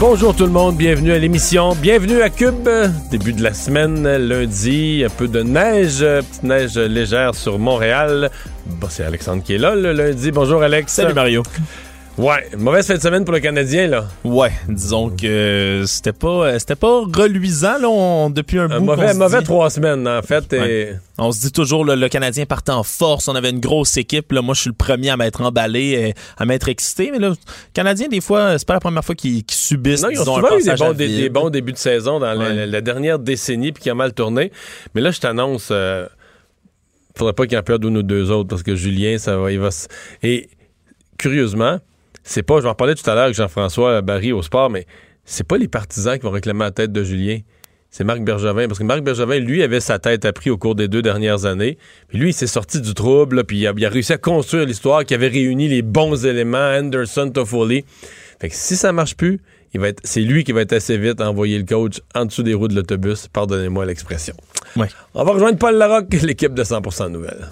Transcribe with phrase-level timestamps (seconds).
[0.00, 1.74] Bonjour tout le monde, bienvenue à l'émission.
[1.74, 2.70] Bienvenue à Cube.
[3.10, 8.30] Début de la semaine, lundi, un peu de neige, petite neige légère sur Montréal.
[8.64, 10.30] Bon, c'est Alexandre qui est là le lundi.
[10.30, 10.94] Bonjour Alex.
[10.94, 11.42] Salut Mario.
[12.18, 14.06] Ouais, mauvaise fin de semaine pour le Canadien, là.
[14.24, 18.86] Ouais, disons que c'était pas c'était pas reluisant là, on- depuis un, Un bout.
[18.86, 20.52] mauvais, mauvais dit- trois semaines, en fait.
[20.52, 20.96] et-.
[21.16, 24.32] On se dit toujours le, le Canadien partait en force, on avait une grosse équipe.
[24.32, 27.10] Là, moi, je suis le premier à m'être emballé, et à m'être excité.
[27.10, 27.36] Mais là, le
[27.72, 30.02] Canadien, des fois, c'est pas la première fois qu'ils qu'ils subissent.
[30.02, 32.34] Non, ils ont disons, un souvent eu des bons, des, bons débuts de saison dans
[32.34, 32.54] la, Ouais.
[32.54, 34.52] la- la dernière décennie puis qui a mal tourné.
[34.94, 36.06] Mais là, je t'annonce, euh,
[37.16, 39.58] faudrait pas qu'il en perde une ou deux autres parce que Julien, ça va, il
[39.60, 39.70] va.
[40.22, 40.50] Et
[41.18, 41.78] curieusement,
[42.30, 44.86] c'est pas, je vais en parler tout à l'heure avec Jean-François Barry au sport, mais
[45.24, 47.40] c'est pas les partisans qui vont réclamer la tête de Julien.
[47.90, 48.68] C'est Marc Bergevin.
[48.68, 51.76] Parce que Marc Bergevin, lui, avait sa tête appris au cours des deux dernières années.
[52.06, 54.18] Puis lui, il s'est sorti du trouble, là, puis il a, il a réussi à
[54.18, 57.84] construire l'histoire qui avait réuni les bons éléments, Anderson, Toffoli.
[58.40, 59.40] Fait que si ça marche plus,
[59.74, 62.26] il va être, c'est lui qui va être assez vite à envoyer le coach en
[62.26, 63.26] dessous des roues de l'autobus.
[63.26, 64.34] Pardonnez-moi l'expression.
[64.76, 64.86] Ouais.
[65.14, 67.48] On va rejoindre Paul Larocque, l'équipe de 100% Nouvelles.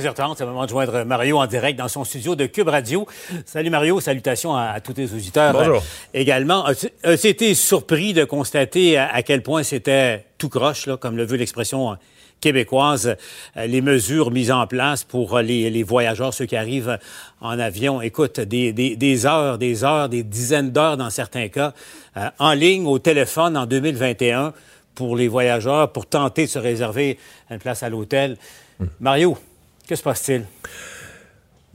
[0.00, 3.06] 15h30, c'est le moment de joindre Mario en direct dans son studio de Cube Radio.
[3.46, 5.52] Salut Mario, salutations à, à tous tes auditeurs.
[5.52, 5.76] Bonjour.
[5.76, 5.80] Euh,
[6.20, 10.96] également, as-tu as-tu été surpris de constater à, à quel point c'était tout croche, là,
[10.96, 11.94] comme le veut l'expression euh,
[12.40, 13.14] québécoise,
[13.56, 16.98] euh, les mesures mises en place pour les, les voyageurs, ceux qui arrivent
[17.40, 18.02] en avion?
[18.02, 21.72] Écoute, des, des- des heures, des heures, des dizaines d'heures dans certains cas,
[22.16, 24.54] euh, en ligne, au téléphone en 2021
[24.96, 27.16] pour les voyageurs, pour tenter de se réserver
[27.48, 28.36] une place à l'hôtel.
[28.98, 29.38] Mario,
[29.88, 30.44] que se passe-t-il?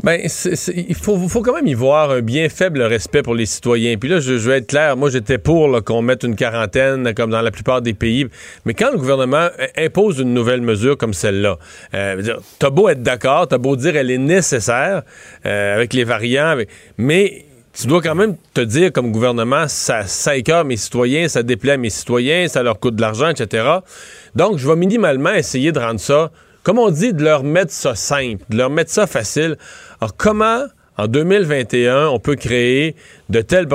[0.02, 3.98] Ben, il faut, quand même y voir un bien faible respect pour les citoyens.
[3.98, 7.32] Puis là, je, je vais être clair, moi j'étais pour qu'on mette une quarantaine comme
[7.32, 8.26] dans la plupart des pays.
[8.64, 11.58] Mais quand le gouvernement impose une nouvelle mesure comme celle-là,
[11.94, 15.04] euh, t'as beau être d'accord, t'as beau dire elle est nécessaire
[15.46, 16.56] euh, avec les variants,
[16.98, 20.34] mais tu dois quand même te dire comme gouvernement, ça, ça
[20.64, 23.68] mes citoyens, ça déplaît à mes citoyens, ça leur coûte de l'argent, etc.
[24.34, 26.32] Donc, je vais minimalement essayer de rendre ça,
[26.70, 29.58] comme on dit, de leur mettre ça simple, de leur mettre ça facile.
[30.00, 30.66] Alors, comment,
[31.00, 32.96] en 2021, on peut créer
[33.30, 33.68] de telles...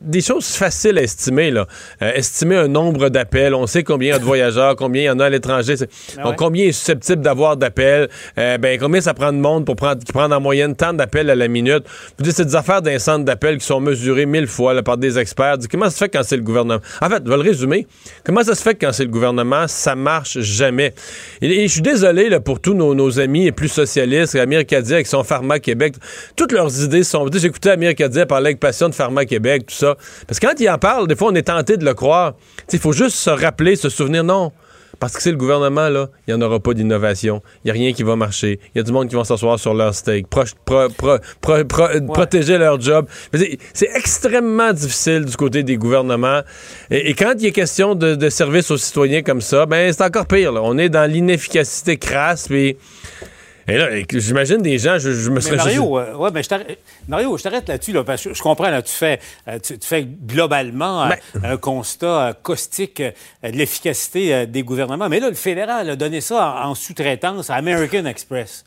[0.00, 1.66] des choses faciles à estimer, là.
[2.02, 5.06] Euh, estimer un nombre d'appels, on sait combien il y a de voyageurs, combien il
[5.06, 5.88] y en a à l'étranger, donc
[6.24, 6.34] ouais?
[6.36, 8.08] combien est susceptible d'avoir d'appels,
[8.38, 11.30] euh, ben, combien ça prend de monde pour prendre, qui prend en moyenne tant d'appels
[11.30, 11.84] à la minute?
[12.22, 15.58] C'est des affaires d'un centre d'appels qui sont mesurées mille fois là, par des experts.
[15.58, 16.80] Dis, comment ça se fait quand c'est le gouvernement?
[17.00, 17.86] En fait, je vais le résumer.
[18.24, 20.94] Comment ça se fait quand c'est le gouvernement, ça marche jamais?
[21.40, 24.64] Et, et je suis désolé là, pour tous nos, nos amis et plus socialistes, Amir
[24.64, 25.94] Kadir avec son Pharma Québec.
[26.36, 27.26] Toutes leurs idées sont...
[27.32, 29.96] J'écoutais Amir Kadir parler avec passion de Pharma Québec, tout ça.
[30.26, 32.34] Parce que quand il en parle, des fois, on est tenté de le croire.
[32.72, 34.52] Il faut juste se rappeler, se souvenir, non.
[35.00, 37.40] Parce que c'est le gouvernement, là, il n'y en aura pas d'innovation.
[37.62, 38.58] Il n'y a rien qui va marcher.
[38.74, 41.64] Il y a du monde qui va s'asseoir sur leur steak, proche- pro- pro- pro-
[41.64, 43.06] pro- protéger leur job.
[43.74, 46.40] C'est extrêmement difficile du côté des gouvernements.
[46.90, 50.02] Et, et quand il est question de, de services aux citoyens comme ça, ben c'est
[50.02, 50.50] encore pire.
[50.50, 50.62] là.
[50.64, 52.48] On est dans l'inefficacité crasse.
[52.48, 52.76] Puis...
[53.68, 55.56] Et là, j'imagine des gens, je, je me Mais serais...
[55.56, 58.70] Mario, euh, ouais, mais je t'arrête- Mario, je t'arrête là-dessus, là, parce que je comprends,
[58.70, 63.12] là, tu fais, euh, tu, tu fais globalement euh, Ben- un constat caustique de
[63.42, 65.08] l'efficacité des gouvernements.
[65.08, 68.64] Mais là, le fédéral a donné ça en, en sous-traitance à American Express.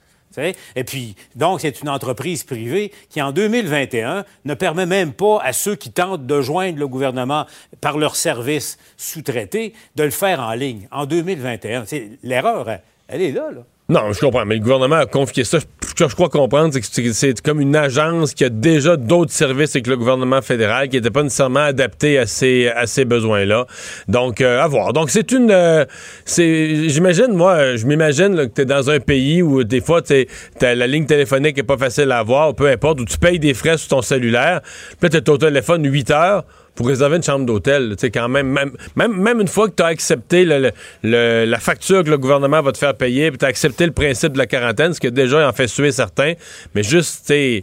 [0.75, 5.51] Et puis, donc, c'est une entreprise privée qui, en 2021, ne permet même pas à
[5.51, 7.45] ceux qui tentent de joindre le gouvernement
[7.81, 10.87] par leur service sous-traité de le faire en ligne.
[10.91, 12.65] En 2021, C'est- l'erreur,
[13.09, 13.61] elle est là, là.
[13.91, 15.59] Non, je comprends, mais le gouvernement a confié ça.
[15.59, 19.33] Ce que je crois comprendre, c'est que c'est- comme une agence qui a déjà d'autres
[19.33, 23.65] services avec le gouvernement fédéral qui n'était pas nécessairement adapté à ces, à ces besoins-là.
[24.07, 24.93] Donc, euh, à voir.
[24.93, 25.51] Donc, c'est une...
[25.51, 25.83] euh,
[26.23, 30.27] c'est J'imagine, moi, je m'imagine que tu es dans un pays où des fois, t'es-
[30.61, 33.77] la ligne téléphonique est pas facile à avoir, peu importe, où tu payes des frais
[33.77, 34.61] sur ton cellulaire.
[35.01, 36.45] Là, tu au téléphone 8 heures
[36.75, 37.95] pour réserver une chambre d'hôtel.
[37.99, 42.09] Tu quand même, même, même, même une fois que tu as accepté la facture que
[42.09, 44.93] le gouvernement va te faire payer, puis tu as accepté le principe de la quarantaine,
[44.93, 46.33] ce que déjà en fait suer certains,
[46.75, 47.61] mais juste, tu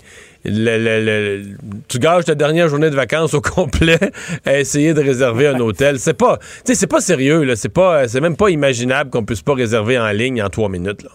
[1.89, 3.99] tu gages ta dernière journée de vacances au complet
[4.45, 5.99] à essayer de réserver un hôtel.
[5.99, 7.57] C'est pas, c'est pas sérieux, là.
[7.57, 11.03] C'est pas, c'est même pas imaginable qu'on puisse pas réserver en ligne en trois minutes,
[11.03, 11.11] là.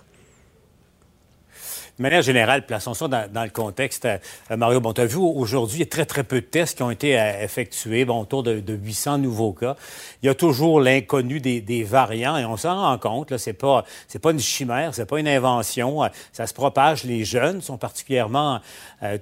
[1.97, 4.05] De manière générale, plaçons ça dans, le contexte.
[4.05, 4.17] Euh,
[4.57, 6.83] Mario, bon, tu as vu aujourd'hui, il y a très, très peu de tests qui
[6.83, 9.75] ont été euh, effectués, bon, autour de, 800 nouveaux cas.
[10.21, 13.31] Il y a toujours l'inconnu des, variants et on s'en rend compte.
[13.31, 13.85] Là, c'est pas,
[14.21, 16.01] pas une chimère, c'est pas une invention.
[16.31, 17.03] Ça se propage.
[17.03, 18.59] Les jeunes sont particulièrement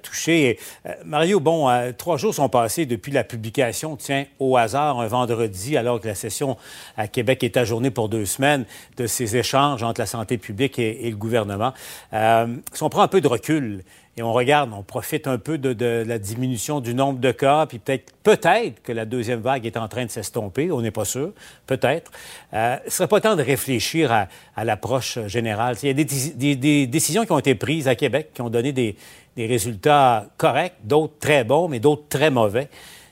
[0.02, 0.58] touchés.
[1.04, 6.00] Mario, bon, trois jours sont passés depuis la publication, tiens, au hasard, un vendredi, alors
[6.00, 6.56] que la session
[6.96, 8.64] à Québec est ajournée pour deux semaines,
[8.96, 11.72] de ces échanges entre la santé publique et, le gouvernement.
[12.12, 13.82] Euh, si on prend un peu de recul
[14.16, 17.78] et on regarde, on profite un peu de, la diminution du nombre de cas, puis
[17.78, 21.32] peut-être que la deuxième vague est en train de s'estomper, on n'est pas sûr,
[21.66, 22.12] peut-être.
[22.52, 25.76] Euh, ce serait pas temps de réfléchir à, l'approche générale.
[25.82, 28.96] Il y a des, décisions qui ont été prises à Québec qui ont donné des,
[29.36, 32.68] résultats corrects, d'autres très bons, mais d'autres très mauvais.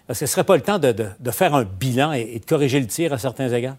[0.09, 2.87] Est-ce que ce serait pas le temps de, faire un bilan et de corriger le
[2.87, 3.77] tir à certains égards?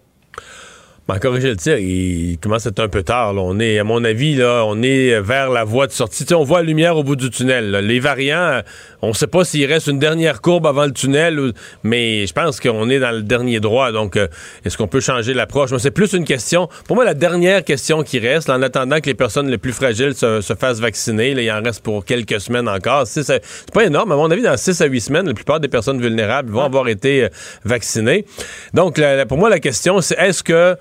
[1.08, 3.34] Ben, corriger le tir, il commence à être un peu tard.
[3.36, 6.32] On est, à mon avis, là, on est vers la voie de sortie.
[6.32, 7.72] on voit la lumière au bout du tunnel.
[7.72, 8.62] Les variants,
[9.02, 11.54] on ne sait pas s'il reste une dernière courbe avant le tunnel,
[11.84, 13.92] mais je pense qu'on est dans le dernier droit.
[13.92, 14.28] Donc, euh,
[14.64, 15.72] est-ce qu'on peut changer l'approche?
[15.80, 16.70] C'est plus une question.
[16.88, 20.14] Pour moi, la dernière question qui reste, en attendant que les personnes les plus fragiles
[20.14, 23.08] se, fassent vacciner, il en reste pour quelques semaines encore.
[23.08, 23.42] C'est
[23.74, 24.12] pas énorme.
[24.12, 26.88] À mon avis, dans 6 à 8 semaines, la plupart des personnes vulnérables vont avoir
[26.90, 27.30] été euh,
[27.66, 28.24] vaccinées.
[28.76, 30.78] Donc, pour moi, la question, c'est est-ce que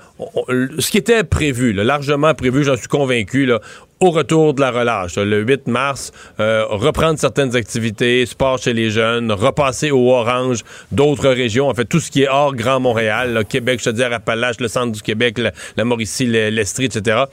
[0.48, 3.60] ce qui était prévu, largement prévu, j'en suis convaincu, là,
[4.00, 8.88] au retour de la relâche, le 8 mars, euh, reprendre certaines activités, sport chez les
[8.90, 13.34] jeunes, repasser au orange d'autres régions, en fait tout ce qui est hors Grand Montréal,
[13.34, 15.38] là, Québec, je dire Appalaches, le centre du Québec,
[15.76, 17.24] la, Mauricie, l'Estrie, etc.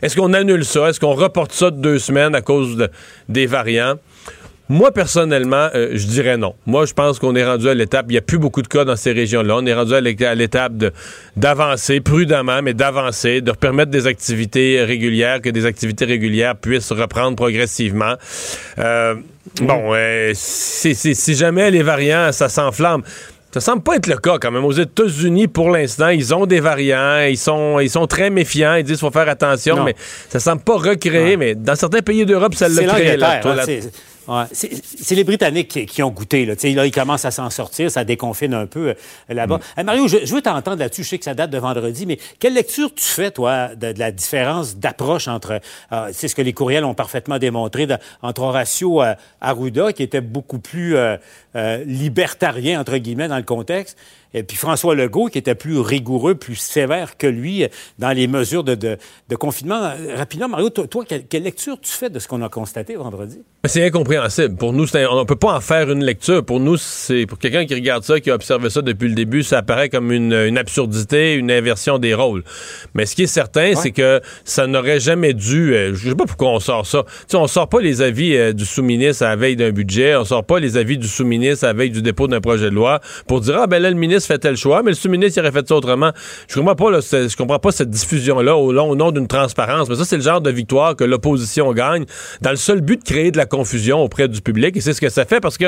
[0.00, 0.88] Est-ce qu'on annule ça?
[0.88, 2.88] Est-ce qu'on reporte ça de deux semaines à cause
[3.28, 3.96] des variants?
[4.68, 6.54] Moi, personnellement, euh, je dirais non.
[6.64, 8.84] Moi, je pense qu'on est rendu à l'étape, il n'y a plus beaucoup de cas
[8.84, 9.56] dans ces régions-là.
[9.58, 10.00] On est rendu à
[10.34, 10.72] l'étape
[11.36, 17.36] d'avancer prudemment, mais d'avancer, de permettre des activités régulières, que des activités régulières puissent reprendre
[17.36, 18.14] progressivement.
[18.78, 19.16] Euh,
[19.60, 23.02] bon, euh, si jamais les variants, ça s'enflamme.
[23.52, 24.64] Ça semble pas être le cas quand même.
[24.64, 28.82] Aux États-Unis, pour l'instant, ils ont des variants, ils sont, ils sont très méfiants, ils
[28.82, 29.94] disent qu'il faut faire attention, mais
[30.28, 31.36] ça semble pas recréer.
[31.36, 33.16] Mais dans certains pays d'Europe, ça l'a créé.
[33.16, 33.40] Là,
[34.52, 36.46] c'est les Britanniques qui, ont goûté.
[36.46, 36.54] Là.
[36.62, 38.94] là, ils commencent à s'en sortir, ça déconfine un peu euh,
[39.28, 39.58] là-bas.
[39.58, 39.80] Mm.
[39.80, 41.04] Euh, Mario, je, veux t'entendre là-dessus.
[41.04, 44.10] Je sais que ça date de vendredi, mais quelle lecture tu fais, toi, de, la
[44.10, 45.60] différence d'approche entre...
[45.92, 47.86] Euh, c'est ce que les courriels ont parfaitement démontré,
[48.22, 49.02] entre Horacio
[49.40, 50.96] Arruda, qui était beaucoup plus
[51.86, 53.96] libertarien, entre guillemets, dans le contexte,
[54.34, 57.64] et puis François Legault, qui était plus rigoureux, plus sévère que lui
[57.98, 59.92] dans les mesures de, de, confinement.
[60.16, 63.38] Rapidement, Mario, toi, quelle, lecture tu fais de ce qu'on a constaté vendredi?
[63.64, 64.56] C'est incompréhensible.
[64.56, 66.44] Pour nous, on ne peut pas en faire une lecture.
[66.44, 69.42] Pour nous, c'est pour quelqu'un qui regarde ça, qui a observé ça depuis le début,
[69.42, 72.42] ça apparaît comme une, absurdité, une inversion des rôles.
[72.94, 75.74] Mais ce qui est certain, c'est que ça n'aurait jamais dû.
[75.74, 77.04] Euh, je sais pas pourquoi on sort ça.
[77.28, 80.24] sais, on sort pas les avis euh, du sous-ministre à la veille d'un budget, on
[80.24, 83.00] sort pas les avis du sous-ministre à la veille du dépôt d'un projet de loi
[83.26, 85.66] pour dire ah ben là le ministre fait tel choix, mais le sous-ministre aurait fait
[85.66, 86.12] ça autrement.
[86.48, 89.88] Je comprends pas, je comprends pas cette diffusion-là au, au nom d'une transparence.
[89.88, 92.04] Mais ça, c'est le genre de victoire que l'opposition gagne
[92.40, 94.76] dans le seul but de créer de la confusion auprès du public.
[94.76, 95.66] Et c'est ce que ça fait parce que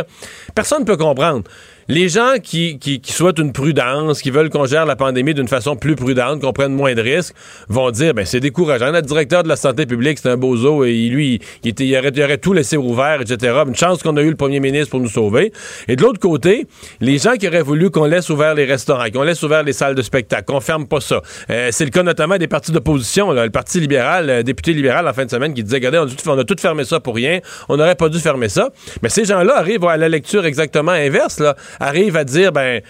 [0.55, 1.43] personne ne peut comprendre
[1.89, 5.77] les gens qui, qui, souhaitent une prudence, qui veulent qu'on gère la pandémie d'une façon
[5.77, 7.35] plus prudente, qu'on prenne moins de risques,
[7.69, 8.91] vont dire ben c'est décourageant.
[8.91, 12.39] Notre directeur de la santé publique, c'est un bozo et lui, il, était, il, aurait,
[12.39, 13.63] tout laissé ouvert, etc.
[13.67, 15.53] Une chance qu'on a eu le premier ministre pour nous sauver.
[15.87, 16.67] Et de l'autre côté,
[17.01, 19.95] les gens qui auraient voulu qu'on laisse ouvert les restaurants, qu'on laisse ouvert les salles
[19.95, 21.23] de spectacle, qu'on ferme pas ça.
[21.51, 23.33] Euh, c'est le cas notamment des partis d'opposition.
[23.33, 26.45] Le Parti libéral, le député libéral en fin de semaine qui disait regardez, on a,
[26.45, 27.39] tout, fermé ça pour rien.
[27.69, 28.71] On n'aurait pas dû fermer ça.
[29.03, 31.39] Mais ces gens-là arrivent à la lecture exactement inverse.
[31.39, 32.83] Là arrive à dire, ben,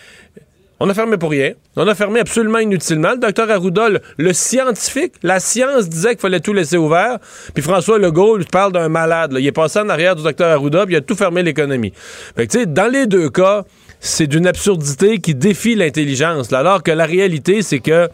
[0.79, 1.53] on a fermé pour rien.
[1.77, 3.13] On a fermé absolument inutilement.
[3.13, 3.89] Le docteur Arruda,
[4.19, 7.19] le, scientifique, la science disait qu'il fallait tout laisser ouvert.
[7.55, 9.35] Puis François Legault, lui, parle d'un malade.
[9.39, 11.93] Il est passé en arrière du docteur Arruda, puis il a tout fermé l'économie.
[12.37, 13.65] Fait que, dans les deux cas,
[14.01, 16.53] c'est d'une absurdité qui défie l'intelligence.
[16.53, 18.11] Alors que la réalité, c'est que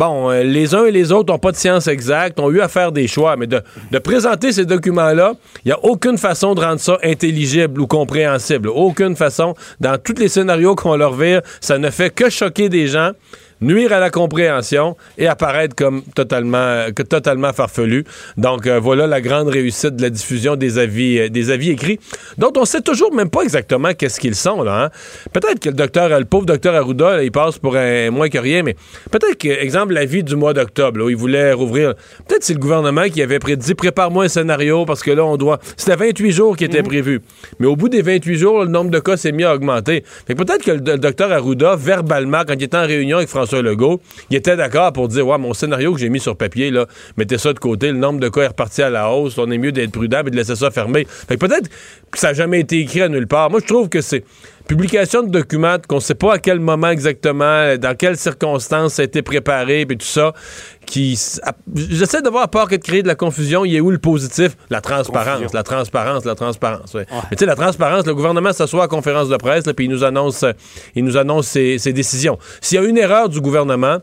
[0.00, 2.68] bon, euh, les uns et les autres n'ont pas de science exacte, ont eu à
[2.68, 3.62] faire des choix, mais de,
[3.98, 8.70] présenter ces documents-là, il n'y a aucune façon de rendre ça intelligible ou compréhensible.
[8.70, 9.54] Aucune façon.
[9.78, 13.10] Dans tous les scénarios qu'on leur vire, ça ne fait que choquer des gens
[13.60, 18.04] nuire à la compréhension et apparaître comme totalement, totalement farfelu.
[18.36, 22.00] Donc euh, voilà la grande réussite de la diffusion des avis, euh, des avis écrits,
[22.38, 24.84] dont on sait toujours même pas exactement qu'est-ce qu'ils sont là.
[24.84, 24.90] Hein.
[25.32, 28.62] Peut-être que le docteur, le pauvre docteur Arruda, il passe pour un moins que rien,
[28.62, 28.76] mais
[29.10, 31.94] peut-être que, exemple, l'avis du mois d'octobre, où il voulait rouvrir.
[32.26, 35.58] Peut-être c'est le gouvernement qui avait prédit prépare-moi un scénario parce que là on doit.
[35.76, 36.88] C'était 28 jours qui étaient mhm.
[36.88, 37.20] prévus,
[37.58, 40.04] mais au bout des 28 jours, le nombre de cas s'est mis à augmenter.
[40.26, 44.36] peut-être que le, docteur Arruda, verbalement, quand il était en réunion avec François Legault, il
[44.36, 47.52] était d'accord pour dire, ouais, mon scénario que j'ai mis sur papier, là, mettez ça
[47.52, 49.92] de côté, le nombre de cas est reparti à la hausse, on est mieux d'être
[49.92, 51.06] prudent et de laisser ça fermer.
[51.08, 51.68] Fait peut-être
[52.10, 53.50] que ça n'a jamais été écrit à nulle part.
[53.50, 54.24] Moi, je trouve que c'est
[54.66, 59.02] publication de documents qu'on ne sait pas à quel moment exactement, dans quelles circonstances ça
[59.02, 60.32] a été préparé, puis tout ça,
[60.86, 61.18] qui...
[61.74, 63.90] J'essaie de voir, à part que de créer de la confusion, il y a où
[63.90, 64.56] le positif?
[64.70, 66.94] La transparence, la transparence, la transparence.
[66.94, 70.04] Mais tu sais, la transparence, le gouvernement s'assoit à conférence de presse, puis il nous
[70.04, 70.44] annonce,
[70.94, 72.38] il nous annonce ses, ses décisions.
[72.60, 73.98] S'il y a une erreur du gouvernement,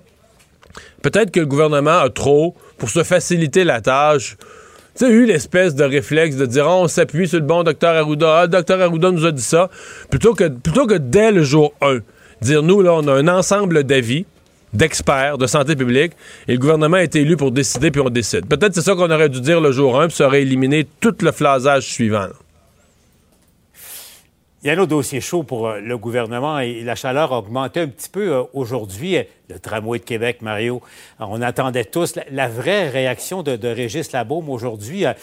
[1.02, 4.38] peut-être que le gouvernement a trop, pour se faciliter la tâche,
[4.98, 7.96] tu sais, eu l'espèce de réflexe de dire oh, on s'appuie sur le bon docteur
[7.96, 9.70] Arruda, ah, le docteur Arruda nous a dit ça,
[10.10, 12.00] plutôt que, plutôt que dès le jour 1,
[12.42, 14.26] dire nous, là, on a un ensemble d'avis
[14.74, 16.14] d'experts de santé publique
[16.48, 18.48] et le gouvernement a été élu pour décider puis on décide.
[18.48, 21.16] Peut-être c'est ça qu'on aurait dû dire le jour 1 puis ça aurait éliminé tout
[21.22, 22.28] le phlasage suivant.
[24.64, 27.38] Il y a un autre dossier chaud pour euh, le gouvernement et la chaleur a
[27.38, 29.18] augmenté un petit peu euh, aujourd'hui.
[29.50, 30.82] Le tramway de Québec, Mario,
[31.20, 35.06] on attendait tous la, vraie réaction de, Régis Labaume aujourd'hui.
[35.06, 35.14] Euh,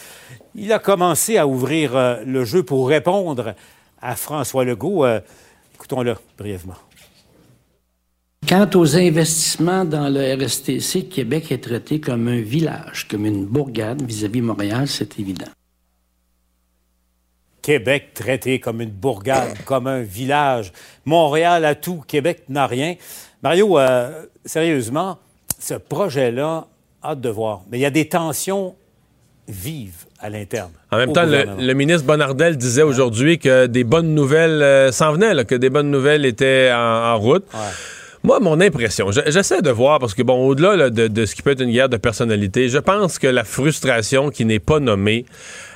[0.55, 3.55] il a commencé à ouvrir le jeu pour répondre
[4.01, 5.05] à François Legault.
[5.75, 6.75] Écoutons-le brièvement.
[8.47, 14.01] Quant aux investissements dans le RSTC, Québec est traité comme un village, comme une bourgade
[14.01, 15.54] vis-à-vis -vis Montréal, c'est évident.
[17.65, 20.71] Québec traité comme une bourgade, comme un village.
[21.03, 22.93] Montréal a tout, Québec n'a rien.
[23.41, 25.17] Mario, euh, sérieusement,
[25.57, 26.67] ce projet-là,
[27.03, 27.63] hâte de voir.
[27.71, 28.75] Mais il y a des tensions
[29.47, 30.69] vives à l'interne.
[30.91, 35.43] En même temps, le, ministre Bonardel disait aujourd'hui que des bonnes nouvelles euh, s'en venaient,
[35.45, 37.45] que des bonnes nouvelles étaient en, route.
[38.23, 41.51] Moi, mon impression, j'essaie de voir, parce que, bon, au-delà de, de, ce qui peut
[41.51, 45.25] être une guerre de personnalité, je pense que la frustration qui n'est pas nommée,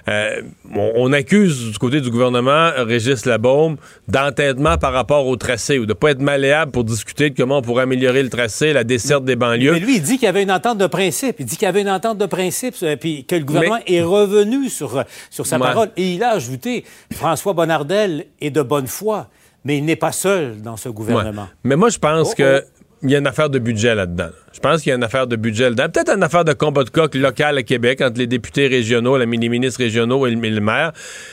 [0.10, 0.42] euh,
[0.74, 5.94] on, accuse du côté du gouvernement Régis Labaume d'entêtement par rapport au tracé ou de
[5.94, 9.36] pas être malléable pour discuter de comment on pourrait améliorer le tracé, la desserte des
[9.36, 9.74] banlieues.
[9.74, 11.36] Mais lui, il dit qu'il y avait une entente de principe.
[11.40, 14.02] Il dit qu'il y avait une entente de principe, euh, puis que le gouvernement est
[14.02, 15.90] revenu sur, sur sa parole.
[15.98, 19.30] Et il a ajouté François Bonnardel est de bonne foi
[19.66, 21.48] mais il n'est pas seul dans ce gouvernement.
[21.66, 24.30] Mais moi, je pense oh, que oh il y a une affaire de budget là-dedans.
[24.52, 25.90] Je pense qu'il y a une affaire de budget là-dedans.
[25.90, 29.26] Peut-être une affaire de combat de coq local à Québec entre les députés régionaux, les
[29.26, 30.92] ministres régionaux et le, maire.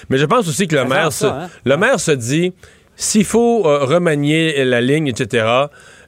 [0.08, 1.48] Mais je pense aussi que le maire, se, hein?
[1.64, 2.52] le maire se dit,
[2.94, 5.46] s'il faut euh, remanier la ligne, etc.,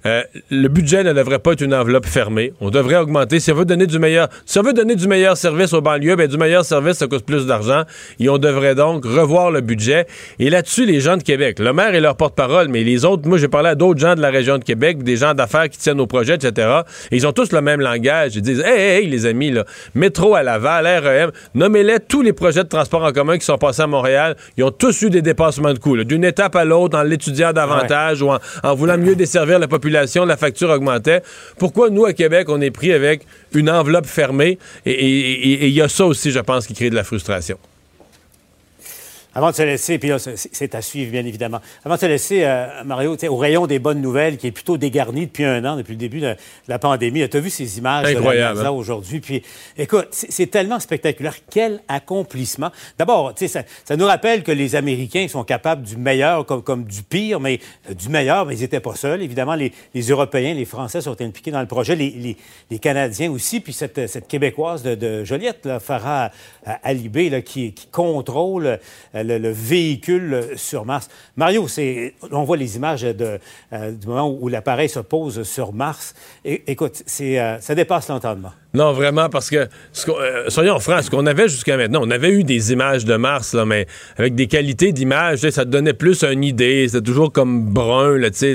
[0.07, 2.53] euh, le budget ne devrait pas être une enveloppe fermée.
[2.61, 3.41] On devrait augmenter.
[3.41, 6.17] Si on veut donner du meilleur, si on veut donner du meilleur service aux banlieues,
[6.17, 7.83] ben, du meilleur service, ça coûte plus d'argent.
[8.21, 10.07] Et on devrait donc revoir le budget.
[10.39, 13.39] Et là-dessus, les gens de Québec, le maire est leur porte-parole, mais les autres, moi,
[13.39, 16.01] j'ai parlé à d'autres gens de la région de Québec, des gens d'affaires qui tiennent
[16.01, 16.69] au projet, etc.
[17.11, 18.37] Et ils ont tous le même langage.
[18.37, 19.65] Ils disent, hey, hey, les amis, là,
[19.95, 23.83] métro à Laval, REM, nommez-les tous les projets de transport en commun qui sont passés
[23.83, 24.37] à Montréal.
[24.57, 28.23] Ils ont tous eu des dépassements de coûts, d'une étape à l'autre, en l'étudiant davantage
[28.23, 31.23] ou en, en voulant mieux desservir la population la facture augmentait.
[31.59, 34.59] Pourquoi nous, à Québec, on est pris avec une enveloppe fermée?
[34.87, 37.59] Et il y a ça aussi, je pense, qui crée de la frustration.
[39.39, 41.61] Avant de se laisser, puis là, c'est à suivre, bien évidemment.
[41.85, 45.27] Avant de se laisser, euh, Mario, au rayon des bonnes nouvelles, qui est plutôt dégarni
[45.27, 46.35] depuis un an, depuis le début de,
[46.67, 47.29] la pandémie.
[47.29, 48.71] Tu as vu ces images de la hein?
[48.71, 49.21] aujourd'hui?
[49.21, 49.45] Puis,
[49.77, 51.37] écoute, c'est tellement spectaculaire.
[51.49, 52.73] Quel accomplissement.
[52.99, 57.05] D'abord, ça, ça nous rappelle que les Américains sont capables du meilleur comme, comme du
[57.05, 59.23] pire, mais euh, du meilleur, mais ils n'étaient pas seuls.
[59.23, 62.37] Évidemment, les, les, Européens, les Français sont impliqués dans le projet, les, les,
[62.73, 66.33] les Canadiens aussi, puis cette, cette Québécoise de, de Joliette, là, Farah
[66.83, 68.79] Alibé, qui, contrôle...
[69.15, 71.09] Euh, le, véhicule sur Mars.
[71.37, 71.67] Mario,
[72.31, 73.39] on voit les images euh,
[73.93, 76.15] du moment où l'appareil se pose sur Mars.
[76.45, 78.53] écoute, euh, ça dépasse l'entendement.
[78.79, 79.67] Non, vraiment, parce que,
[80.09, 83.53] euh, soyons francs, ce qu'on avait jusqu'à maintenant, on avait eu des images de Mars,
[83.53, 87.73] là, mais avec des qualités d'image, ça te donnait plus une idée, c'était toujours comme
[87.73, 88.55] brun, là, tu sais.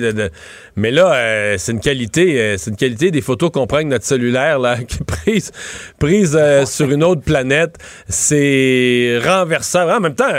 [0.77, 4.59] mais là, c'est une qualité, c'est une qualité des photos qu'on prend avec notre cellulaire,
[4.59, 5.51] là, qui est prise,
[5.99, 7.75] prise sur une autre planète.
[8.07, 9.89] C'est renversant.
[9.89, 10.31] En même temps,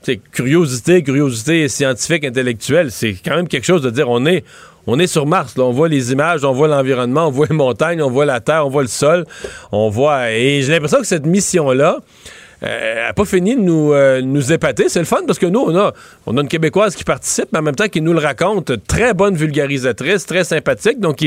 [0.00, 4.42] c'est curiosité, curiosité scientifique, intellectuelle, c'est quand même quelque chose de dire on est
[4.88, 8.02] on est sur Mars, on voit les images, on voit l'environnement, on voit les montagnes,
[8.02, 9.26] on voit la terre, on voit le sol,
[9.70, 11.98] on voit et j'ai l'impression que cette mission là
[12.62, 14.88] euh, n'a pas fini de nous, euh, nous épater.
[14.88, 15.92] C'est le fun parce que nous, on a,
[16.26, 18.72] on a une Québécoise qui participe, mais en même temps qui nous le raconte.
[18.86, 20.98] Très bonne vulgarisatrice, très sympathique.
[20.98, 21.24] Donc,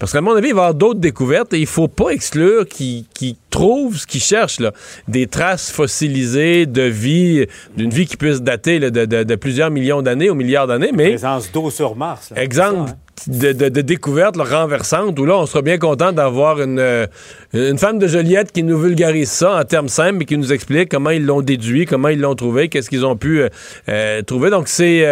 [0.00, 2.66] parce qu'à mon avis, il va y avoir d'autres découvertes et il faut pas exclure
[2.66, 3.04] qu'il
[3.52, 4.72] trouve ce qu'il cherche, là.
[5.06, 10.30] Des traces fossilisées de vie, d'une vie qui puisse dater de, de, plusieurs millions d'années
[10.30, 10.90] ou milliards d'années.
[10.92, 11.10] Mais.
[11.10, 12.32] Présence d'eau sur Mars.
[12.36, 12.90] exemple.
[12.90, 17.06] Hein de, de, découvertes renversantes où là, on sera bien content d'avoir une, euh,
[17.52, 20.90] une femme de Joliette qui nous vulgarise ça en termes simples et qui nous explique
[20.90, 23.48] comment ils l'ont déduit, comment ils l'ont trouvé, qu'est-ce qu'ils ont pu euh,
[23.88, 24.50] euh, trouver.
[24.50, 25.02] Donc, c'est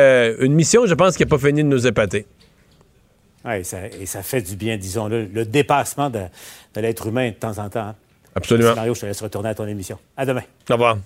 [0.41, 2.27] une mission, je pense, qui n'a pas fini de nous épater.
[3.45, 3.63] Oui,
[4.01, 6.21] et ça fait du bien, disons-le, le dépassement de,
[6.77, 7.95] l'être humain de temps en temps.
[8.35, 8.75] Absolument.
[8.75, 9.99] Mario, je te laisse retourner à ton émission.
[10.17, 10.43] À demain.
[10.69, 10.97] Au revoir.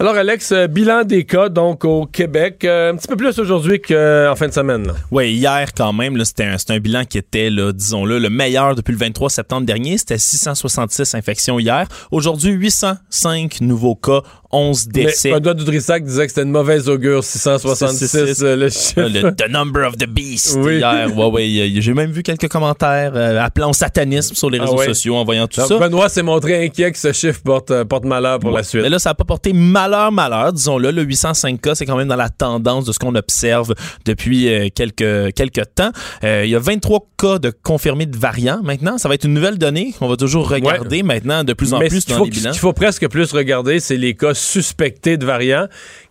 [0.00, 3.80] Alors, Alex, euh, bilan des cas donc au Québec, euh, un petit peu plus aujourd'hui
[3.80, 4.92] qu'en fin de semaine.
[5.10, 8.98] Oui, hier quand même, c'était un, un, bilan qui était, disons-le, le meilleur depuis le
[8.98, 9.98] 23 septembre dernier.
[9.98, 11.88] C'était 666 infections hier.
[12.12, 15.28] Aujourd'hui, 805 nouveaux cas 11 décès.
[15.30, 19.02] Mais un doigt du Drissac disait que c'était une mauvaise augure, 666 euh, le chiffre.
[19.02, 21.14] Le, the number of the beast hier.
[21.14, 24.82] Ouais, ouais, j'ai même vu quelques commentaires euh, appelant au satanisme sur les ah réseaux
[24.82, 25.78] sociaux en voyant tout ça.
[25.78, 28.82] Benoît s'est montré inquiet que ce chiffre porte, euh, porte malheur pour la suite.
[28.82, 30.92] Mais là, ça n'a pas porté malheur, malheur, disons-le.
[30.92, 33.74] Le 805 cas, c'est quand même dans la tendance de ce qu'on observe
[34.06, 35.90] depuis quelques, quelques temps.
[36.22, 38.96] Il y a 23 cas de confirmés de variants maintenant.
[38.96, 42.06] Ça va être une nouvelle donnée qu'on va toujours regarder maintenant de plus en plus
[42.06, 42.44] dans les bilans.
[42.44, 45.68] Ce qu'il faut presque plus regarder, c'est les cas suspectés de variants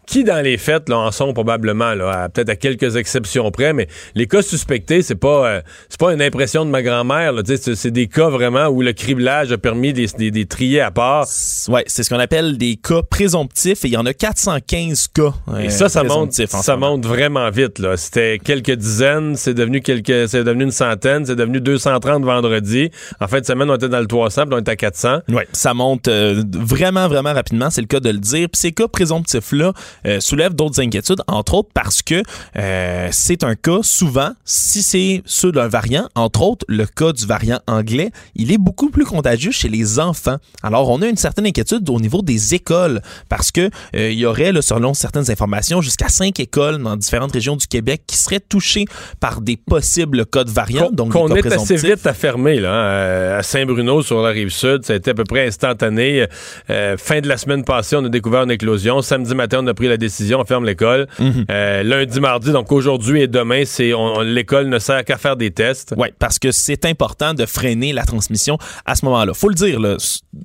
[0.07, 3.87] qui, dans les faits, là, en sont probablement, là, peut-être à quelques exceptions près, mais
[4.15, 7.33] les cas suspectés, c'est pas, euh, c'est pas une impression de ma grand-mère.
[7.45, 11.27] C'est des cas vraiment où le criblage a permis des, des, trier à part.
[11.67, 15.33] Ouais, c'est ce qu'on appelle des cas présomptifs et il y en a 415 cas.
[15.61, 17.79] et ça, ça monte, ça monte vraiment vite.
[17.79, 17.97] Là.
[17.97, 22.89] C'était quelques dizaines, c'est devenu quelques, c'est devenu une centaine, c'est devenu 230 vendredi.
[23.19, 25.19] En fin de semaine, on était dans le 300, puis on était à 400.
[25.29, 27.69] Ouais, ça monte euh, vraiment, vraiment rapidement.
[27.69, 28.47] C'est le cas de le dire.
[28.49, 29.73] Puis ces cas présomptifs-là,
[30.07, 32.23] euh, soulève d'autres inquiétudes, entre autres parce que
[32.55, 37.25] euh, c'est un cas souvent, si c'est ceux d'un variant, entre autres le cas du
[37.25, 40.37] variant anglais, il est beaucoup plus contagieux chez les enfants.
[40.63, 44.25] Alors on a une certaine inquiétude au niveau des écoles parce que euh, il y
[44.25, 48.39] aurait, là, selon certaines informations, jusqu'à cinq écoles dans différentes régions du Québec qui seraient
[48.39, 48.85] touchées
[49.19, 50.89] par des possibles cas de variants.
[50.91, 53.39] donc qu'on est assez vite à fermer là, hein.
[53.39, 56.25] à Saint-Bruno sur la rive sud, ça a été à peu près instantané.
[56.67, 59.01] fin de la semaine passée, on a découvert une éclosion.
[59.01, 61.07] Samedi matin, on a pris la décision, on ferme l'école.
[61.19, 61.45] Mhm.
[61.49, 63.91] Euh, lundi, mardi, donc aujourd'hui et demain, c'est
[64.23, 65.93] l'école ne sert qu'à faire des tests.
[65.97, 69.33] Oui, parce que c'est important de freiner la transmission à ce moment-là.
[69.33, 69.97] Faut le dire, là,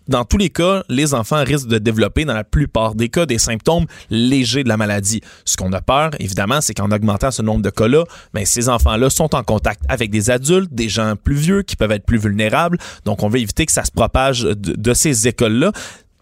[0.09, 3.39] dans tous les cas, les enfants risquent de développer, dans la plupart des cas, des
[3.39, 5.21] symptômes légers de la maladie.
[5.45, 8.05] Ce qu'on a peur, évidemment, c'est qu'en augmentant ce nombre de cas-là,
[8.35, 11.93] ben, ces enfants-là sont en contact avec des adultes, des gens plus vieux qui peuvent
[11.93, 12.79] être plus vulnérables.
[13.05, 15.73] Donc, on veut éviter que ça se propage de, de ces écoles-là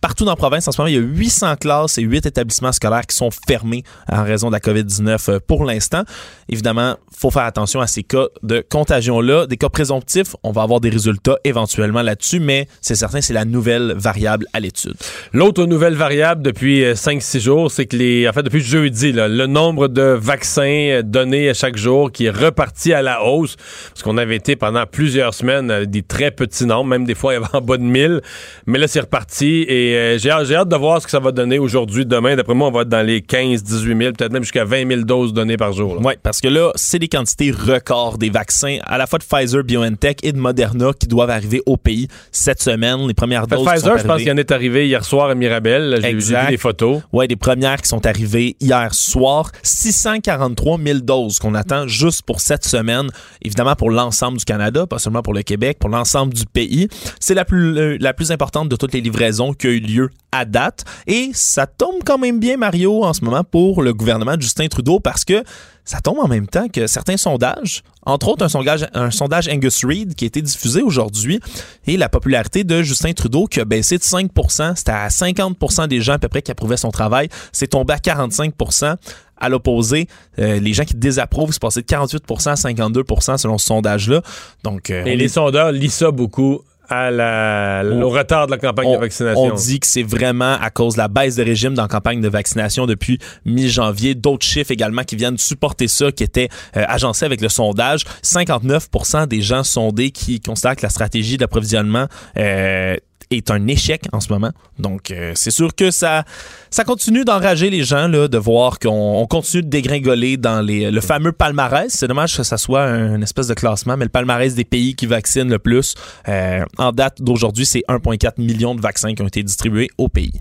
[0.00, 2.72] partout dans la province, en ce moment, il y a 800 classes et 8 établissements
[2.72, 6.02] scolaires qui sont fermés en raison de la COVID-19 euh, pour l'instant.
[6.48, 9.46] Évidemment, faut faire attention à ces cas de contagion-là.
[9.46, 13.44] Des cas présomptifs, on va avoir des résultats éventuellement là-dessus, mais c'est certain, c'est la
[13.44, 14.94] nouvelle variable à l'étude.
[15.32, 19.46] L'autre nouvelle variable depuis 5-6 euh, jours, c'est que les, en fait, depuis jeudi, le
[19.46, 23.56] nombre de vaccins euh, donnés chaque jour qui est reparti à la hausse,
[23.90, 27.36] parce qu'on avait été pendant plusieurs semaines des très petits nombres, même des fois il
[27.36, 28.20] y avait en bas de 1000,
[28.66, 31.58] mais là c'est reparti et euh, j'ai hâte de voir ce que ça va donner
[31.58, 32.36] aujourd'hui, demain.
[32.36, 35.00] D'après moi, on va être dans les 15, 18 000, peut-être même jusqu'à 20 000
[35.02, 36.00] doses données par jour.
[36.02, 39.62] Oui, parce que là, c'est des quantités records des vaccins, à la fois de Pfizer,
[39.64, 43.06] BioNTech et de Moderna qui doivent arriver au pays cette semaine.
[43.06, 43.66] Les premières doses.
[43.66, 45.98] Pfizer, je pense qu'il y en est arrivé hier soir à Mirabel.
[46.02, 47.02] J'ai vu des photos.
[47.12, 49.50] Oui, des premières qui sont arrivées hier soir.
[49.62, 53.08] 643 000 doses qu'on attend juste pour cette semaine.
[53.42, 56.88] Évidemment, pour l'ensemble du Canada, pas seulement pour le Québec, pour l'ensemble du pays.
[57.18, 60.10] C'est la plus, la plus importante de toutes les livraisons qu'il y a eu lieu
[60.32, 60.84] à date.
[61.06, 64.68] Et ça tombe quand même bien, Mario, en ce moment pour le gouvernement de Justin
[64.68, 65.42] Trudeau parce que
[65.84, 69.84] ça tombe en même temps que certains sondages, entre autres un sondage, un sondage Angus
[69.84, 71.40] Reid qui a été diffusé aujourd'hui,
[71.86, 76.00] et la popularité de Justin Trudeau qui a baissé de 5% C'était à 50% des
[76.00, 77.28] gens à peu près qui approuvaient son travail.
[77.50, 78.96] C'est tombé à 45%
[79.40, 80.06] à l'opposé,
[80.38, 84.20] euh, les gens qui désapprouvent, c'est passé de 48% à 52% selon ce sondage-là.
[84.62, 88.92] Donc, euh, Et les sondeurs lisent ça beaucoup à la, au retard de la campagne
[88.92, 89.40] de vaccination.
[89.40, 92.20] On dit que c'est vraiment à cause de la baisse de régime dans la campagne
[92.20, 94.14] de vaccination depuis mi-janvier.
[94.16, 98.04] D'autres chiffres également qui viennent supporter ça, qui étaient euh, agencés avec le sondage.
[98.24, 102.96] 59% des gens sondés qui considèrent que la stratégie d'approvisionnement euh,
[103.30, 104.50] est un échec en ce moment.
[104.78, 106.24] Donc, euh, c'est sûr que ça,
[106.70, 111.00] ça continue d'enrager les gens là, de voir qu'on continue de dégringoler dans les, le
[111.00, 111.92] fameux palmarès.
[111.92, 115.06] C'est dommage que ça soit un espèce de classement, mais le palmarès des pays qui
[115.06, 115.94] vaccinent le plus,
[116.28, 120.40] euh, en date d'aujourd'hui, c'est 1,4 million de vaccins qui ont été distribués au pays.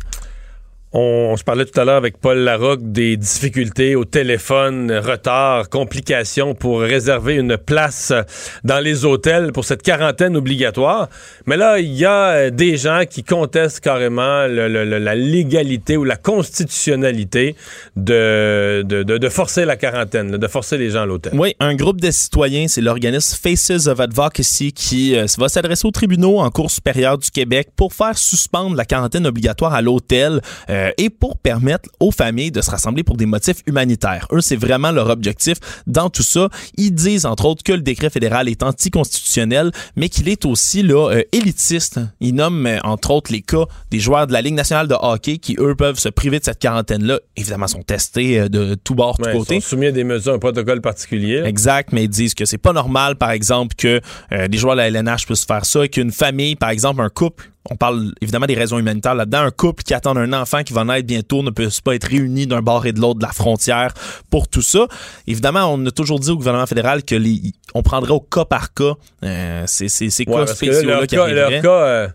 [0.92, 6.56] On, se parlait tout à l'heure avec Paul Larocque des difficultés au téléphone, retard, complications
[6.56, 8.12] pour réserver une place
[8.64, 11.08] dans les hôtels pour cette quarantaine obligatoire.
[11.46, 17.56] Mais là, il y a des gens qui contestent carrément la légalité ou la constitutionnalité
[17.96, 21.34] de, de, forcer la quarantaine, de forcer les gens à l'hôtel.
[21.36, 25.92] Oui, un groupe de citoyens, c'est l'organisme Faces of Advocacy qui euh, va s'adresser aux
[25.92, 30.42] tribunaux en Cour supérieure du Québec pour faire suspendre la quarantaine obligatoire à l'hôtel.
[30.70, 34.28] Euh, euh, et pour permettre aux familles de se rassembler pour des motifs humanitaires.
[34.32, 36.50] Eux, c'est vraiment leur objectif dans tout ça.
[36.78, 41.10] Ils disent, entre autres, que le décret fédéral est anticonstitutionnel, mais qu'il est aussi là,
[41.12, 42.00] euh, élitiste.
[42.20, 45.38] Ils nomment, euh, entre autres, les cas des joueurs de la Ligue nationale de hockey
[45.38, 47.20] qui, eux, peuvent se priver de cette quarantaine-là.
[47.36, 49.58] Évidemment, sont testés de tout bord, tout côté.
[49.58, 51.42] Ils sont soumis à des mesures, un protocole particulier.
[51.46, 54.02] Exact, mais ils disent que c'est pas normal, par exemple, que
[54.48, 57.76] des joueurs de la LNH puissent faire ça, qu'une famille, par exemple, un couple on
[57.76, 59.40] parle évidemment des raisons humanitaires là-dedans.
[59.40, 62.48] Un couple qui attend un enfant qui va naître bientôt ne peut pas être réuni
[62.48, 63.94] d'un bord et de l'autre de la frontière
[64.30, 64.88] pour tout ça.
[65.28, 68.74] Évidemment, on a toujours dit au gouvernement fédéral que les, on prendrait au cas par
[68.74, 68.94] cas
[69.24, 72.08] euh, ces, ces, ces cas spéciaux-là qui leur cas, euh,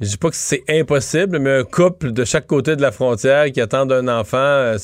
[0.00, 3.50] je dis pas que c'est impossible, mais un couple de chaque côté de la frontière
[3.52, 4.78] qui attend un enfant, euh,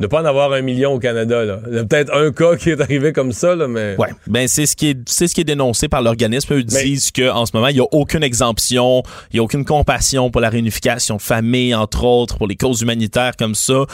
[0.00, 1.44] ne pas en avoir un million au Canada.
[1.44, 1.60] Là.
[1.68, 3.96] Il y a peut-être un cas qui est arrivé comme ça, là, mais.
[3.98, 4.08] Ouais.
[4.26, 6.54] Ben, c'est ce qui est, c'est ce qui est dénoncé par l'organisme.
[6.54, 10.30] Eux disent qu'en ce moment, il n'y a aucune exemption, il n'y a aucune compassion
[10.30, 13.86] pour la réunification de famille, entre autres, pour les causes humanitaires comme ça.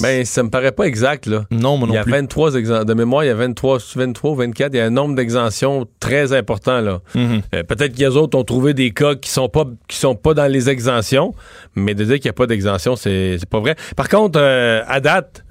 [0.00, 1.44] Ben, ça me paraît pas exact, là.
[1.50, 2.12] Non, moi non Il y a plus.
[2.12, 5.86] 23 de mémoire, il y a 23, 23 24, il y a un nombre d'exemptions
[5.98, 7.00] très important, là.
[7.14, 7.42] Mhm.
[7.54, 10.46] Euh, peut-être qu'ils autres ont trouvé des cas qui sont pas, qui sont pas dans
[10.46, 11.34] les exemptions,
[11.74, 13.74] mais de dire qu'il n'y a pas d'exemption, c'est, c'est pas vrai.
[13.96, 15.44] Par contre, euh, à date,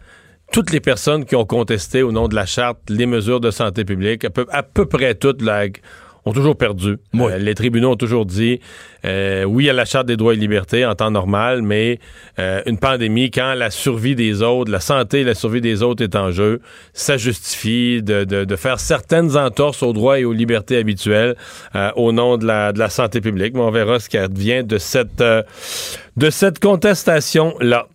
[0.53, 3.83] toutes les personnes qui ont contesté au nom de la charte les mesures de santé
[3.83, 5.65] publique, à peu, à peu près toutes, là,
[6.25, 6.97] ont toujours perdu.
[7.13, 7.31] Oui.
[7.31, 8.59] Euh, les tribunaux ont toujours dit
[9.05, 11.99] euh, oui à la charte des droits et libertés en temps normal, mais
[12.39, 16.03] euh, une pandémie, quand la survie des autres, la santé et la survie des autres
[16.03, 16.62] est en jeu,
[16.93, 21.36] ça justifie de, de, de faire certaines entorses aux droits et aux libertés habituelles
[21.75, 23.53] euh, au nom de la, de la santé publique.
[23.53, 25.43] Mais on verra ce qui advient de cette, euh,
[26.15, 27.88] de cette contestation-là.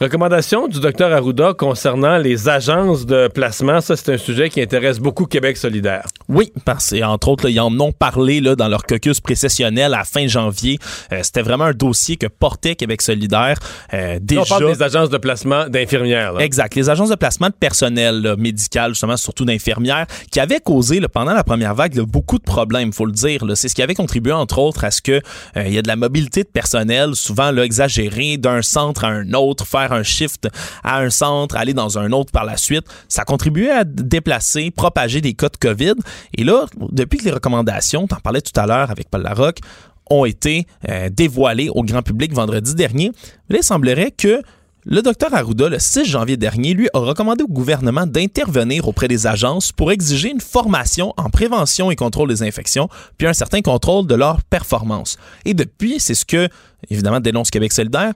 [0.00, 3.80] Recommandation du docteur Arruda concernant les agences de placement.
[3.80, 6.08] Ça, c'est un sujet qui intéresse beaucoup Québec solidaire.
[6.28, 9.94] Oui, parce que entre autres, là, ils en ont parlé là, dans leur caucus précessionnel
[9.94, 10.80] à fin janvier.
[11.12, 13.56] Euh, C'était vraiment un dossier que portait Québec solidaire.
[13.92, 14.42] Euh, déjà...
[14.42, 16.40] On parle des agences de placement d'infirmières.
[16.40, 16.74] Exact.
[16.74, 21.08] Les agences de placement de personnel là, médical, justement, surtout d'infirmières, qui avaient causé là,
[21.08, 23.44] pendant la première vague beaucoup de problèmes, faut le dire.
[23.54, 25.12] C'est ce qui avait contribué, entre autres, à ce que
[25.56, 29.08] euh, il y a de la mobilité de personnel, souvent là, exagérée, d'un centre à
[29.08, 30.48] un autre, faire un shift
[30.82, 32.84] à un centre, aller dans un autre par la suite.
[33.08, 35.94] Ça contribuait à déplacer, propager des cas de COVID.
[36.36, 39.60] Et là, depuis que les recommandations, t'en parlais tout à l'heure avec Paul Larocque,
[40.10, 43.10] ont été euh, dévoilées au grand public vendredi dernier,
[43.48, 44.42] il semblerait que
[44.86, 49.26] le docteur Arruda, le 6 janvier dernier, lui a recommandé au gouvernement d'intervenir auprès des
[49.26, 54.06] agences pour exiger une formation en prévention et contrôle des infections, puis un certain contrôle
[54.06, 55.16] de leur performance.
[55.46, 56.50] Et depuis, c'est ce que,
[56.90, 58.12] évidemment, dénonce Québec solidaire,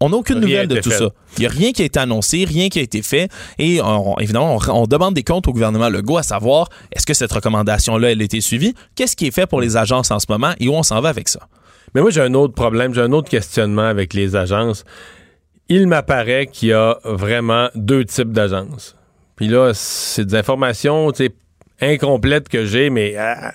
[0.00, 0.96] on n'a aucune Rien nouvelle de tout fait.
[0.98, 1.08] ça.
[1.36, 3.28] Il n'y a rien qui a été annoncé, rien qui a été fait.
[3.58, 7.14] Et on- évidemment, on, on demande des comptes au gouvernement Legault à savoir est-ce que
[7.14, 8.74] cette recommandation-là, elle a été suivie?
[8.94, 11.10] Qu'est-ce qui est fait pour les agences en ce moment et où on s'en va
[11.10, 11.40] avec ça?
[11.94, 14.84] Mais moi, j'ai un autre problème, j'ai un autre questionnement avec les agences.
[15.68, 18.96] Il m'apparaît qu'il y a vraiment deux types d'agences.
[19.36, 21.30] Puis là, c'est des informations tu
[21.80, 23.54] incomplètes que j'ai, mais ah,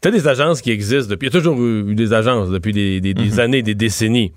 [0.00, 1.28] t'as des agences qui existent depuis.
[1.28, 4.32] Il y a toujours eu des agences depuis des, des- des années, des décennies.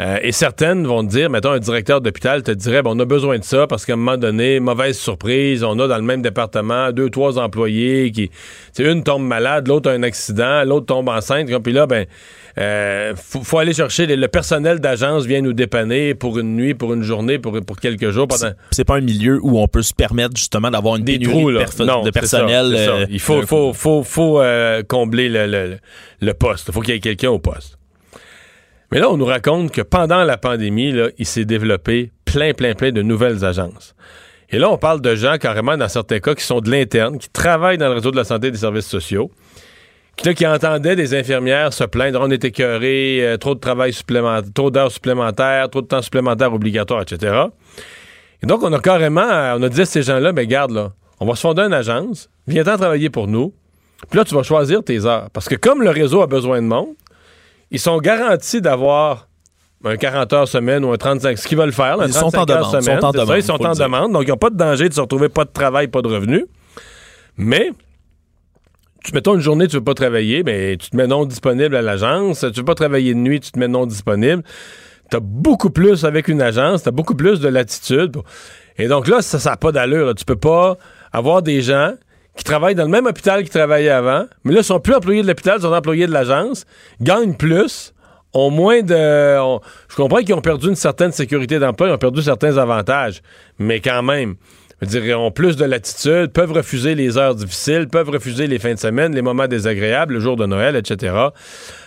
[0.00, 3.04] Euh, et certaines vont te dire, mettons, un directeur d'hôpital te dirait, bon, on a
[3.04, 6.22] besoin de ça parce qu'à un moment donné, mauvaise surprise, on a dans le même
[6.22, 8.34] département deux, trois employés qui, tu
[8.72, 12.06] sais, une tombe malade, l'autre a un accident, l'autre tombe enceinte, puis là, ben,
[12.58, 16.72] euh, faut, faut aller chercher, les- le personnel d'agence vient nous dépanner pour une nuit,
[16.72, 18.28] pour une journée, pour, pour quelques jours.
[18.28, 21.32] Pendant, C'est- pas un milieu où on peut se permettre justement d'avoir une des pénurie
[21.38, 22.72] trous, de, Non, personnel.
[22.78, 22.92] ça.
[22.94, 23.74] euh, Il faut, faut, coup.
[23.78, 25.78] faut, faut, euh, combler le, le-
[26.22, 26.68] le poste.
[26.68, 27.76] Il faut qu'il y ait quelqu'un au poste.
[28.92, 32.74] Mais là, on nous raconte que pendant la pandémie, là, il s'est développé plein, plein,
[32.74, 33.94] plein de nouvelles agences.
[34.50, 37.30] Et là, on parle de gens, carrément, dans certains cas, qui sont de l'interne, qui
[37.30, 39.30] travaillent dans le réseau de la santé et des services sociaux,
[40.16, 43.94] qui, là, qui entendaient des infirmières se plaindre, on est écœuré, euh, trop de travail
[43.94, 47.44] supplémentaire, trop d'heures supplémentaires, trop de temps supplémentaire obligatoire, etc.
[48.42, 50.92] Et donc, on a carrément, euh, on a dit à ces gens-là, mais garde, là,
[51.18, 53.54] on va se fonder une agence, viens-t'en travailler pour nous,
[54.10, 55.30] puis là, tu vas choisir tes heures.
[55.32, 56.88] Parce que comme le réseau a besoin de monde,
[57.72, 59.28] ils sont garantis d'avoir
[59.84, 62.30] un 40 heures semaine ou un 35, ce qu'ils veulent faire, là, Ils sont en
[62.30, 63.84] 35 heures demande, semaine, sont en c'est ça, demande, ils sont en dire.
[63.84, 66.08] demande, donc ils n'ont pas de danger de se retrouver pas de travail, pas de
[66.08, 66.44] revenus.
[67.36, 67.72] Mais
[69.02, 71.82] tu mettons une journée, tu veux pas travailler, ben tu te mets non disponible à
[71.82, 72.40] l'agence.
[72.40, 74.44] Tu veux pas travailler de nuit, tu te mets non disponible.
[75.10, 78.16] Tu as beaucoup plus avec une agence, tu as beaucoup plus de latitude.
[78.78, 80.06] Et donc là, ça n'a pas d'allure.
[80.06, 80.14] là.
[80.14, 80.76] Tu peux pas
[81.12, 81.92] avoir des gens
[82.36, 85.22] qui travaillent dans le même hôpital qu'ils travaillaient avant, mais là, ils sont plus employés
[85.22, 86.64] de l'hôpital, ils sont employés de l'agence,
[87.00, 87.92] gagnent plus,
[88.32, 89.36] ont moins de...
[89.88, 93.22] je comprends qu'ils ont perdu une certaine sécurité d'emploi, ils ont perdu certains avantages,
[93.58, 94.36] mais quand même,
[94.86, 98.78] dire, ont plus de latitude, peuvent refuser les heures difficiles, peuvent refuser les fins de
[98.78, 101.14] semaine, les moments désagréables, le jour de Noël, etc.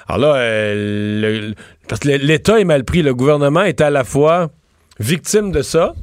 [0.08, 1.52] Alors là, euh,
[1.88, 3.02] parce que l'État est mal pris.
[3.02, 4.50] Le gouvernement est à la fois
[5.00, 5.94] victime de ça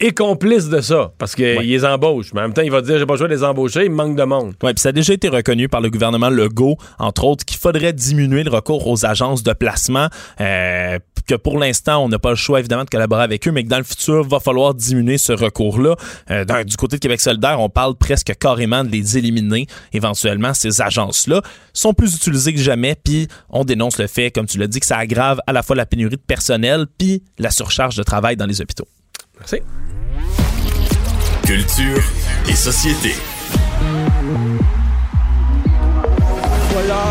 [0.00, 2.32] et complice de ça, parce qu'il les embauche.
[2.34, 3.90] Mais en même temps, il va dire, j'ai pas le choix de les embaucher, il
[3.90, 4.54] manque de monde.
[4.62, 7.92] Oui, puis ça a déjà été reconnu par le gouvernement Legault, entre autres, qu'il faudrait
[7.92, 10.08] diminuer le recours aux agences de placement,
[10.40, 13.62] euh, que pour l'instant, on n'a pas le choix, évidemment, de collaborer avec eux, mais
[13.62, 15.96] que dans le futur, il va falloir diminuer ce recours-là.
[16.30, 20.82] Euh, du côté de Québec solidaire, on parle presque carrément de les éliminer, éventuellement, ces
[20.82, 21.40] agences-là.
[21.72, 24.86] sont plus utilisées que jamais, puis on dénonce le fait, comme tu l'as dit, que
[24.86, 28.46] ça aggrave à la fois la pénurie de personnel, puis la surcharge de travail dans
[28.46, 28.88] les hôpitaux.
[29.44, 29.62] Merci.
[31.44, 32.02] Culture
[32.48, 33.14] et société.
[36.72, 37.04] Voilà,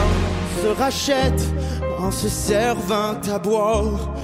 [0.61, 1.53] se rachète
[1.99, 4.15] en se servant à boire.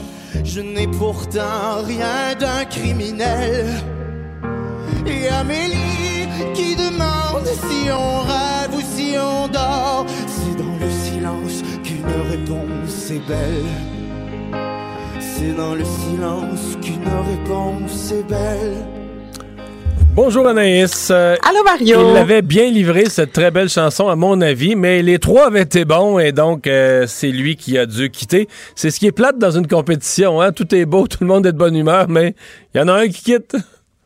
[0.43, 3.67] Je n'ai pourtant rien d'un criminel.
[5.05, 10.05] Et Amélie qui demande si on rêve ou si on dort.
[10.27, 13.99] C'est dans le silence qu'une réponse est belle.
[15.19, 18.75] C'est dans le silence qu'une réponse est belle.
[20.15, 21.11] Bonjour Anaïs.
[21.11, 22.11] Allô Mario.
[22.11, 25.61] Il avait bien livré cette très belle chanson à mon avis, mais les trois avaient
[25.61, 28.47] été bons et donc euh, c'est lui qui a dû quitter.
[28.75, 30.51] C'est ce qui est plate dans une compétition, hein?
[30.51, 32.33] Tout est beau, tout le monde est de bonne humeur, mais
[32.73, 33.55] il y en a un qui quitte.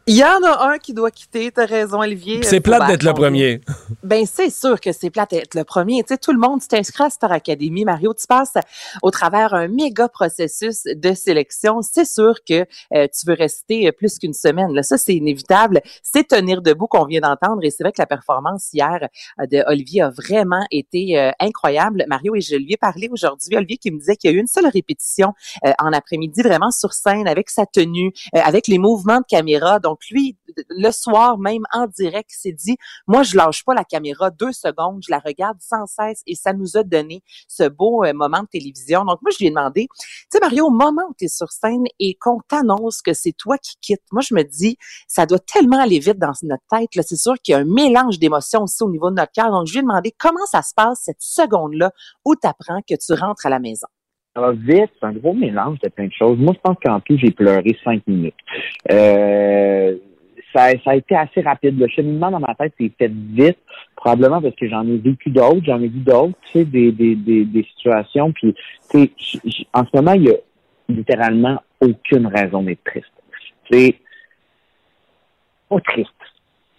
[0.06, 2.44] Il y en a un qui doit quitter, t'as raison, Olivier.
[2.44, 3.62] C'est plate d'être le premier.
[4.04, 6.04] Ben, c'est sûr que c'est plate d'être le premier.
[6.04, 8.56] Tu sais, tout le monde, tu t'inscris à Star Academy, Mario, tu passes
[9.02, 11.82] au travers un méga processus de sélection.
[11.82, 14.74] C'est sûr que euh, tu veux rester plus qu'une semaine.
[14.74, 15.82] Là, ça, c'est inévitable.
[16.02, 19.08] C'est tenir debout qu'on vient d'entendre et c'est vrai que la performance hier
[19.40, 22.04] euh, de Olivier a vraiment été euh, incroyable.
[22.10, 23.56] Mario, et je lui ai parlé aujourd'hui.
[23.56, 25.34] Olivier qui me disait qu'il y a eu une seule répétition
[25.80, 29.80] en après-midi, vraiment sur scène, avec sa tenue, avec les mouvements de caméra.
[29.80, 30.38] Donc, lui,
[30.70, 32.78] le soir même en direct, s'est dit,
[33.08, 36.54] moi, je lâche pas la caméra deux secondes, je la regarde sans cesse et ça
[36.54, 39.06] nous a donné ce beau euh, moment de télévision.
[39.06, 41.52] Donc, moi, je lui ai demandé, tu sais, Mario, au moment où tu es sur
[41.52, 44.78] scène et qu'on t'annonce que c'est toi qui quittes, moi, je me dis,
[45.08, 46.90] ça doit tellement aller vite dans notre tête.
[47.06, 49.52] C'est sûr qu'il y a un mélange d'émotions aussi au niveau de notre cœur.
[49.52, 51.92] Donc, je lui ai demandé comment ça se passe cette seconde-là
[52.26, 53.88] où tu apprends que tu rentres à la maison?
[54.36, 56.40] Alors, vite, c'est un gros mélange de plein de choses.
[56.40, 58.34] Moi, je pense qu'en tout, j'ai pleuré cinq minutes.
[58.92, 59.96] Euh,
[60.52, 61.80] ça, ça a été assez rapide.
[61.80, 63.60] Le cheminement dans ma tête s'est fait vite,
[63.96, 67.16] probablement parce que j'en ai vécu d'autres, j'en ai vu d'autres, tu sais, des, des,
[67.16, 68.32] des, des situations.
[68.32, 68.56] Puis,
[68.92, 70.36] tu sais, en ce moment, il y a
[70.90, 73.12] littéralement aucune raison d'être triste.
[73.72, 73.96] C'est
[75.70, 76.10] pas triste,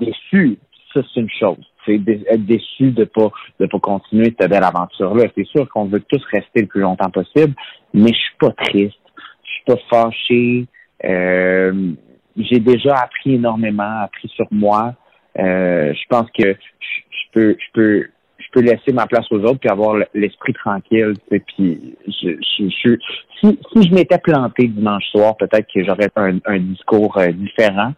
[0.00, 0.58] déçu,
[0.94, 3.30] ça c'est une chose être déçu de pas
[3.60, 5.24] de pas continuer cette belle aventure-là.
[5.36, 7.54] C'est sûr qu'on veut tous rester le plus longtemps possible,
[7.92, 8.98] mais je suis pas triste,
[9.44, 10.66] je suis pas fâché.
[11.04, 11.92] Euh,
[12.36, 14.94] j'ai déjà appris énormément, appris sur moi.
[15.38, 18.06] Euh, je pense que je, peux je peux
[18.38, 21.14] je peux laisser ma place aux autres puis avoir l'esprit tranquille.
[21.28, 22.96] Puis je, je, je,
[23.40, 27.92] si, si je m'étais planté dimanche soir, peut-être que j'aurais un, un discours euh, différent.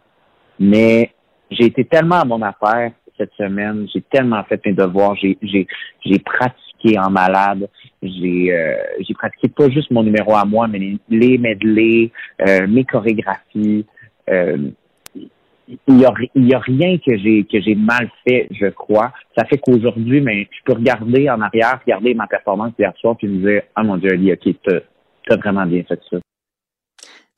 [0.59, 1.11] Mais
[1.51, 3.87] j'ai été tellement à mon affaire cette semaine.
[3.93, 5.15] J'ai tellement fait mes devoirs.
[5.15, 5.67] J'ai, j'ai,
[6.05, 7.67] j'ai pratiqué en malade.
[8.01, 12.11] J'ai, euh, j'ai pratiqué pas juste mon numéro à moi, mais les, les medley,
[12.47, 13.85] euh, mes chorégraphies.
[14.29, 14.69] Euh,
[15.87, 19.11] il y a, y a rien que j'ai que j'ai mal fait, je crois.
[19.37, 23.17] Ça fait qu'aujourd'hui, mais ben, je peux regarder en arrière, regarder ma performance hier soir,
[23.17, 24.79] puis me dire, ah mon Dieu, Ali, ok, t'as,
[25.27, 26.17] t'as vraiment bien fait ça.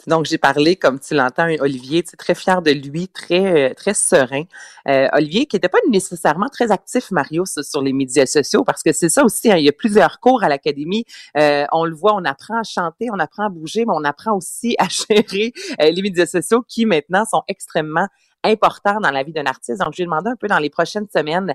[0.07, 4.43] Donc, j'ai parlé, comme tu l'entends, Olivier, très fier de lui, très, euh, très serein.
[4.87, 8.93] Euh, Olivier, qui n'était pas nécessairement très actif, Mario, sur les médias sociaux, parce que
[8.93, 11.03] c'est ça aussi, hein, il y a plusieurs cours à l'Académie.
[11.37, 14.37] Euh, on le voit, on apprend à chanter, on apprend à bouger, mais on apprend
[14.37, 18.07] aussi à gérer les médias sociaux qui, maintenant, sont extrêmement
[18.45, 19.81] importants dans la vie d'un artiste.
[19.81, 21.53] Donc, je lui ai demandé un peu dans les prochaines semaines,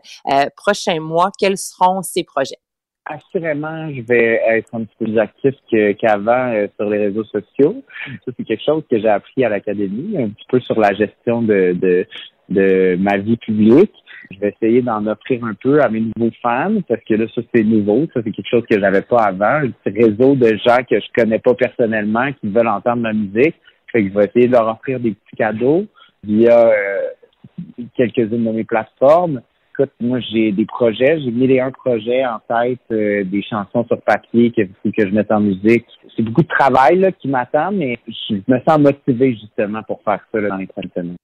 [0.54, 2.58] prochains mois, quels seront ses projets?
[3.06, 5.54] Assurément, je vais être un petit peu plus actif
[5.98, 7.82] qu'avant euh, sur les réseaux sociaux.
[8.24, 11.42] Ça, c'est quelque chose que j'ai appris à l'académie, un petit peu sur la gestion
[11.42, 12.06] de, de,
[12.48, 13.92] de ma vie publique.
[14.30, 17.42] Je vais essayer d'en offrir un peu à mes nouveaux fans parce que là, ça,
[17.54, 18.06] c'est nouveau.
[18.14, 19.66] Ça, c'est quelque chose que j'avais pas avant.
[19.66, 23.56] Un petit réseau de gens que je connais pas personnellement qui veulent entendre ma musique.
[23.92, 25.84] Fait que je vais essayer de leur offrir des petits cadeaux
[26.22, 29.42] via euh, quelques-unes de mes plateformes
[29.74, 33.84] écoute, moi, j'ai des projets, j'ai mis les un projets en tête, euh, des chansons
[33.86, 35.86] sur papier que que je mette en musique.
[36.16, 40.20] C'est beaucoup de travail là, qui m'attend, mais je me sens motivé justement pour faire
[40.32, 41.16] ça dans les prochaines semaines.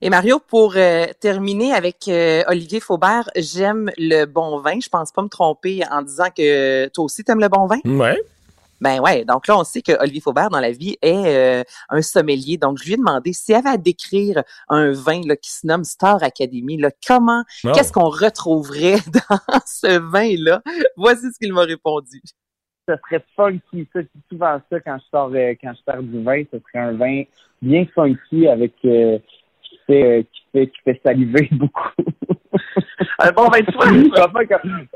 [0.00, 4.78] Et Mario, pour euh, terminer avec euh, Olivier Faubert, j'aime le bon vin.
[4.80, 7.78] Je pense pas me tromper en disant que toi aussi tu aimes le bon vin.
[7.84, 8.20] Ouais.
[8.84, 12.02] Ben ouais, donc là, on sait que Olivier Faubert, dans la vie, est euh, un
[12.02, 12.58] sommelier.
[12.58, 15.84] Donc, je lui ai demandé s'il avait à décrire un vin là, qui se nomme
[15.84, 17.72] Star Academy, là, comment, Oh.
[17.74, 18.98] qu'est-ce qu'on retrouverait
[19.30, 20.60] dans ce vin-là?
[20.98, 22.20] Voici ce qu'il m'a répondu.
[22.86, 26.22] Ce serait funky, ça, c'est souvent ça quand je sors euh, quand je sors du
[26.22, 27.22] vin, ce serait un vin
[27.62, 29.18] bien funky avec euh,
[29.62, 31.88] qui fait euh, qui fait qui fait saliver beaucoup.
[33.20, 33.90] un bon vin de soif,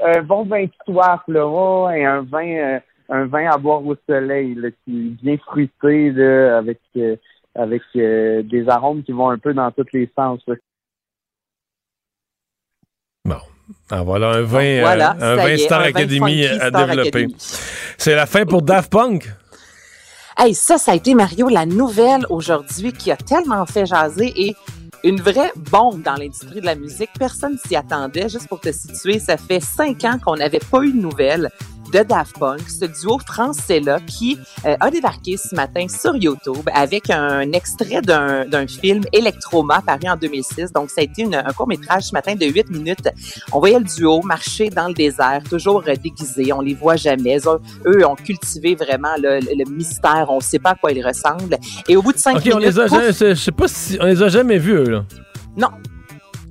[0.05, 3.97] un bon vin de soif là, ouais, un vin euh, un vin à boire au
[4.09, 7.16] soleil là, qui est bien fruité là, avec euh,
[7.55, 10.40] avec euh, des arômes qui vont un peu dans tous les sens.
[10.47, 10.55] là.
[13.90, 17.27] Ah, voilà un vin, euh, voilà, un vin est, Star un Academy à développer.
[17.38, 19.29] C'est la fin pour Daft Punk.
[20.38, 24.55] Hey, ça, ça a été, Mario, la nouvelle aujourd'hui qui a tellement fait jaser et
[25.05, 27.11] une vraie bombe dans l'industrie de la musique.
[27.18, 28.29] Personne s'y attendait.
[28.29, 31.51] Juste pour te situer, ça fait cinq ans qu'on n'avait pas eu de nouvelles
[31.92, 37.09] de Daft Punk, ce duo français-là qui euh, a débarqué ce matin sur YouTube avec
[37.11, 40.72] un extrait d'un film Electroma paru en 2006.
[40.72, 43.09] Donc, ça a été une- un court-métrage ce matin de 8 minutes.
[43.53, 46.53] On voyait le duo marcher dans le désert, toujours euh, déguisés.
[46.53, 47.38] On les voit jamais.
[47.46, 50.27] Eux, eux ont cultivé vraiment le, le- le mystère.
[50.29, 51.57] On ne sait pas à quoi ils ressemblent.
[51.88, 52.55] Et au bout de cinq OK, minutes...
[52.57, 54.88] on les a pouf, jamais, je sais pas si on les a jamais vus eux,
[54.90, 55.05] là.
[55.57, 55.68] non.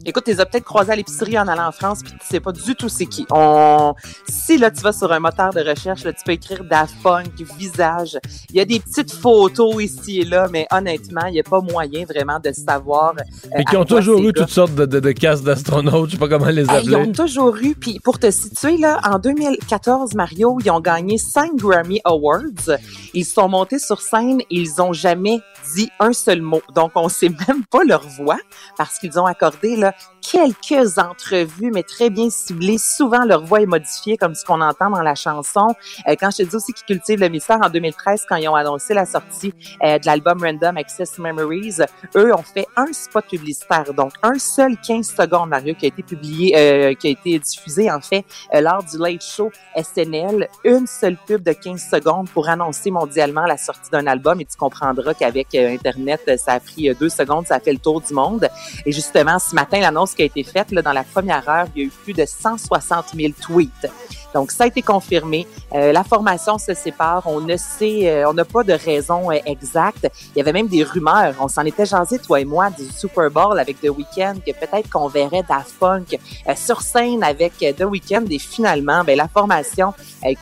[0.10, 2.40] Écoute, tu les as peut-être croisés à l'épicerie en allant en France, puis tu sais
[2.40, 3.26] pas du tout c'est qui.
[3.30, 3.94] On...
[4.30, 7.28] Si là, tu vas sur un moteur de recherche, là, tu peux écrire Daft Punk,
[7.58, 8.18] visage.
[8.50, 11.60] Il y a des petites photos ici et là, mais honnêtement, il n'y a pas
[11.60, 13.16] moyen vraiment de savoir.
[13.54, 16.18] euh, qui ont toujours eu gars- toutes sortes de, de, de casques d'astronautes, je sais
[16.18, 17.10] pas comment les Hey, ils appeler.
[17.10, 21.52] ont toujours eu, puis pour te situer, là, en 2014, Mario, ils ont gagné cinq
[21.56, 22.78] Grammy Awards.
[23.14, 25.42] Ils sont montés sur scène, ils ont jamais
[25.76, 26.62] dit un seul mot.
[26.74, 28.38] Donc, on sait même pas leur voix
[28.78, 29.94] parce qu'ils ont accordé là,
[30.32, 32.78] quelques entrevues, mais très bien ciblées.
[32.78, 35.68] Souvent, leur voix est modifiée comme ce qu'on entend dans la chanson.
[36.08, 38.56] Euh, quand je te dis aussi qu'ils cultivent le mystère en 2013, quand ils ont
[38.56, 41.78] annoncé la sortie euh, de l'album Random Access Memories,
[42.16, 46.04] eux ont fait un spot publicitaire, donc un seul 15 secondes, Mario, qui a été
[46.04, 50.88] publié, euh, qui a été diffusé en fait euh, lors du Late Show SNL, une
[50.88, 55.14] seule pub de 15 secondes pour annoncer mondialement la sortie d'un album et tu comprendras
[55.14, 58.14] qu'avec euh, Internet, ça a pris euh, deux secondes, ça a fait le tour du
[58.14, 58.48] monde.
[58.86, 61.82] Et justement, ce matin, l'annonce qui a été faite, là, dans la première heure, il
[61.82, 63.90] y a eu plus de 160 000 tweets.
[64.34, 65.48] Donc, ça a été confirmé.
[65.74, 67.24] Euh, la formation se sépare.
[67.26, 70.10] On ne sait, euh, on n'a pas de raison euh, exacte.
[70.36, 71.36] Il y avait même des rumeurs.
[71.40, 74.90] On s'en était jasé, toi et moi, du Super Bowl avec The Weeknd, que peut-être
[74.90, 78.26] qu'on verrait Daft Punk euh, sur scène avec euh, The Weeknd.
[78.30, 79.94] Et finalement, ben, la formation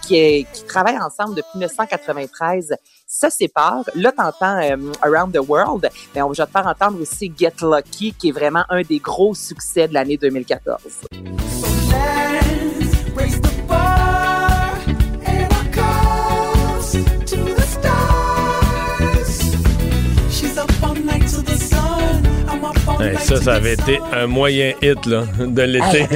[0.01, 2.75] qui, qui travaille ensemble depuis 1993
[3.07, 3.83] se sépare.
[3.95, 8.13] Là, t'entends euh, Around the World, mais on va te faire entendre aussi Get Lucky,
[8.13, 10.81] qui est vraiment un des gros succès de l'année 2014.
[22.99, 26.07] Hey, ça, ça avait été un moyen hit là, de l'été.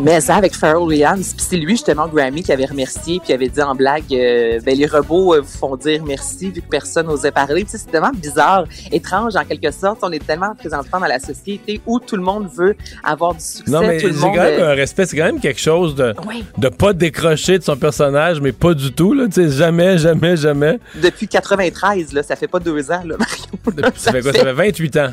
[0.00, 3.48] Mais ça, avec Pharrell Williams, puis c'est lui justement Grammy qui avait remercié, puis avait
[3.48, 7.06] dit en blague, euh, ben les robots euh, vous font dire merci vu que personne
[7.06, 7.64] n'osait parler.
[7.68, 9.98] C'est tellement bizarre, étrange en quelque sorte.
[10.02, 12.74] On est tellement présentement dans la société où tout le monde veut
[13.04, 15.04] avoir du succès, non, mais le quand même euh, un respect.
[15.06, 18.72] C'est quand même quelque chose de oui, de pas décrocher de son personnage, mais pas
[18.72, 19.12] du tout.
[19.12, 20.78] Là, jamais, jamais, jamais.
[21.02, 23.44] depuis 93, là, ça fait pas deux ans, là, Mario.
[23.76, 24.32] Depuis- ça fait quoi?
[24.32, 25.10] Ça fait 28 ans.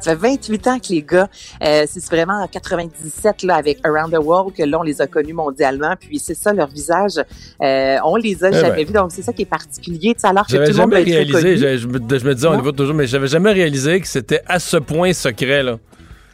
[0.00, 1.28] Ça fait 28 ans que les gars,
[1.62, 5.06] euh, c'est vraiment en 97 là avec Around the World que là on les a
[5.06, 5.94] connus mondialement.
[5.98, 7.18] Puis c'est ça leur visage,
[7.62, 8.86] euh, on les a Eh jamais ben.
[8.86, 8.92] vus.
[8.92, 10.14] Donc c'est ça qui est particulier.
[10.14, 12.52] tu sais, Alors que tout le monde réalisé, je, je me, je me disais, on
[12.56, 15.62] les voit toujours, mais j'avais jamais réalisé que c'était à ce point secret.
[15.62, 15.78] Là.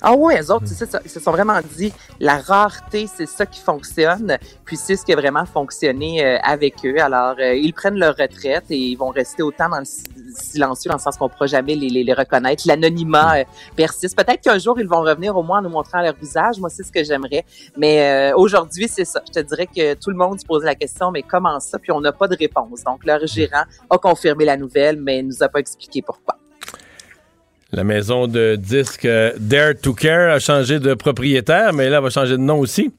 [0.06, 3.58] Ah oui, eux autres, ça, ils se sont vraiment dit, la rareté, c'est ça qui
[3.60, 6.96] fonctionne, puis c'est ce qui a vraiment fonctionné euh, avec eux.
[7.00, 9.86] Alors, euh, ils prennent leur retraite et ils vont rester autant dans le
[10.34, 12.64] silencieux, dans le sens qu'on ne pourra jamais les, les, les reconnaître.
[12.66, 13.44] L'anonymat euh,
[13.76, 14.16] persiste.
[14.16, 16.58] Peut-être qu'un jour, ils vont revenir au moins en nous montrant leur visage.
[16.58, 17.44] Moi, c'est ce que j'aimerais.
[17.76, 19.22] Mais euh, aujourd'hui, c'est ça.
[19.26, 21.78] Je te dirais que tout le monde se pose la question, mais comment ça?
[21.78, 22.82] Puis on n'a pas de réponse.
[22.84, 26.36] Donc, leur gérant a confirmé la nouvelle, mais ne nous a pas expliqué pourquoi.
[27.72, 32.04] La maison de disques euh, Dare to Care a changé de propriétaire, mais là, elle
[32.04, 32.92] va changer de nom aussi.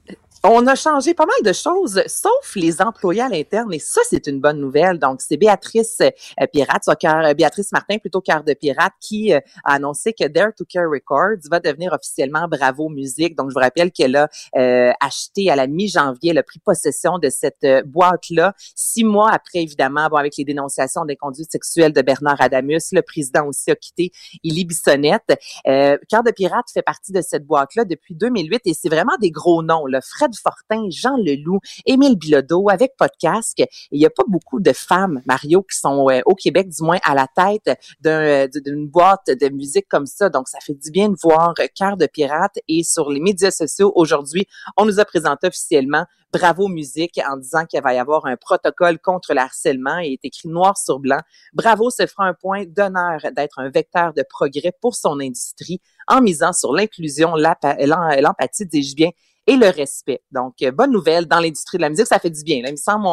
[0.47, 4.27] On a changé pas mal de choses, sauf les employés à l'interne, et ça, c'est
[4.27, 4.99] une bonne nouvelle.
[4.99, 9.33] Donc, c'est Béatrice euh, Pirate, soit cœur- euh, Béatrice Martin, plutôt cœur de pirate, qui
[9.33, 13.35] euh, a annoncé que Dare to Care Records va devenir officiellement Bravo Musique.
[13.35, 17.17] Donc, je vous rappelle qu'elle a euh, acheté à la mi-janvier, elle a pris possession
[17.17, 21.93] de cette euh, boîte-là, six mois après, évidemment, bon, avec les dénonciations des conduites sexuelles
[21.93, 22.91] de Bernard Adamus.
[22.91, 24.11] Le président aussi a quitté
[24.43, 25.39] Illy Bissonnette.
[25.65, 29.63] Cœur de pirate fait partie de cette boîte-là depuis 2008 et c'est vraiment des gros
[29.63, 29.87] noms.
[29.87, 30.01] Là.
[30.01, 33.61] Fred Fortin, Jean Leloup, Émile Bilodeau avec Podcast.
[33.91, 36.99] Il n'y a pas beaucoup de femmes, Mario, qui sont euh, au Québec, du moins
[37.03, 40.29] à la tête euh, d'une boîte de musique comme ça.
[40.29, 42.57] Donc, ça fait du bien de voir Cœur de pirate.
[42.67, 44.45] Et sur les médias sociaux, aujourd'hui,
[44.77, 48.99] on nous a présenté officiellement Bravo Musique en disant qu'il va y avoir un protocole
[48.99, 49.99] contre le harcèlement.
[49.99, 51.19] Il est écrit noir sur blanc.
[51.53, 56.21] Bravo se fera un point d'honneur d'être un vecteur de progrès pour son industrie en
[56.21, 59.09] misant sur l'inclusion, l'empathie, dis-je bien,
[59.47, 60.21] et le respect.
[60.31, 62.61] Donc, euh, bonne nouvelle dans l'industrie de la musique, ça fait du bien.
[62.61, 63.05] Là, il me semble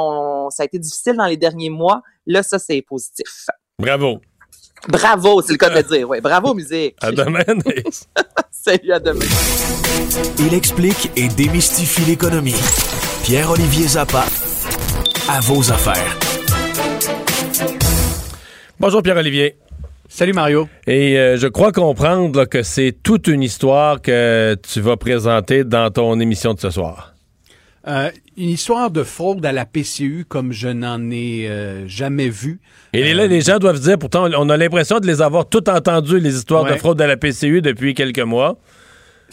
[0.51, 2.03] ça a été difficile dans les derniers mois.
[2.26, 3.47] Là, ça, c'est positif.
[3.78, 4.20] Bravo.
[4.89, 6.09] Bravo, c'est le cas de le dire.
[6.09, 6.97] Oui, bravo, musique.
[7.01, 7.45] À demain,
[8.51, 9.24] Salut, à demain.
[10.39, 12.57] Il explique et démystifie l'économie.
[13.24, 14.24] Pierre-Olivier Zappa,
[15.28, 16.18] à vos affaires.
[18.80, 19.62] Bonjour, Pierre-Olivier.
[20.15, 20.69] Salut Mario.
[20.87, 25.91] Et euh, je crois comprendre que c'est toute une histoire que tu vas présenter dans
[25.91, 27.15] ton émission de ce soir.
[27.89, 32.61] Euh, une histoire de fraude à la PCU comme je n'en ai euh, jamais vu.
[32.93, 36.21] Et là, les gens doivent dire, pourtant, on a l'impression de les avoir toutes entendues,
[36.21, 38.59] les histoires de fraude à la PCU depuis quelques mois.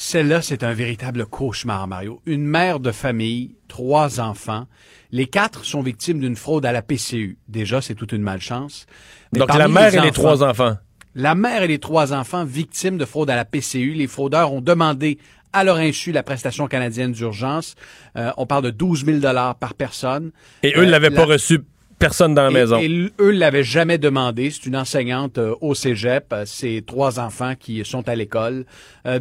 [0.01, 2.21] Celle-là, c'est un véritable cauchemar, Mario.
[2.25, 4.65] Une mère de famille, trois enfants.
[5.11, 7.37] Les quatre sont victimes d'une fraude à la PCU.
[7.49, 8.85] Déjà, c'est toute une malchance.
[9.33, 10.77] Donc la mère et les trois enfants.
[11.15, 13.91] La mère et les trois enfants victimes de fraude à la PCU.
[13.91, 15.17] Les fraudeurs ont demandé
[15.51, 17.75] à leur insu la prestation canadienne d'urgence.
[18.15, 20.31] Euh, on parle de 12 000 dollars par personne.
[20.63, 21.59] Et eux ne euh, l'avaient pas reçu
[21.99, 22.77] personne dans la maison.
[22.79, 24.49] Et eux l'avaient jamais demandé.
[24.49, 26.33] C'est une enseignante euh, au cégep.
[26.45, 28.65] C'est trois enfants qui sont à l'école.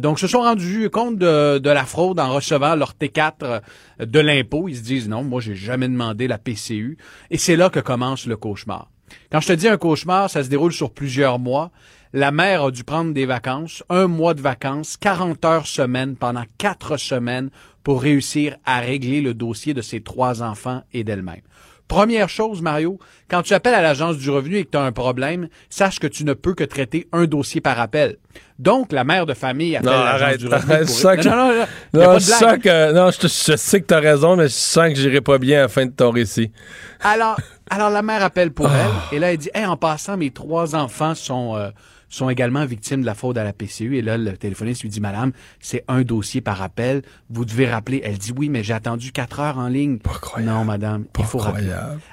[0.01, 3.61] donc, se sont rendus compte de, de, la fraude en recevant leur T4
[3.99, 4.67] de l'impôt.
[4.67, 6.97] Ils se disent non, moi j'ai jamais demandé la PCU.
[7.29, 8.89] Et c'est là que commence le cauchemar.
[9.31, 11.71] Quand je te dis un cauchemar, ça se déroule sur plusieurs mois.
[12.13, 16.43] La mère a dû prendre des vacances, un mois de vacances, 40 heures semaine pendant
[16.57, 17.51] quatre semaines
[17.83, 21.41] pour réussir à régler le dossier de ses trois enfants et d'elle-même.
[21.89, 24.91] Première chose, Mario, quand tu appelles à l'agence du revenu et que tu as un
[24.91, 28.17] problème, sache que tu ne peux que traiter un dossier par appel.
[28.59, 30.85] Donc, la mère de famille appelle l'agence du revenu.
[30.85, 31.25] pour...
[31.25, 31.65] non, non, non,
[32.13, 35.21] non, je, que, non je, sais que tu as raison, mais je sens que j'irai
[35.21, 36.51] pas bien à la fin de ton récit.
[37.01, 37.37] Alors,
[37.71, 40.75] alors la mère appelle pour elle et là, elle dit, hey, en passant, mes trois
[40.75, 41.55] enfants sont...
[41.57, 41.71] Euh,
[42.09, 43.97] sont également victimes de la fraude à la PCU.
[43.97, 47.03] Et là, le téléphoniste lui dit, Madame, c'est un dossier par appel.
[47.29, 48.01] Vous devez rappeler.
[48.03, 49.99] Elle dit, oui, mais j'ai attendu quatre heures en ligne.
[49.99, 50.51] Pas croyable.
[50.51, 51.71] Non, Madame, il faut rappeler.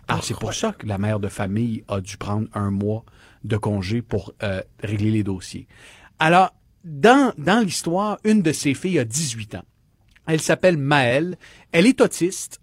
[0.08, 3.04] Alors, c'est pour ça que la mère de famille a dû prendre un mois
[3.44, 5.66] de congé pour euh, régler les dossiers.
[6.18, 6.52] Alors,
[6.84, 9.64] dans, dans l'histoire, une de ses filles a 18 ans.
[10.26, 11.36] Elle s'appelle Maëlle.
[11.72, 12.60] Elle est autiste.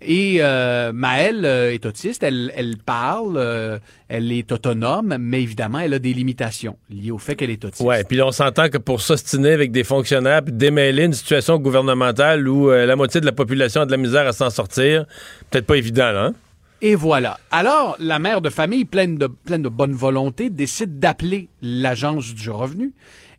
[0.00, 3.78] Et euh, Maëlle euh, est autiste, elle, elle parle, euh,
[4.08, 7.82] elle est autonome, mais évidemment, elle a des limitations liées au fait qu'elle est autiste.
[7.82, 12.46] Ouais, puis on s'entend que pour s'ostiner avec des fonctionnaires, puis démêler une situation gouvernementale
[12.46, 15.06] où euh, la moitié de la population a de la misère à s'en sortir,
[15.50, 16.24] peut-être pas évident, là.
[16.26, 16.34] Hein?
[16.82, 17.38] Et voilà.
[17.50, 22.50] Alors, la mère de famille, pleine de, pleine de bonne volonté, décide d'appeler l'agence du
[22.50, 22.92] revenu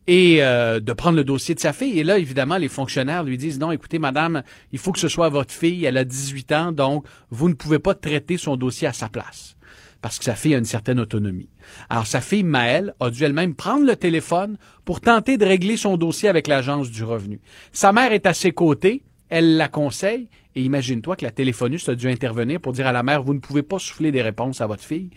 [0.07, 1.99] et euh, de prendre le dossier de sa fille.
[1.99, 4.41] Et là, évidemment, les fonctionnaires lui disent, non, écoutez, madame,
[4.71, 7.79] il faut que ce soit votre fille, elle a 18 ans, donc vous ne pouvez
[7.79, 9.55] pas traiter son dossier à sa place
[9.99, 11.49] parce que sa fille a une certaine autonomie.
[11.89, 15.97] Alors, sa fille, Maëlle, a dû elle-même prendre le téléphone pour tenter de régler son
[15.97, 17.41] dossier avec l'agence du revenu.
[17.71, 21.95] Sa mère est à ses côtés, elle la conseille, et imagine-toi que la téléphoniste a
[21.95, 24.67] dû intervenir pour dire à la mère, vous ne pouvez pas souffler des réponses à
[24.67, 25.09] votre fille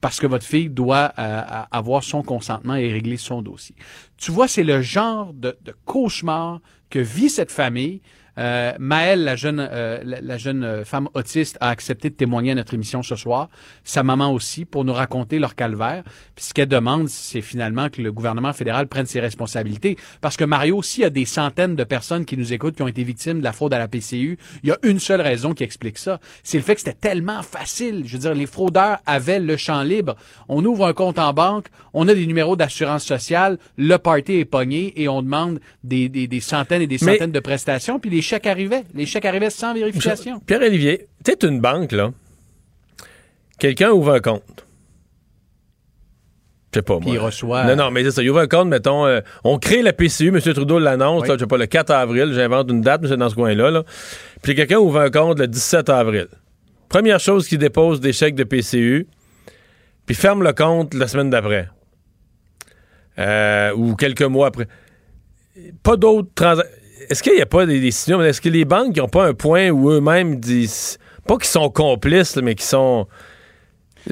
[0.00, 3.74] parce que votre fille doit euh, avoir son consentement et régler son dossier.
[4.16, 8.00] Tu vois, c'est le genre de, de cauchemar que vit cette famille
[8.38, 12.54] euh, Maëlle, la jeune, euh, la, jeune euh, femme autiste, a accepté de témoigner à
[12.54, 13.48] notre émission ce soir.
[13.84, 16.04] Sa maman aussi, pour nous raconter leur calvaire.
[16.36, 19.96] Puis ce qu'elle demande, c'est finalement que le gouvernement fédéral prenne ses responsabilités.
[20.20, 22.88] Parce que Mario, s'il y a des centaines de personnes qui nous écoutent qui ont
[22.88, 25.64] été victimes de la fraude à la PCU, il y a une seule raison qui
[25.64, 26.20] explique ça.
[26.44, 28.04] C'est le fait que c'était tellement facile.
[28.06, 30.14] Je veux dire, les fraudeurs avaient le champ libre.
[30.48, 34.44] On ouvre un compte en banque, on a des numéros d'assurance sociale, le party est
[34.44, 37.98] pogné et on demande des, des, des centaines et des centaines de prestations.
[37.98, 38.84] Puis les chèques arrivaient.
[38.94, 40.40] Les chèques arrivaient sans vérification.
[40.40, 42.12] Pierre-Olivier, tu une banque, là.
[43.58, 44.66] Quelqu'un ouvre un compte.
[46.72, 47.12] Je sais pas, moi.
[47.12, 47.64] il reçoit.
[47.64, 48.22] Non, non, mais c'est ça.
[48.22, 49.06] Il ouvre un compte, mettons.
[49.06, 50.40] Euh, on crée la PCU, M.
[50.40, 52.32] Trudeau l'annonce, je sais pas, le 4 avril.
[52.34, 53.70] J'invente une date, mais c'est dans ce coin-là.
[53.70, 53.84] Là.
[54.42, 56.28] Puis quelqu'un ouvre un compte le 17 avril.
[56.88, 59.06] Première chose qu'il dépose des chèques de PCU,
[60.06, 61.68] puis ferme le compte la semaine d'après.
[63.18, 64.68] Euh, ou quelques mois après.
[65.82, 66.77] Pas d'autres transactions
[67.08, 68.22] est-ce qu'il n'y a pas des, décisions?
[68.22, 72.36] Est-ce que les banques n'ont pas un point où eux-mêmes disent, pas qu'ils sont complices,
[72.36, 73.06] mais qu'ils sont...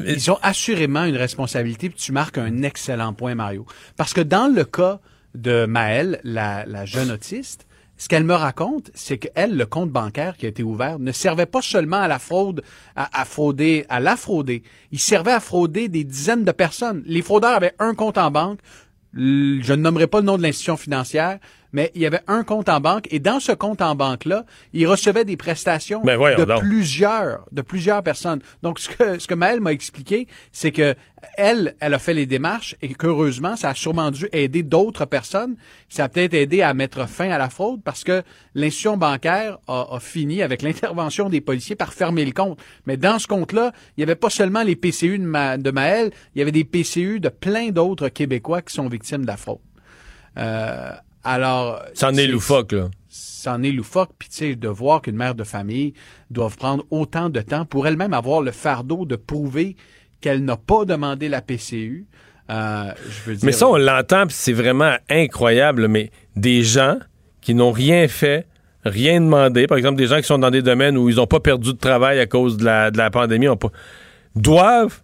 [0.04, 3.64] Ils ont assurément une responsabilité, puis tu marques un excellent point, Mario.
[3.96, 5.00] Parce que dans le cas
[5.34, 7.66] de Maëlle, la, jeune autiste,
[7.96, 11.46] ce qu'elle me raconte, c'est qu'elle, le compte bancaire qui a été ouvert, ne servait
[11.46, 12.62] pas seulement à la fraude,
[12.94, 14.62] à, frauder, à la frauder.
[14.92, 17.02] Il servait à frauder des dizaines de personnes.
[17.06, 18.58] Les fraudeurs avaient un compte en banque.
[19.14, 21.38] Je ne nommerai pas le nom de l'institution financière,
[21.72, 24.86] mais il y avait un compte en banque et dans ce compte en banque-là, il
[24.86, 26.60] recevait des prestations Ben de donc.
[26.60, 28.40] plusieurs, de plusieurs personnes.
[28.62, 30.94] Donc, ce que, ce que Maëlle m'a expliqué, c'est que
[31.36, 35.56] elle, elle a fait les démarches et qu'heureusement, ça a sûrement dû aider d'autres personnes.
[35.88, 38.22] Ça a peut-être aidé à mettre fin à la fraude parce que
[38.54, 42.60] l'institution bancaire a, a fini avec l'intervention des policiers par fermer le compte.
[42.86, 46.12] Mais dans ce compte-là, il n'y avait pas seulement les PCU de, Ma- de Maëlle,
[46.34, 49.58] il y avait des PCU de plein d'autres Québécois qui sont victimes de la fraude.
[50.38, 50.90] Euh,
[51.26, 52.88] alors, C'en est loufoque, là.
[53.08, 54.10] c'en est loufoque.
[54.18, 55.92] Puis, tu sais, de voir qu'une mère de famille
[56.30, 59.76] doit prendre autant de temps pour elle-même avoir le fardeau de prouver
[60.20, 62.06] qu'elle n'a pas demandé la PCU.
[62.50, 66.96] Euh, je veux dire, Mais ça, on l'entend, puis c'est vraiment incroyable, mais des gens
[67.40, 68.46] qui n'ont rien fait,
[68.84, 71.40] rien demandé, par exemple des gens qui sont dans des domaines où ils n'ont pas
[71.40, 73.72] perdu de travail à cause de la, de la pandémie, ont pas-
[74.34, 75.02] doivent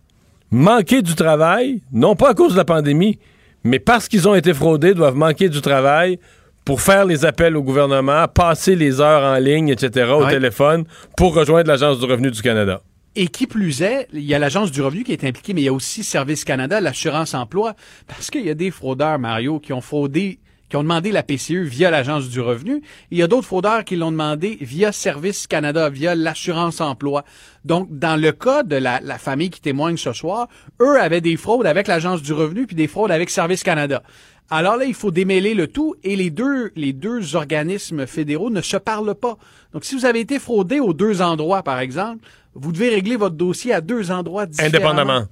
[0.51, 3.19] manquer du travail, non pas à cause de la pandémie,
[3.65, 6.19] mais parce qu'ils ont été fraudés, doivent manquer du travail
[6.65, 10.31] pour faire les appels au gouvernement, passer les heures en ligne, etc., au Ouais.
[10.31, 10.85] téléphone,
[11.17, 12.81] pour rejoindre l'Agence du revenu du Canada.
[13.15, 15.65] Et qui plus est, il y a l'Agence du revenu qui est impliquée, mais il
[15.65, 17.75] y a aussi Service Canada, l'assurance emploi,
[18.07, 20.39] parce qu'il y a des fraudeurs, Mario, qui ont fraudé,
[20.73, 22.81] qui ont demandé la PCE via l'Agence du revenu.
[23.11, 27.27] Il y a d'autres fraudeurs qui l'ont demandé via Service Canada, via l'assurance emploi.
[27.67, 30.49] Donc, dans le cas de la, la famille qui témoigne ce soir,
[30.81, 34.03] eux avaient des fraudes avec l'Agence du revenu puis des fraudes avec Service Canada.
[34.49, 38.63] Alors là, il faut démêler le tout et les deux, les deux organismes fédéraux ne
[38.63, 39.37] se parlent pas.
[39.75, 43.37] Donc, si vous avez été fraudé aux deux endroits, par exemple, vous devez régler votre
[43.37, 44.69] dossier à deux endroits différents.
[44.69, 45.27] Indépendamment.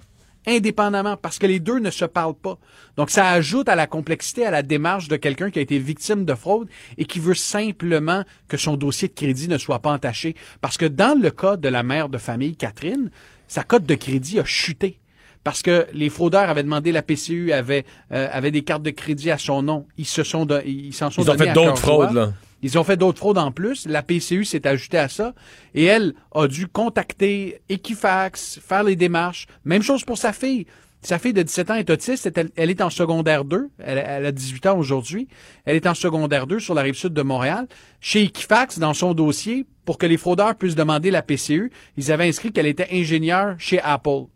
[0.47, 2.59] Indépendamment, parce que les deux ne se parlent pas.
[2.97, 6.25] Donc, ça ajoute à la complexité, à la démarche de quelqu'un qui a été victime
[6.25, 10.35] de fraude et qui veut simplement que son dossier de crédit ne soit pas entaché.
[10.61, 13.11] Parce que dans le cas de la mère de famille, Catherine,
[13.49, 14.99] sa cote de crédit a chuté.
[15.45, 19.31] Parce que les fraudeurs avaient demandé la PCU, avaient, euh, avaient des cartes de crédit
[19.31, 19.87] à son nom.
[19.97, 22.33] Ils se sont, ils s'en sont Ils ont fait d'autres fraudes, là.
[22.63, 23.87] Ils ont fait d'autres fraudes en plus.
[23.87, 25.35] La PCU s'est ajoutée à ça.
[25.75, 29.47] Et elle a dû contacter Equifax, faire les démarches.
[29.65, 30.67] Même chose pour sa fille.
[31.03, 32.31] Sa fille de 17 ans est autiste.
[32.57, 33.71] Elle, est en secondaire 2.
[33.79, 35.29] Elle, elle a 18 ans aujourd'hui.
[35.65, 37.69] Elle est en secondaire 2 sur la rive sud de Montréal.
[38.01, 42.29] Chez Equifax, dans son dossier, pour que les fraudeurs puissent demander la PCU, ils avaient
[42.29, 44.27] inscrit qu'elle était ingénieure chez Apple.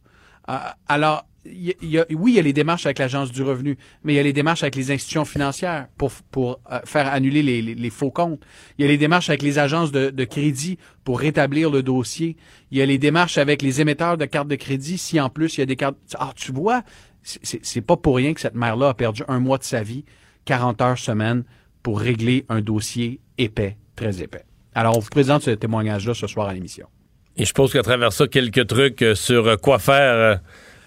[0.49, 0.57] Euh,
[0.89, 4.23] alors, oui, il y a les démarches avec l'Agence du revenu, mais il y a
[4.23, 8.41] les démarches avec les institutions financières pour, pour euh, faire annuler les, faux comptes.
[8.79, 12.37] Il y a les démarches avec les agences de, de crédit pour rétablir le dossier.
[12.71, 15.57] Il y a les démarches avec les émetteurs de cartes de crédit si en plus
[15.57, 15.97] il y a des cartes...
[16.19, 16.83] Ah, tu vois,
[17.23, 20.05] c'est- pas pour rien que cette mère-là a perdu un mois de sa vie,
[20.47, 21.45] 40 heures semaine,
[21.83, 24.45] pour régler un dossier épais, très épais.
[24.75, 26.87] Alors, on vous présente ce témoignage-là ce soir à l'émission.
[27.37, 30.41] Et je pose qu'à travers ça, quelques trucs euh, sur euh, quoi faire.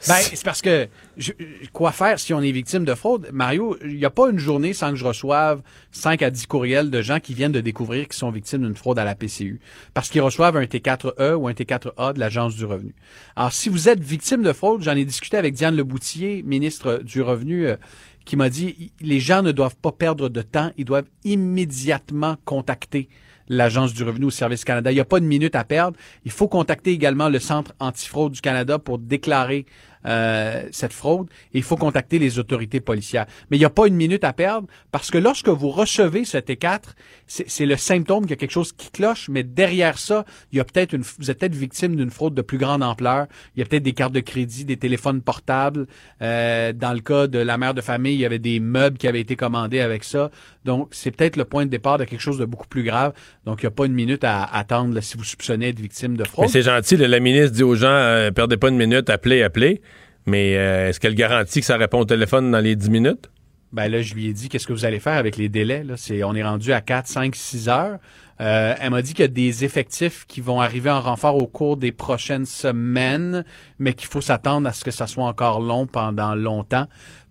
[0.07, 0.87] Ben, c'est parce que
[1.17, 1.31] je-
[1.73, 3.29] quoi faire si on est victime de fraude?
[3.33, 6.91] Mario, il n'y a pas une journée sans que je reçoive 5 à 10 courriels
[6.91, 9.59] de gens qui viennent de découvrir qu'ils sont victimes d'une fraude à la PCU
[9.95, 12.93] parce qu'ils reçoivent un T4E ou un T4A de l'Agence du revenu.
[13.35, 17.21] Alors, si vous êtes victime de fraude, j'en ai discuté avec Diane Leboutier, ministre du
[17.23, 17.75] Revenu, euh,
[18.23, 23.09] qui m'a dit les gens ne doivent pas perdre de temps, ils doivent immédiatement contacter
[23.49, 24.91] l'Agence du revenu au Service Canada.
[24.91, 25.97] Il n'y a pas de minute à perdre.
[26.25, 29.65] Il faut contacter également le Centre antifraude du Canada pour déclarer
[30.07, 33.25] euh, cette fraude et il faut contacter les autorités policières.
[33.49, 36.37] Mais il n'y a pas une minute à perdre parce que lorsque vous recevez ce
[36.37, 36.79] T4,
[37.27, 40.61] c'est le symptôme qu'il y a quelque chose qui cloche, mais derrière ça, il y
[40.61, 43.27] a peut-être une, vous êtes peut-être victime d'une fraude de plus grande ampleur.
[43.55, 45.87] Il y a peut-être des cartes de crédit, des téléphones portables.
[46.21, 49.07] Euh, dans le cas de la mère de famille, il y avait des meubles qui
[49.07, 50.31] avaient été commandés avec ça.
[50.63, 53.13] Donc, c'est peut-être le point de départ de quelque chose de beaucoup plus grave.
[53.45, 56.15] Donc, il n'y a pas une minute à attendre là, si vous soupçonnez être victime
[56.15, 56.49] de Mais fraude.
[56.49, 59.81] c'est gentil, là, la ministre dit aux gens, euh, perdez pas une minute, appelez, appelez.
[60.27, 63.29] Mais euh, est-ce qu'elle garantit que ça répond au téléphone dans les 10 minutes?
[63.71, 65.83] Ben là, je lui ai dit qu'est-ce que vous allez faire avec les délais.
[65.83, 65.95] Là?
[65.97, 67.97] C'est, on est rendu à 4, 5, 6 heures.
[68.39, 71.47] Euh, elle m'a dit qu'il y a des effectifs qui vont arriver en renfort au
[71.47, 73.45] cours des prochaines semaines,
[73.79, 76.87] mais qu'il faut s'attendre à ce que ça soit encore long pendant longtemps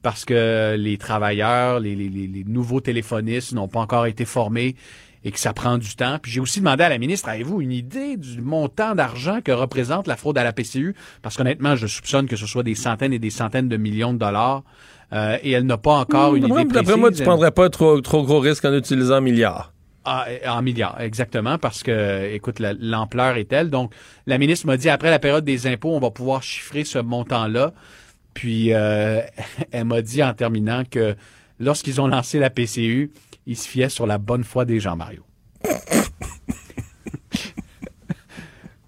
[0.07, 4.77] parce que les travailleurs, les, nouveaux téléphonistes n'ont pas encore été formés
[5.27, 6.19] et que ça prend du temps.
[6.23, 10.07] Puis j'ai aussi demandé à la ministre, avez-vous une idée du montant d'argent que représente
[10.07, 10.95] la fraude à la PCU?
[11.21, 14.19] Parce qu'honnêtement, je soupçonne que ce soit des centaines et des centaines de millions de
[14.19, 14.63] dollars.
[15.13, 16.73] Euh, et elle n'a pas encore une idée précise.
[16.73, 19.73] D'après moi, tu prendrais pas trop, trop gros risque en utilisant milliards.
[20.05, 23.69] Ah, en milliards, exactement, parce que, écoute, la- l'ampleur est telle.
[23.69, 23.93] Donc,
[24.29, 27.73] la ministre m'a dit, après la période des impôts, on va pouvoir chiffrer ce montant-là.
[28.33, 29.21] Puis, euh,
[29.73, 31.17] elle m'a dit en terminant que
[31.59, 33.11] lorsqu'ils ont lancé la PCU,
[33.47, 35.23] il se fiait sur la bonne foi des gens, Mario.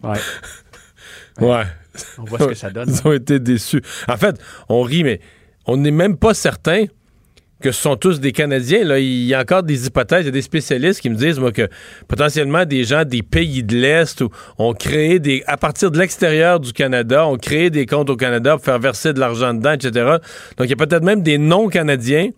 [0.02, 0.18] ouais.
[1.40, 1.64] Ouais.
[2.18, 2.88] On voit ce que ça donne.
[2.90, 3.82] Ils ont été déçus.
[4.08, 5.20] En fait, on rit, mais
[5.66, 6.86] on n'est même pas certain
[7.60, 8.84] que ce sont tous des Canadiens.
[8.84, 8.98] Là.
[8.98, 11.50] Il y a encore des hypothèses, il y a des spécialistes qui me disent moi,
[11.52, 11.68] que
[12.06, 14.22] potentiellement des gens des pays de l'Est
[14.58, 15.42] ont créé des.
[15.46, 19.12] à partir de l'extérieur du Canada, ont créé des comptes au Canada pour faire verser
[19.12, 20.18] de l'argent dedans, etc.
[20.56, 22.30] Donc il y a peut-être même des non-Canadiens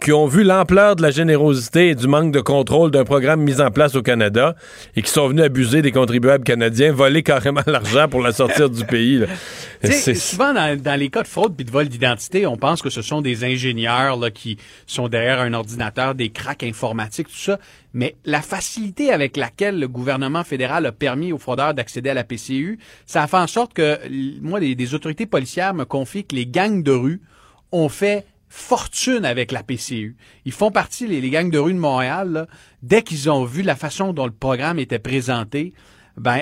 [0.00, 3.60] qui ont vu l'ampleur de la générosité et du manque de contrôle d'un programme mis
[3.60, 4.54] en place au Canada
[4.94, 8.84] et qui sont venus abuser des contribuables canadiens, voler carrément l'argent pour la sortir du
[8.84, 9.18] pays.
[9.18, 9.26] Là.
[9.82, 12.90] C'est souvent dans, dans, les cas de fraude puis de vol d'identité, on pense que
[12.90, 17.58] ce sont des ingénieurs là, qui sont derrière un ordinateur, des cracks informatiques, tout ça.
[17.94, 22.24] Mais la facilité avec laquelle le gouvernement fédéral a permis aux fraudeurs d'accéder à la
[22.24, 23.98] PCU, ça a fait en sorte que
[24.42, 27.22] moi, des, des autorités policières me confient que les gangs de rue
[27.72, 30.16] ont fait fortune avec la PCU.
[30.44, 32.46] Ils font partie, les, les gangs de rue de Montréal, là,
[32.82, 35.74] dès qu'ils ont vu la façon dont le programme était présenté,
[36.16, 36.40] ben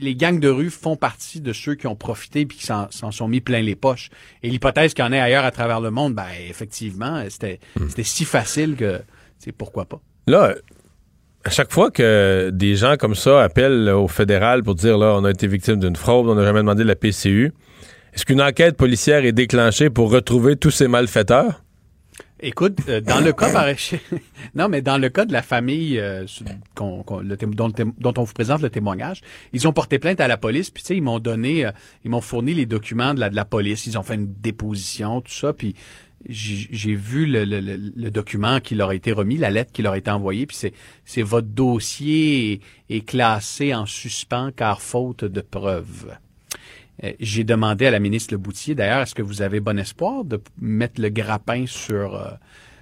[0.00, 3.28] les gangs de rue font partie de ceux qui ont profité puis qui s'en sont
[3.28, 4.08] mis plein les poches.
[4.42, 8.04] Et l'hypothèse qu'il y en ait ailleurs à travers le monde, ben effectivement, c'était c'était
[8.04, 9.02] si facile que
[9.38, 10.00] c'est pourquoi pas.
[10.26, 10.54] Là,
[11.44, 15.24] à chaque fois que des gens comme ça appellent au fédéral pour dire là on
[15.24, 17.52] a été victime d'une fraude, on n'a jamais demandé la PCU,
[18.14, 21.62] est-ce qu'une enquête policière est déclenchée pour retrouver tous ces malfaiteurs?
[22.42, 23.74] Écoute, euh, dans le cas
[24.54, 27.36] non, mais dans le cas de la famille euh, le,
[27.98, 29.20] dont, on vous présente le témoignage,
[29.52, 31.70] ils ont porté plainte à la police, puis tu sais, ils m'ont donné, euh,
[32.02, 35.20] ils m'ont fourni les documents de la, de la police, ils ont fait une déposition,
[35.20, 35.74] tout ça, puis
[36.28, 39.94] j'ai, vu le, le, le, document qui leur a été remis, la lettre qui leur
[39.94, 40.72] a été envoyée, puis c'est,
[41.04, 46.14] c'est votre dossier est classé en suspens car faute de preuves.
[47.04, 50.40] Euh, j'ai demandé à la ministre Leboutier, d'ailleurs, est-ce que vous avez bon espoir de
[50.60, 52.30] mettre le grappin sur euh,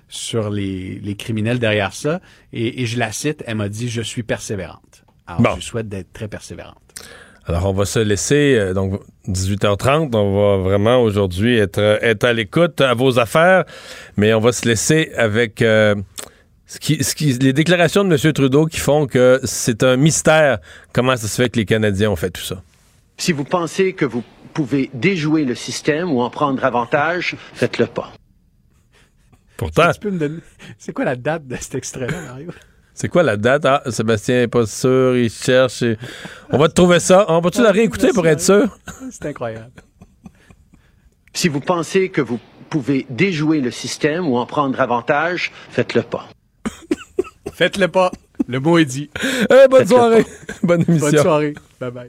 [0.08, 2.20] sur les, les, criminels derrière ça?
[2.52, 5.04] Et, et, je la cite, elle m'a dit, je suis persévérante.
[5.26, 6.78] Alors, je souhaite d'être très persévérante.
[7.44, 12.32] Alors, on va se laisser, euh, donc 18h30, on va vraiment aujourd'hui être, être à
[12.32, 13.64] l'écoute à vos affaires,
[14.16, 15.58] mais on va se laisser avec...
[15.60, 18.32] ce qui, ce qui, les déclarations de M.
[18.32, 20.58] Trudeau qui font que c'est un mystère
[20.92, 22.62] comment ça se fait que les Canadiens ont fait tout ça.
[23.18, 24.22] Si vous pensez que vous
[24.54, 28.12] pouvez déjouer le système ou en prendre avantage, faites-le pas.
[29.56, 29.90] Pourtant.
[30.78, 32.52] C'est quoi la date de cet extrait-là, Mario?
[32.94, 33.64] C'est quoi la date?
[33.64, 35.84] Ah, Sébastien n'est pas sûr, il cherche.
[36.50, 37.26] On va te trouver ça.
[37.28, 38.78] On va-tu la réécouter pour être sûr?
[39.10, 39.82] C'est incroyable.
[41.32, 42.40] Si vous pensez que vous
[42.70, 46.28] pouvez déjouer le système ou en prendre avantage, faites-le pas.
[47.52, 48.12] faites-le pas.
[48.46, 49.10] Le mot est dit.
[49.50, 50.24] Eh, bonne soirée.
[50.62, 51.10] Bonne émission.
[51.10, 51.54] Bonne soirée.
[51.80, 52.08] Bye bye.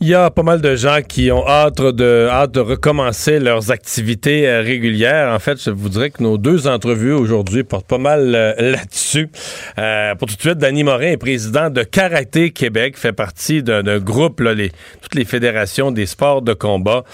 [0.00, 3.70] Il y a pas mal de gens qui ont hâte de, hâte de recommencer leurs
[3.70, 5.32] activités euh, régulières.
[5.32, 9.30] En fait, je vous dirais que nos deux entrevues aujourd'hui portent pas mal euh, là-dessus.
[9.78, 13.98] Euh, pour tout de suite, Danny Morin est président de Karaté Québec, fait partie d'un
[13.98, 17.04] groupe, là, les, toutes les fédérations des sports de combat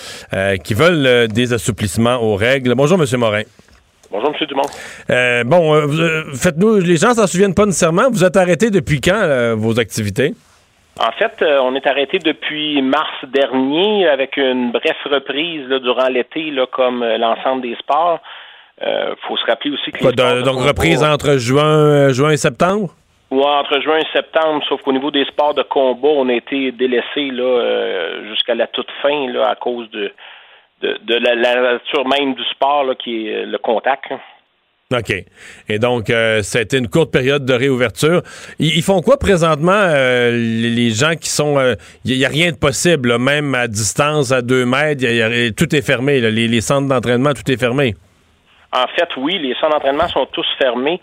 [0.64, 2.74] qui veulent des assouplissements aux règles.
[2.74, 3.43] Bonjour, Monsieur Morin.
[4.11, 4.47] Bonjour, M.
[4.47, 5.45] Dumont.
[5.45, 8.11] bon, faites-nous, les gens s'en souviennent pas nécessairement.
[8.11, 10.35] Vous êtes arrêté depuis quand vos activités?
[10.99, 16.53] En fait, euh, on est arrêté depuis mars dernier avec une brève reprise durant l'été,
[16.72, 18.20] comme euh, l'ensemble des sports.
[18.80, 22.91] Il euh, faut se rappeler aussi que les donc reprise entre juin, juin et septembre?
[23.30, 26.72] Oui, entre juin et septembre, sauf qu'au niveau des sports de combat, on a été
[26.72, 27.30] délaissé
[28.28, 30.12] jusqu'à la toute fin là à cause de
[30.82, 34.12] de, la, nature même du sport qui est le contact.
[34.93, 35.12] OK.
[35.68, 38.22] Et donc, euh, ça a été une courte période de réouverture.
[38.59, 41.61] Ils, font quoi présentement, euh, les, gens qui sont...
[42.05, 45.05] Il euh, n'y a, rien de possible, même à distance, à deux mètres,
[45.57, 46.18] tout est fermé.
[46.20, 47.95] les, centres d'entraînement, tout est fermé.
[48.72, 51.01] En fait, oui, les centres d'entraînement sont tous fermés.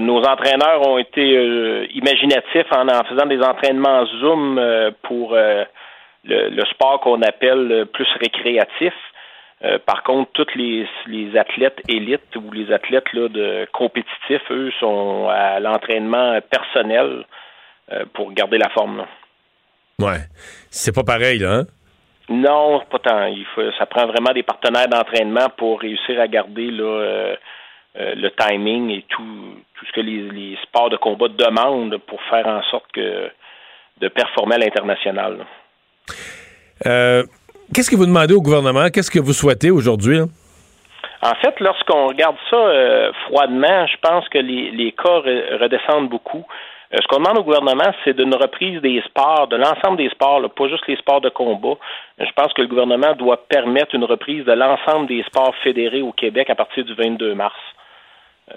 [0.00, 1.22] nos entraîneurs ont été
[1.94, 4.58] imaginatifs en, faisant des entraînements Zoom
[5.02, 5.66] pour le,
[6.24, 8.94] le, sport qu'on appelle plus récréatif.
[9.64, 10.86] Euh, par contre, tous les,
[11.36, 17.24] athlètes élites ou les athlètes là, de compétitifs, eux, sont à l'entraînement personnel
[17.92, 18.98] euh, pour garder la forme.
[18.98, 19.06] Là.
[20.00, 20.18] Ouais.
[20.70, 21.66] C'est pas pareil, là, hein?
[22.28, 23.24] Non, pas tant.
[23.26, 27.36] Il faut, ça prend vraiment des partenaires d'entraînement pour réussir à garder là, euh,
[27.94, 32.46] le timing et tout, tout ce que les, les, sports de combat demandent pour faire
[32.46, 33.30] en sorte que
[34.00, 35.44] de performer à l'international.
[36.86, 37.24] Euh,
[37.74, 38.88] Qu'est-ce que vous demandez au gouvernement?
[38.92, 40.18] Qu'est-ce que vous souhaitez aujourd'hui?
[41.22, 45.20] En fait, lorsqu'on regarde ça euh, froidement, je pense que les, les cas
[45.60, 46.44] redescendent beaucoup.
[46.92, 50.42] Euh, ce qu'on demande au gouvernement, c'est d'une reprise des sports, de l'ensemble des sports,
[50.54, 51.78] pas juste les sports de combat.
[52.18, 56.12] Je pense que le gouvernement doit permettre une reprise de l'ensemble des sports fédérés au
[56.12, 57.56] Québec à partir du 22 mars.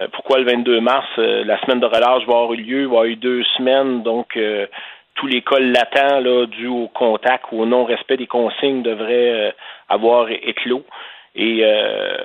[0.02, 1.08] Euh, pourquoi le 22 mars?
[1.16, 4.38] la semaine de relâche va avoir eu lieu, va avoir eu deux semaines, donc
[5.16, 9.56] tous les cas latents dus au contact ou au non-respect des consignes devraient
[9.90, 10.86] avoir éclos.
[11.36, 12.18] Et euh,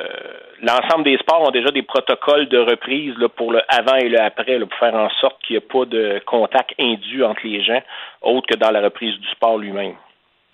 [0.62, 4.58] l'ensemble des sports ont déjà des protocoles de reprise pour le avant et le après,
[4.60, 7.82] pour faire en sorte qu'il n'y ait pas de contact indu entre les gens,
[8.22, 9.94] autre que dans la reprise du sport lui-même.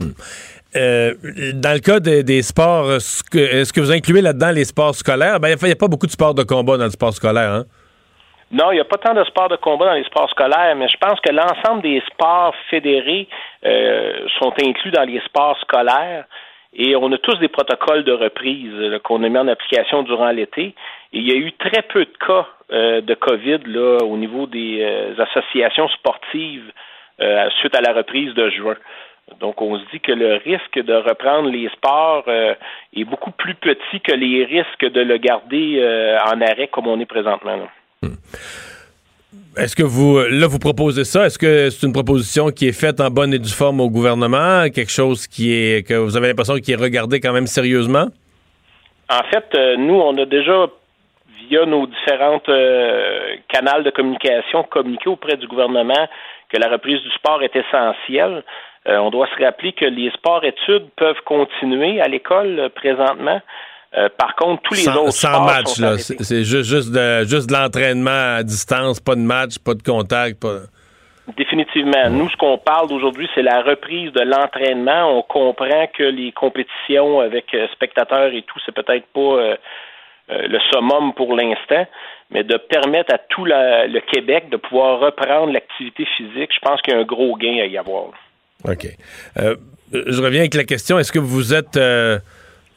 [0.01, 0.13] Hmm.
[0.75, 1.15] Euh,
[1.55, 3.23] dans le cas des, sports, est-ce
[3.73, 5.39] que, vous incluez là-dedans les sports scolaires?
[5.39, 7.65] Ben, il n'y a, pas beaucoup de sports de combat dans le sport scolaire, hein?
[8.53, 10.89] Non, il n'y a pas tant de sports de combat dans les sports scolaires, mais
[10.89, 13.29] je pense que l'ensemble des sports fédérés
[13.65, 16.25] euh, sont inclus dans les sports scolaires.
[16.79, 20.75] Et on a tous des protocoles de reprise qu'on a mis en application durant l'été.
[21.13, 24.47] Et il y a eu très peu de cas euh, de COVID là, au niveau
[24.47, 26.71] des euh, associations sportives
[27.21, 28.77] euh, suite à la reprise de juin.
[29.41, 34.01] Donc, on se dit que le risque de reprendre les sports est beaucoup plus petit
[34.01, 35.83] que les risques de le garder
[36.25, 37.67] en arrêt comme on est présentement.
[38.03, 38.15] Hmm.
[39.57, 41.27] Est-ce que vous, là, vous proposez ça?
[41.27, 44.69] Est-ce que c'est une proposition qui est faite en bonne et due forme au gouvernement?
[44.69, 48.09] Quelque chose qui est, que vous avez l'impression qui est regardé quand même sérieusement?
[49.09, 50.67] En fait, euh, nous, on a déjà,
[51.49, 56.07] via nos différentes euh, canaux de communication, communiqué auprès du gouvernement
[56.51, 58.45] que la reprise du sport est essentielle.
[58.89, 63.41] Euh, on doit se rappeler que les sports-études peuvent continuer à l'école présentement.
[63.97, 67.55] Euh, par contre, tous les autres sans match, là, c'est juste, juste de, juste de
[67.55, 70.61] l'entraînement à distance, pas de match, pas de contact, pas...
[71.37, 72.09] Définitivement.
[72.11, 75.19] Nous, ce qu'on parle d'aujourd'hui, c'est la reprise de l'entraînement.
[75.19, 79.57] On comprend que les compétitions avec euh, spectateurs et tout, c'est peut-être pas euh,
[80.29, 81.85] le summum pour l'instant,
[82.31, 86.95] mais de permettre à tout le Québec de pouvoir reprendre l'activité physique, je pense qu'il
[86.95, 88.11] y a un gros gain à y avoir.
[88.65, 88.87] OK.
[89.93, 91.77] je reviens avec la question, est-ce que vous êtes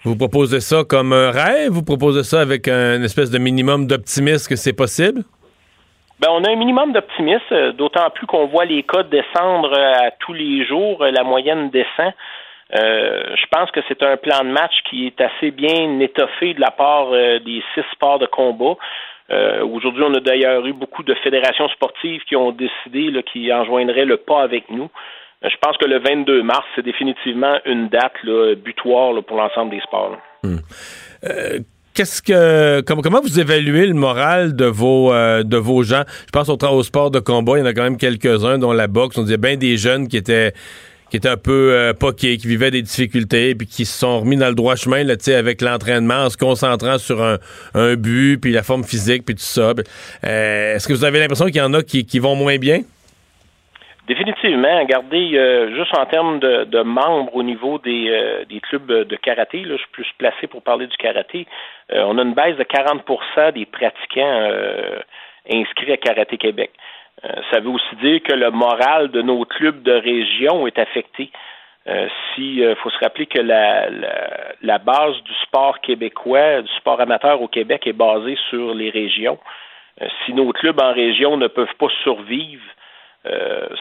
[0.03, 1.71] vous proposez ça comme un rêve?
[1.71, 5.23] Vous proposez ça avec un espèce de minimum d'optimisme que c'est possible?
[6.19, 10.07] Ben, on a un minimum d'optimisme, euh, d'autant plus qu'on voit les cas descendre euh,
[10.07, 12.13] à tous les jours, euh, la moyenne descend.
[12.73, 16.71] je pense que c'est un plan de match qui est assez bien étoffé de la
[16.71, 18.75] part des six sports de combat.
[19.73, 24.05] Aujourd'hui, on a d'ailleurs eu beaucoup de fédérations sportives qui ont décidé là, qui enjoindraient
[24.05, 24.89] le pas avec nous.
[25.41, 28.13] Je pense que le 22 mars, c'est définitivement une date
[28.63, 30.17] butoir pour l'ensemble des sports.
[30.43, 30.57] Hmm.
[31.23, 31.59] Euh,
[31.93, 36.03] qu'est-ce que comment, vous évaluez le moral de vos euh, de vos gens?
[36.25, 38.73] Je pense au, au sport de combat, il y en a quand même quelques-uns dont
[38.73, 39.17] la boxe.
[39.17, 40.53] On disait bien des jeunes qui étaient
[41.09, 44.35] qui étaient un peu euh, poqués, qui vivaient des difficultés, puis qui se sont remis
[44.35, 47.39] dans le droit chemin avec l'entraînement, en se concentrant sur un,
[47.73, 49.73] un, but, puis la forme physique, puis tout ça.
[50.21, 52.81] Est-ce que vous avez l'impression qu'il y en a qui, qui vont moins bien?
[54.09, 54.79] Définitivement.
[54.79, 59.59] Regardez, euh, juste en termes de, membres au niveau des, euh, des clubs de karaté,
[59.59, 61.45] là, je suis plus placé pour parler du karaté,
[61.93, 64.49] euh, on a une baisse de 40% des pratiquants
[65.47, 66.71] inscrits à Karaté Québec.
[67.51, 71.29] ça veut aussi dire que le moral de nos clubs de région est affecté.
[72.33, 73.89] si faut se rappeler que la,
[74.61, 79.37] la, base du sport québécois, du sport amateur au Québec est basée sur les régions.
[80.25, 82.78] si nos clubs en région ne peuvent pas survivre, euh,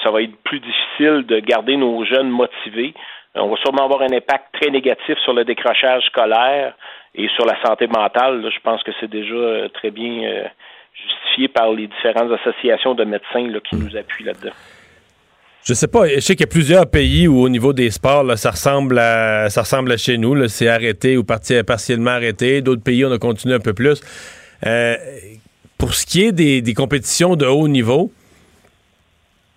[0.03, 2.95] ça va être plus difficile de garder nos jeunes motivés.
[3.37, 6.75] Euh, on va sûrement avoir un impact très négatif sur le décrochage scolaire
[7.15, 8.43] et sur la santé mentale.
[8.43, 10.45] je pense que c'est déjà euh, très bien
[10.95, 14.55] justifié par les différentes associations de médecins qui nous appuient là-dedans.
[15.65, 18.25] Je sais pas, je sais qu'il y a plusieurs pays où au niveau des sports,
[18.39, 20.49] ça ressemble à ça ressemble à chez nous.
[20.49, 22.63] C'est arrêté ou partiellement arrêté.
[22.63, 24.01] D'autres pays, on a continué un peu plus.
[25.77, 28.11] pour ce qui est des compétitions de haut niveau,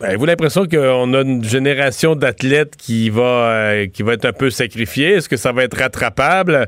[0.03, 4.49] avez-vous l'impression qu'on a une génération d'athlètes qui va euh, qui va être un peu
[4.49, 5.13] sacrifiée?
[5.13, 6.67] Est-ce que ça va être rattrapable?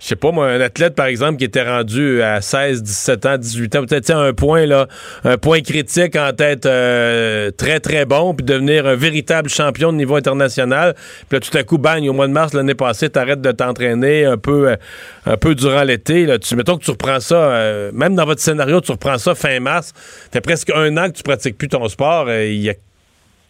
[0.00, 3.38] Je sais pas, moi, un athlète, par exemple, qui était rendu à 16, 17 ans,
[3.38, 4.86] 18 ans, peut-être un point là,
[5.24, 9.96] un point critique en tête euh, très, très bon, puis devenir un véritable champion de
[9.96, 10.94] niveau international.
[11.28, 14.24] Puis là, tout à coup, bang, au mois de mars l'année passée, t'arrêtes de t'entraîner
[14.24, 14.76] un peu euh,
[15.26, 16.26] un peu durant l'été.
[16.40, 19.92] Tu, mettons que tu reprends ça, même dans votre scénario, tu reprends ça fin mars,
[20.32, 22.30] fait presque un an que tu pratiques plus ton sport.
[22.30, 22.73] Il y a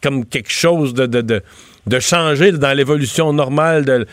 [0.04, 1.40] comme quelque chose de, de, de,
[1.86, 4.06] de changer dans l'évolution normale, dans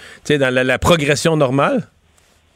[0.71, 1.81] la, progression normale?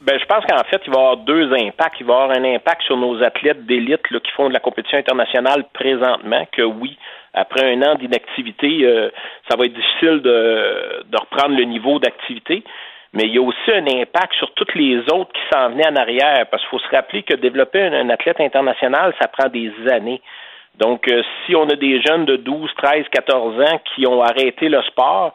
[0.01, 1.99] Ben, je pense qu'en fait, il va y avoir deux impacts.
[1.99, 4.97] Il va y avoir un impact sur nos athlètes d'élite qui font de la compétition
[4.97, 6.97] internationale présentement, que oui,
[7.33, 9.09] après un an d'inactivité, euh,
[9.49, 12.63] ça va être difficile de, de reprendre le niveau d'activité.
[13.15, 15.95] mais il y a aussi un impact sur toutes les autres qui s'en venaient en
[15.95, 20.21] arrière, parce qu'il faut se rappeler que développer un, athlète international, ça prend des années.
[20.79, 24.69] Donc, euh, si on a des jeunes de 12, 13, 14 ans qui ont arrêté
[24.69, 25.33] le sport,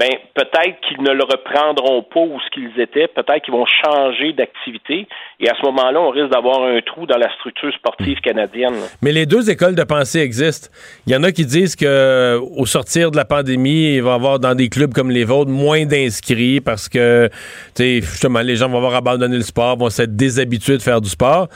[0.00, 4.32] ben peut-être qu'ils ne le reprendront pas où ce qu'ils étaient, peut-être qu'ils vont changer
[4.32, 5.06] d'activité,
[5.38, 8.20] et à ce moment-là, on risque d'avoir un trou dans la structure sportive hmm.
[8.22, 8.74] canadienne.
[9.02, 10.68] Mais les deux écoles de pensée existent.
[11.06, 14.14] Il y en a qui disent que au sortir de la pandémie, il va y
[14.14, 17.28] avoir dans des clubs comme les vôtres moins d'inscrits parce que,
[17.76, 21.02] tu sais, justement, les gens vont avoir abandonné le sport, vont s'être déshabitués de faire
[21.02, 21.48] du sport.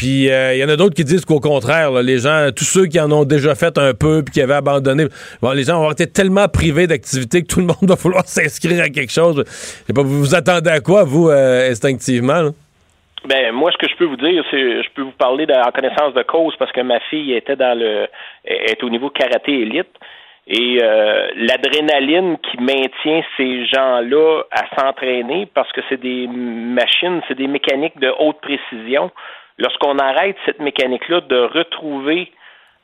[0.00, 2.86] Puis il euh, y en a d'autres qui disent qu'au contraire, les gens, tous ceux
[2.86, 5.04] qui en ont déjà fait un peu puis qui avaient abandonné,
[5.42, 8.82] bon, les gens vont été tellement privés d'activité que tout le monde va falloir s'inscrire
[8.82, 9.44] à quelque chose.
[9.94, 12.48] Pas, vous vous attendez à quoi, vous, euh, instinctivement?
[13.28, 16.14] Ben moi, ce que je peux vous dire, c'est je peux vous parler en connaissance
[16.14, 18.06] de cause parce que ma fille était dans le
[18.46, 19.92] est au niveau karaté élite.
[20.46, 27.36] Et euh, l'adrénaline qui maintient ces gens-là à s'entraîner parce que c'est des machines, c'est
[27.36, 29.10] des mécaniques de haute précision
[29.60, 32.32] lorsqu'on arrête cette mécanique-là de retrouver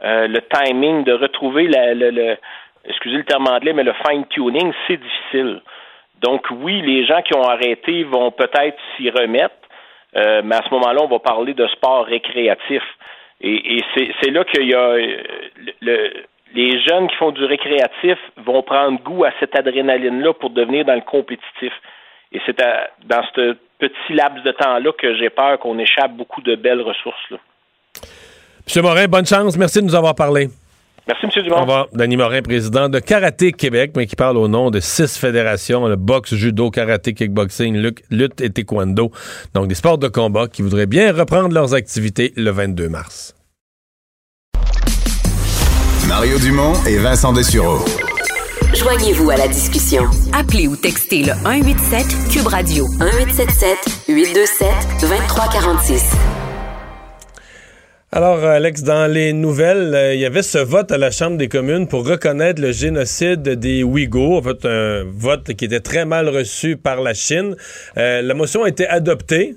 [0.04, 2.36] euh, le timing, de retrouver le,
[2.84, 5.62] excusez le terme anglais, mais le fine-tuning, c'est difficile.
[6.22, 9.54] Donc oui, les gens qui ont arrêté vont peut-être s'y remettre,
[10.16, 12.82] euh, mais à ce moment-là, on va parler de sport récréatif.
[13.40, 14.96] Et, c'est là qu'il y a
[15.82, 16.10] le,
[16.54, 20.94] les jeunes qui font du récréatif vont prendre goût à cette adrénaline-là pour devenir dans
[20.94, 21.72] le compétitif.
[22.32, 26.56] Et c'est dans ce petit laps de temps-là que j'ai peur qu'on échappe beaucoup de
[26.56, 27.30] belles ressources.
[27.30, 27.38] Là.
[28.66, 29.56] Monsieur Morin, bonne chance.
[29.56, 30.48] Merci de nous avoir parlé.
[31.06, 31.44] Merci, M.
[31.44, 31.56] Dumont.
[31.56, 31.86] Au revoir.
[31.92, 35.94] Danny Morin, président de Karaté Québec, mais qui parle au nom de six fédérations, le
[35.94, 39.12] boxe, judo, karaté, kickboxing, lutte et taekwondo.
[39.54, 43.34] Donc, des sports de combat qui voudraient bien reprendre leurs activités le 22 mars.
[46.08, 47.78] Mario Dumont et Vincent Dessureau.
[48.88, 50.04] Joignez-vous à la discussion.
[50.32, 54.68] Appelez ou textez le 187 Cube Radio 1877 827
[55.00, 56.12] 2346.
[58.12, 61.48] Alors, Alex, dans les nouvelles, euh, il y avait ce vote à la Chambre des
[61.48, 64.38] communes pour reconnaître le génocide des Ouïghours.
[64.38, 67.56] En fait, un vote qui était très mal reçu par la Chine.
[67.96, 69.56] Euh, la motion a été adoptée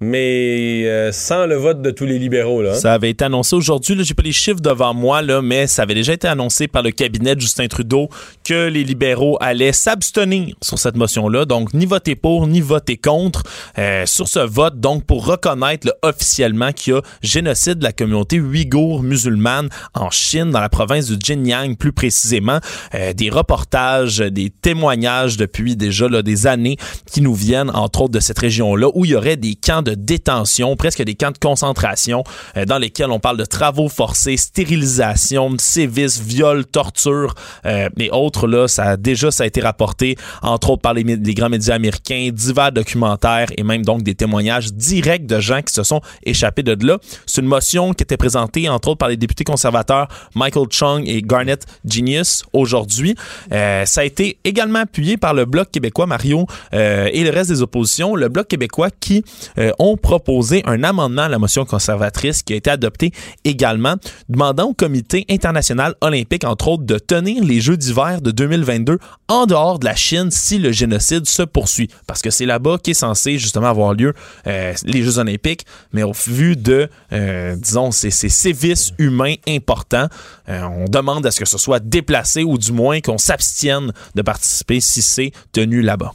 [0.00, 2.62] mais euh, sans le vote de tous les libéraux.
[2.62, 2.74] Là.
[2.74, 3.96] Ça avait été annoncé aujourd'hui.
[4.04, 6.90] J'ai pas les chiffres devant moi, là, mais ça avait déjà été annoncé par le
[6.90, 8.08] cabinet de Justin Trudeau
[8.44, 11.44] que les libéraux allaient s'abstenir sur cette motion-là.
[11.46, 13.42] Donc, ni voter pour, ni voter contre
[13.78, 14.78] euh, sur ce vote.
[14.78, 20.50] Donc, pour reconnaître officiellement qu'il y a génocide de la communauté ouïghour musulmane en Chine,
[20.50, 22.60] dans la province du Xinjiang plus précisément.
[22.94, 26.76] Euh, des reportages, des témoignages depuis déjà là, des années
[27.10, 29.87] qui nous viennent, entre autres, de cette région-là, où il y aurait des camps de
[29.94, 32.24] détention, presque des camps de concentration
[32.56, 37.34] euh, dans lesquels on parle de travaux forcés, stérilisation, sévices, viols, torture
[37.66, 38.46] euh, et autres.
[38.46, 42.30] Là, ça a déjà ça a été rapporté entre autres par les, grands médias américains,
[42.32, 46.76] divers documentaires et même donc des témoignages directs de gens qui se sont échappés de
[46.86, 46.98] là.
[47.26, 51.22] C'est une motion qui était présentée entre autres par les députés conservateurs Michael Chung et
[51.22, 53.14] Garnet Genius aujourd'hui.
[53.52, 57.50] Euh, ça a été également appuyé par le Bloc québécois Mario euh, et le reste
[57.50, 58.14] des oppositions.
[58.14, 59.24] Le Bloc québécois qui
[59.58, 63.12] euh, ont proposé un amendement à la motion conservatrice qui a été adopté
[63.44, 63.96] également,
[64.28, 68.98] demandant au Comité international olympique, entre autres, de tenir les Jeux d'hiver de 2022
[69.28, 71.88] en dehors de la Chine si le génocide se poursuit.
[72.06, 74.14] Parce que c'est là-bas qu'est censé justement avoir lieu
[74.46, 80.08] euh, les Jeux olympiques, mais au vu de, euh, disons, ces, ces, sévices humains importants,
[80.46, 84.80] on demande à ce que ce soit déplacé ou du moins qu'on s'abstienne de participer
[84.80, 86.12] si c'est tenu là-bas.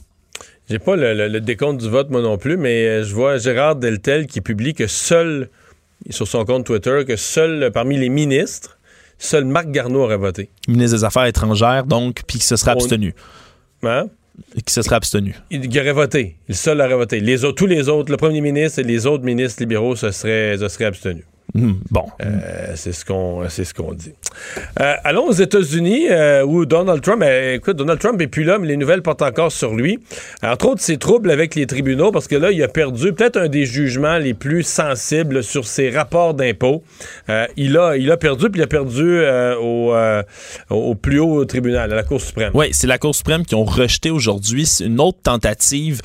[0.74, 4.26] J'ai pas le, décompte du vote, moi non plus, mais euh, je vois Gérard Deltel
[4.26, 5.50] qui publie que seul,
[6.10, 8.80] sur son compte Twitter, que seul parmi les ministres,
[9.20, 10.50] seul Marc Garneau aurait voté.
[10.68, 13.14] Ministre des Affaires étrangères, donc, puis qui se serait abstenu.
[13.84, 14.08] Hein?
[14.66, 15.36] Qui se serait abstenu.
[15.52, 16.38] Il, aurait voté.
[16.50, 17.20] Il seul aurait voté.
[17.20, 20.58] Les autres, tous les autres, le premier ministre et les autres ministres libéraux se seraient,
[20.58, 21.26] se seraient abstenus.
[21.56, 22.06] Hmm, bon.
[22.26, 24.14] Euh, c'est ce qu'on ce qu'on dit.
[24.80, 28.68] Euh, allons aux États-Unis euh, où Donald Trump, écoute, Donald Trump est plus là, mais
[28.68, 30.00] les nouvelles portent encore sur lui.
[30.42, 33.50] Entre autres, ses troubles avec les tribunaux parce que là, il a perdu peut-être un
[33.50, 36.84] des jugements les plus sensibles sur ses rapports d'impôts.
[37.56, 39.22] il a il a perdu puis il a perdu
[39.62, 39.94] au,
[40.72, 42.52] au plus haut tribunal, à la Cour suprême.
[42.56, 46.02] Oui, c'est la Cour suprême qui ont rejeté aujourd'hui une autre tentative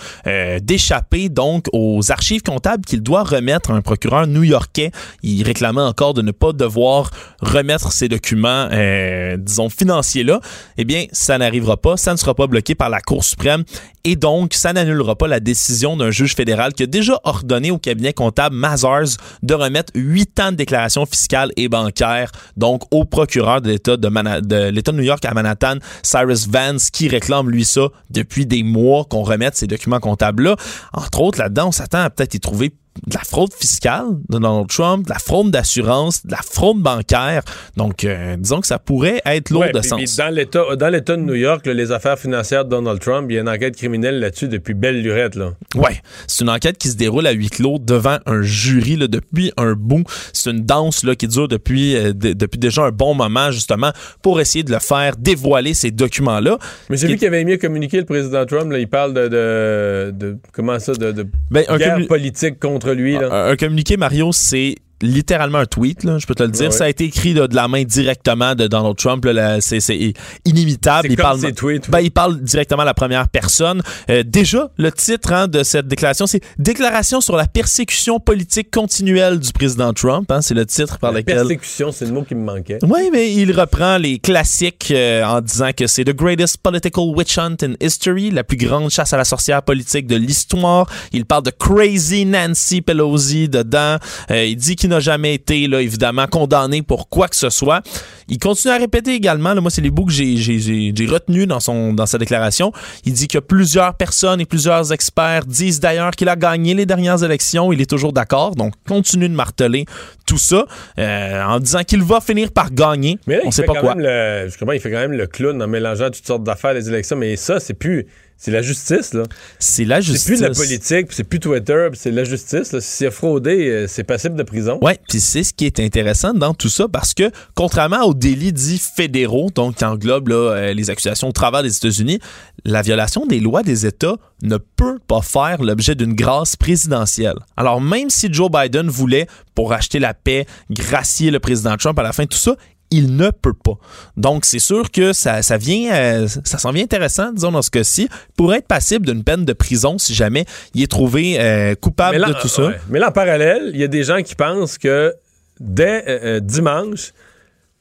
[0.61, 4.91] d'échapper donc aux archives comptables qu'il doit remettre à un procureur new-yorkais.
[5.23, 7.11] Il qui réclamait encore de ne pas devoir
[7.41, 10.41] remettre ces documents, euh, disons, financiers-là,
[10.79, 11.97] eh bien, ça n'arrivera pas.
[11.97, 13.63] Ça ne sera pas bloqué par la Cour suprême
[14.11, 17.77] et donc, ça n'annulera pas la décision d'un juge fédéral qui a déjà ordonné au
[17.79, 23.61] cabinet comptable Mazars de remettre huit ans de déclaration fiscale et bancaire, donc au procureur
[23.61, 27.89] de l'État de, de de New York à Manhattan, Cyrus Vance, qui réclame lui ça
[28.09, 30.57] depuis des mois qu'on remette ces documents comptables-là.
[30.95, 32.73] Entre autres, là-dedans, on s'attend à peut-être y trouver
[33.07, 37.43] de la fraude fiscale de Donald Trump, de la fraude d'assurance, de la fraude bancaire.
[37.77, 40.17] Donc, euh, disons que ça pourrait être lourd de sens.
[40.17, 43.39] dans l'État, dans l'État de New York, les affaires financières de Donald Trump, il y
[43.39, 45.35] a une enquête criminelle là-dessus depuis belle lurette.
[45.35, 45.53] Là.
[45.75, 49.53] Ouais, c'est une enquête qui se déroule à huis clos devant un jury là, depuis
[49.57, 50.05] un bout.
[50.33, 53.93] C'est une danse là, qui dure depuis, euh, depuis déjà un bon moment, justement,
[54.23, 56.59] pour essayer de le faire dévoiler ces documents-là.
[56.91, 58.71] Mais j'ai vu qu'il avait mieux communiqué le président Trump.
[58.73, 62.88] Là, il parle de, de, comment ça, de, de ben, guerre politique contre
[63.31, 66.73] Un, communiqué, Mario, c'est littéralement un tweet, là, je peux te le dire.
[66.73, 69.27] Ça a été écrit de la main directement de Donald Trump.
[69.61, 71.09] C'est inimitable.
[71.11, 71.91] Il parle, ses tweets.
[71.91, 73.83] Ben, il parle directement à la première personne.
[74.11, 79.39] Euh, déjà, le titre hein, de cette déclaration, c'est Déclaration sur la persécution politique continuelle
[79.39, 80.31] du président Trump.
[80.31, 81.37] Hein, c'est le titre par la lequel...
[81.37, 82.79] Persécution, c'est le mot qui me manquait.
[82.83, 87.39] Oui, mais il reprend les classiques euh, en disant que c'est The Greatest Political Witch
[87.39, 90.89] Hunt in History, la plus grande chasse à la sorcière politique de l'histoire.
[91.13, 93.97] Il parle de Crazy Nancy Pelosi dedans.
[94.31, 97.83] Euh, il dit qu'il n'a jamais été, là, évidemment, condamné pour quoi que ce soit.
[98.29, 101.93] Il continue à répéter également, là, moi, c'est les bouts que j'ai retenus dans, son,
[101.93, 102.73] dans sa déclaration.
[103.05, 107.23] Il dit que plusieurs personnes et plusieurs experts disent d'ailleurs qu'il a gagné les dernières
[107.23, 107.73] élections.
[107.73, 108.55] Il est toujours d'accord.
[108.55, 109.87] Donc, continue de marteler
[110.27, 110.67] tout ça
[110.99, 113.19] euh, en disant qu'il va finir par gagner.
[113.27, 113.95] Mais On sait pas quoi.
[113.97, 116.89] Le, je comprends, il fait quand même le clown en mélangeant toutes sortes d'affaires des
[116.89, 117.17] élections.
[117.17, 118.07] Mais ça, c'est plus
[118.41, 119.25] c'est la justice, là.
[119.59, 120.23] C'est la justice.
[120.23, 122.71] C'est plus de la politique, c'est plus Twitter, c'est la justice.
[122.71, 122.81] Là.
[122.81, 124.79] Si c'est fraudé, euh, c'est passible de prison.
[124.81, 128.53] Oui, puis c'est ce qui est intéressant dans tout ça parce que, contrairement aux délits
[128.53, 132.21] dits fédéraux, donc qui englobent euh, les accusations au travers des États-Unis,
[132.65, 137.39] la violation des lois des États ne peut pas faire l'objet d'une grâce présidentielle.
[137.57, 139.27] Alors même si Joe Biden voulait,
[139.57, 142.55] pour acheter la paix, gracier le président Trump à la fin tout ça,
[142.91, 143.79] il ne peut pas.
[144.17, 147.71] Donc, c'est sûr que ça, ça vient, euh, ça s'en vient intéressant, disons, dans ce
[147.71, 152.19] cas-ci, pour être passible d'une peine de prison si jamais il est trouvé euh, coupable
[152.19, 152.73] de tout ça.
[152.89, 155.15] Mais là, en parallèle, il y a des gens qui pensent que
[155.61, 157.13] dès euh, dimanche,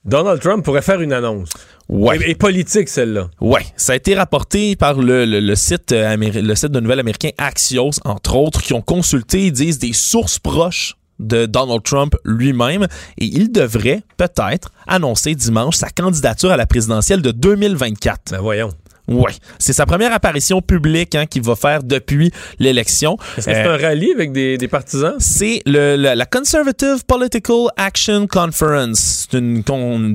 [0.03, 1.49] Donald Trump pourrait faire une annonce.
[1.89, 2.17] Ouais.
[2.29, 3.29] Et, politique, celle-là.
[3.39, 3.61] Oui.
[3.77, 8.35] Ça a été rapporté par le, le, site, le site de nouvelles américain Axios, entre
[8.35, 12.87] autres, qui ont consulté, ils disent, des sources proches de Donald Trump lui-même
[13.17, 18.31] et il devrait peut-être annoncer dimanche sa candidature à la présidentielle de 2024.
[18.31, 18.69] Ben voyons.
[19.07, 23.17] Oui, c'est sa première apparition publique hein, qu'il va faire depuis l'élection.
[23.37, 25.15] Est-ce que c'est un rallye avec des, des partisans?
[25.19, 29.27] C'est le, la Conservative Political Action Conference.
[29.33, 29.63] Une,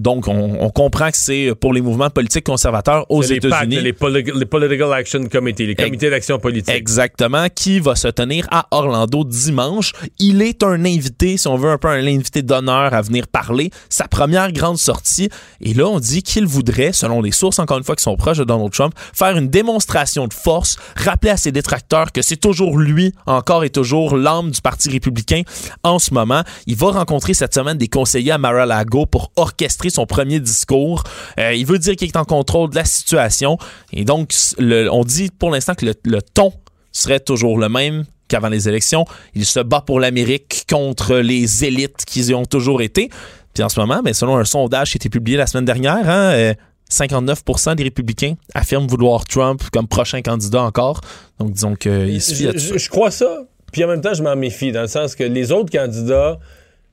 [0.01, 3.77] donc, on, on, comprend que c'est pour les mouvements politiques conservateurs aux États-Unis.
[3.77, 6.75] Les, les, Political Action Committee, les comités d'action politique.
[6.75, 9.93] Exactement, qui va se tenir à Orlando dimanche.
[10.19, 13.71] Il est un invité, si on veut un peu un invité d'honneur à venir parler.
[13.89, 15.31] Sa première grande sortie.
[15.61, 18.39] Et là, on dit qu'il voudrait, selon les sources, encore une fois, qui sont proches
[18.39, 18.82] de Donald Trump,
[19.13, 23.71] faire une démonstration de force, rappeler à ses détracteurs que c'est toujours lui, encore et
[23.71, 25.43] toujours, l'âme du Parti républicain
[25.83, 26.43] en ce moment.
[26.67, 31.05] Il va rencontrer cette semaine des conseillers à Mar-a-Lago pour orchestrer son premier discours.
[31.39, 33.59] Euh, il veut dire qu'il est en contrôle de la situation.
[33.93, 36.53] Et donc, on dit pour l'instant que le, ton
[36.93, 39.05] serait toujours le même qu'avant les élections.
[39.35, 43.11] Il se bat pour l'Amérique contre les élites qui y ont toujours été.
[43.55, 46.09] Puis en ce moment, ben, selon un sondage qui a été publié la semaine dernière,
[46.09, 46.55] hein, euh,
[46.93, 51.01] 59% des républicains affirment vouloir Trump comme prochain candidat encore.
[51.39, 53.45] Donc, disons qu'il suffit je, je, je, crois ça.
[53.73, 56.39] Puis en même temps, je m'en méfie, dans le sens que les autres candidats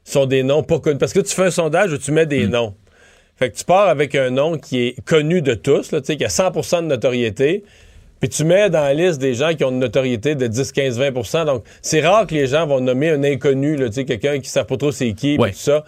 [0.06, 0.98] sont des noms pas connus.
[0.98, 2.52] Parce que tu fais un sondage où tu mets des hmm.
[2.52, 2.74] noms.
[3.38, 6.28] Fait que tu pars avec un nom qui est connu de tous, là, qui a
[6.28, 7.64] 100% de notoriété.
[8.20, 11.00] Puis tu mets dans la liste des gens qui ont une notoriété de 10, 15,
[11.00, 14.64] 20% Donc, c'est rare que les gens vont nommer un inconnu, quelqu'un qui ne sait
[14.66, 15.86] pas trop c'est qui, tout ça.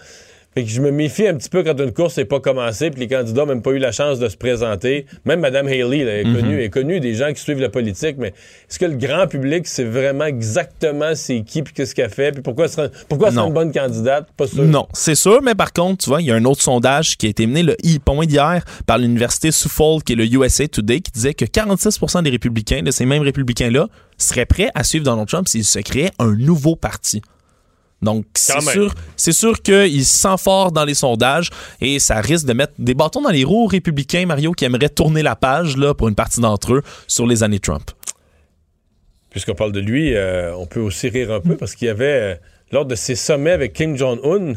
[0.53, 2.99] Fait que je me méfie un petit peu quand une course n'est pas commencée, puis
[2.99, 5.05] les candidats n'ont même pas eu la chance de se présenter.
[5.23, 6.35] Même Mme Haley est, mhm.
[6.35, 8.33] connue, est connue des gens qui suivent la politique, mais
[8.69, 12.41] est-ce que le grand public sait vraiment exactement c'est qui, puis qu'est-ce qu'elle fait, puis
[12.41, 14.27] pourquoi c'est pourquoi une bonne candidate?
[14.35, 14.63] Pas sûr.
[14.63, 17.27] Non, c'est sûr, mais par contre, tu vois, il y a un autre sondage qui
[17.27, 21.11] a été mené, le pas moins d'hier, par l'Université Suffolk et le USA Today, qui
[21.11, 23.87] disait que 46% des républicains, de ces mêmes républicains-là,
[24.17, 27.21] seraient prêts à suivre Donald Trump s'il se créait un nouveau parti.
[28.01, 31.49] Donc, c'est sûr, c'est sûr qu'il se sent fort dans les sondages
[31.79, 35.21] et ça risque de mettre des bâtons dans les roues républicains, Mario, qui aimeraient tourner
[35.21, 37.91] la page là, pour une partie d'entre eux sur les années Trump.
[39.29, 42.39] Puisqu'on parle de lui, euh, on peut aussi rire un peu parce qu'il y avait.
[42.71, 44.53] lors de ses sommets avec Kim Jong-un,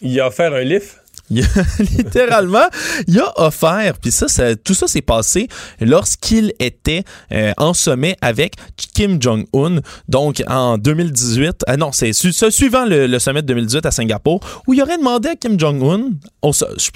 [0.00, 1.02] il a offert un lift.
[1.30, 1.46] Il a,
[1.96, 2.66] littéralement,
[3.06, 5.48] il a offert, puis ça, ça, tout ça s'est passé
[5.80, 8.54] lorsqu'il était euh, en sommet avec
[8.94, 11.64] Kim Jong-un, donc en 2018.
[11.66, 14.82] Ah non, c'est su, ce suivant le, le, sommet de 2018 à Singapour, où il
[14.82, 16.12] aurait demandé à Kim Jong-un,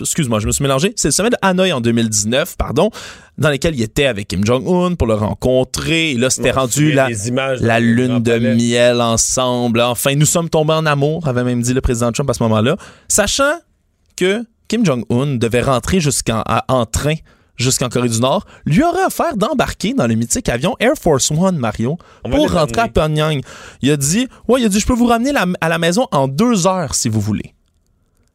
[0.00, 2.90] excuse-moi, je me suis mélangé, c'est le sommet de Hanoï en 2019, pardon,
[3.38, 6.12] dans lequel il était avec Kim Jong-un pour le rencontrer.
[6.12, 7.08] Et là, c'était rendu la,
[7.60, 9.80] la lune de miel ensemble.
[9.80, 12.76] Enfin, nous sommes tombés en amour, avait même dit le président Trump à ce moment-là,
[13.08, 13.54] sachant
[14.16, 17.14] que Kim Jong-un devait rentrer jusqu'en en train
[17.56, 21.56] jusqu'en Corée du Nord, lui aurait offert d'embarquer dans le mythique avion Air Force One,
[21.56, 21.96] Mario,
[22.28, 23.42] pour rentrer à Pyongyang.
[23.82, 26.06] Il a dit, ouais, il a dit, je peux vous ramener la, à la maison
[26.10, 27.54] en deux heures si vous voulez.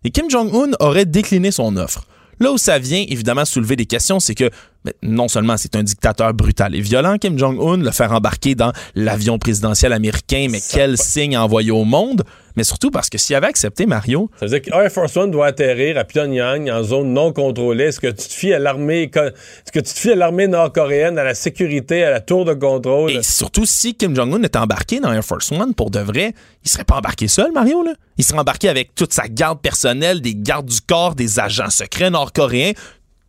[0.03, 2.05] Et Kim Jong-un aurait décliné son offre.
[2.39, 4.51] Là où ça vient évidemment soulever des questions, c'est que
[4.85, 8.71] ben, non seulement c'est un dictateur brutal et violent, Kim Jong-un, le faire embarquer dans
[8.93, 12.23] l'avion présidentiel américain, mais quel signe envoyé au monde,
[12.57, 14.29] mais surtout parce que s'il avait accepté Mario.
[14.39, 17.85] Ça veut dire que Air Force One doit atterrir à Pyongyang en zone non contrôlée.
[17.85, 21.19] Est-ce que tu te fies à l'armée, est-ce que tu te fies à l'armée nord-coréenne,
[21.19, 23.11] à la sécurité, à la tour de contrôle?
[23.11, 26.33] Et surtout, si Kim Jong-un était embarqué dans Air Force One pour de vrai,
[26.65, 27.93] il serait pas embarqué seul, Mario, là.
[28.17, 32.09] Il serait embarqué avec toute sa garde personnelle, des gardes du corps, des agents secrets
[32.09, 32.71] nord-coréens,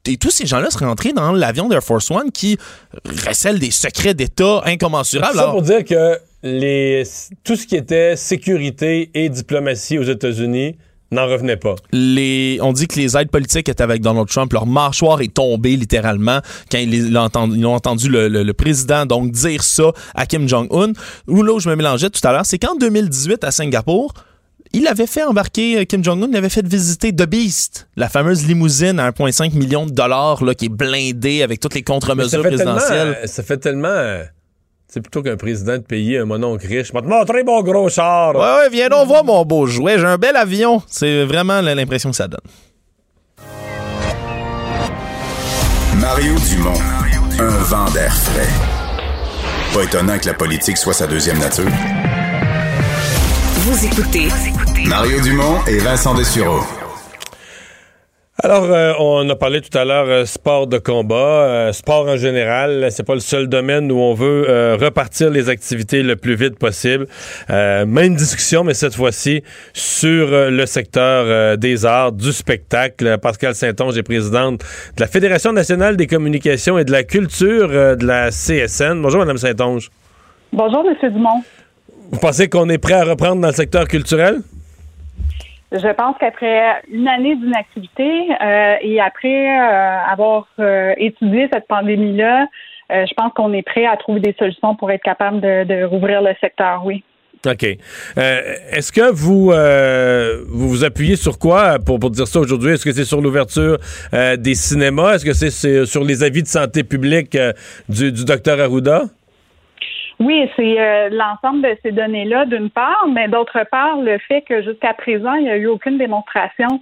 [0.08, 2.58] et tous ces gens-là seraient entrés dans l'avion d'Air Force One qui
[3.26, 5.34] recèle des secrets d'État incommensurables.
[5.34, 7.04] C'est ça pour dire que les,
[7.44, 10.76] tout ce qui était sécurité et diplomatie aux États-Unis
[11.10, 11.74] n'en revenait pas.
[11.92, 14.52] Les, on dit que les aides politiques étaient avec Donald Trump.
[14.52, 16.40] Leur mâchoire est tombée littéralement
[16.70, 20.26] quand ils, ont entendu, ils ont entendu le, le, le, président donc dire ça à
[20.26, 20.92] Kim Jong-un.
[21.26, 24.12] Où là où je me mélangeais tout à l'heure, c'est qu'en 2018 à Singapour,
[24.72, 28.98] il avait fait embarquer Kim Jong-un, il avait fait visiter The Beast, la fameuse limousine
[29.00, 33.18] à 1,5 million de dollars là, qui est blindée avec toutes les contre-mesures présidentielles.
[33.26, 34.22] Ça fait tellement
[34.90, 36.88] c'est plutôt qu'un président de pays, un mononcle riche.
[36.88, 38.34] Je vais te montrer mon gros char.
[38.34, 39.98] Ouais, ouais, viens donc voir mon beau jouet.
[39.98, 40.82] J'ai un bel avion.
[40.86, 42.40] C'est vraiment l'impression que ça donne.
[46.00, 46.80] Mario Dumont,
[47.38, 48.48] un vent d'air frais.
[49.74, 51.68] Pas étonnant que la politique soit sa deuxième nature.
[53.70, 54.28] Vous écoutez
[54.88, 56.60] Mario Dumont et Vincent Dessureau.
[58.42, 62.16] Alors, euh, on a parlé tout à l'heure euh, sport de combat, euh, sport en
[62.16, 62.86] général.
[62.90, 66.58] C'est pas le seul domaine où on veut euh, repartir les activités le plus vite
[66.58, 67.08] possible.
[67.50, 69.42] Euh, même discussion, mais cette fois-ci
[69.74, 73.18] sur le secteur des arts, du spectacle.
[73.18, 74.60] Pascal Saint-Onge est présidente
[74.96, 79.02] de la Fédération nationale des communications et de la culture de la CSN.
[79.02, 79.90] Bonjour, Madame Saint-Onge.
[80.54, 81.42] Bonjour, Monsieur Dumont.
[82.10, 84.36] Vous pensez qu'on est prêt à reprendre dans le secteur culturel?
[85.70, 88.08] Je pense qu'après une année d'inactivité
[88.40, 92.46] euh, et après euh, avoir euh, étudié cette pandémie-là,
[92.90, 96.22] je pense qu'on est prêt à trouver des solutions pour être capable de, de rouvrir
[96.22, 97.04] le secteur, oui.
[97.46, 97.66] OK.
[98.16, 99.52] Est-ce que vous,
[100.48, 102.72] vous vous appuyez sur quoi pour, pour dire ça aujourd'hui?
[102.72, 103.76] Est-ce que c'est sur l'ouverture
[104.38, 105.16] des cinémas?
[105.16, 107.36] Est-ce que c'est sur les avis de santé publique
[107.90, 109.02] du, du docteur Arruda?
[110.20, 114.62] Oui, c'est euh, l'ensemble de ces données-là, d'une part, mais d'autre part, le fait que
[114.62, 116.80] jusqu'à présent, il n'y a eu aucune démonstration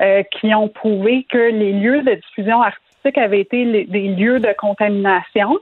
[0.00, 4.54] euh, qui ont prouvé que les lieux de diffusion artistique avaient été des lieux de
[4.56, 5.58] contamination.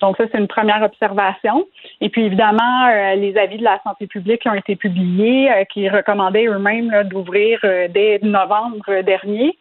[0.00, 1.66] Donc ça, c'est une première observation.
[2.00, 5.88] Et puis évidemment, euh, les avis de la santé publique qui ont été publiés, qui
[5.88, 9.58] recommandaient eux-mêmes d'ouvrir dès novembre dernier.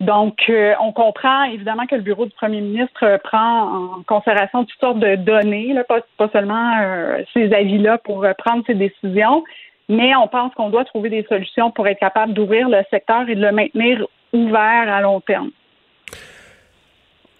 [0.00, 4.64] Donc, euh, on comprend évidemment que le bureau du premier ministre euh, prend en considération
[4.64, 9.44] toutes sortes de données, pas, seulement euh, ces avis-là pour prendre ses décisions,
[9.88, 13.36] mais on pense qu'on doit trouver des solutions pour être capable d'ouvrir le secteur et
[13.36, 15.50] de le maintenir ouvert à long terme.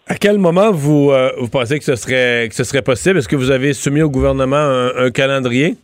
[0.06, 3.18] À quel moment vous, vous pensez que ce serait que ce serait possible?
[3.18, 4.56] Est-ce que vous avez soumis au gouvernement
[4.96, 5.76] un calendrier?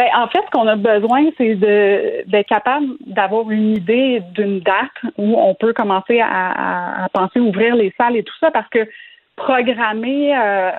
[0.00, 5.12] Ben, en fait, ce qu'on a besoin, c'est d'être capable d'avoir une idée d'une date
[5.18, 8.88] où on peut commencer à, penser ouvrir les salles et tout ça, parce que
[9.36, 10.70] programmer euh,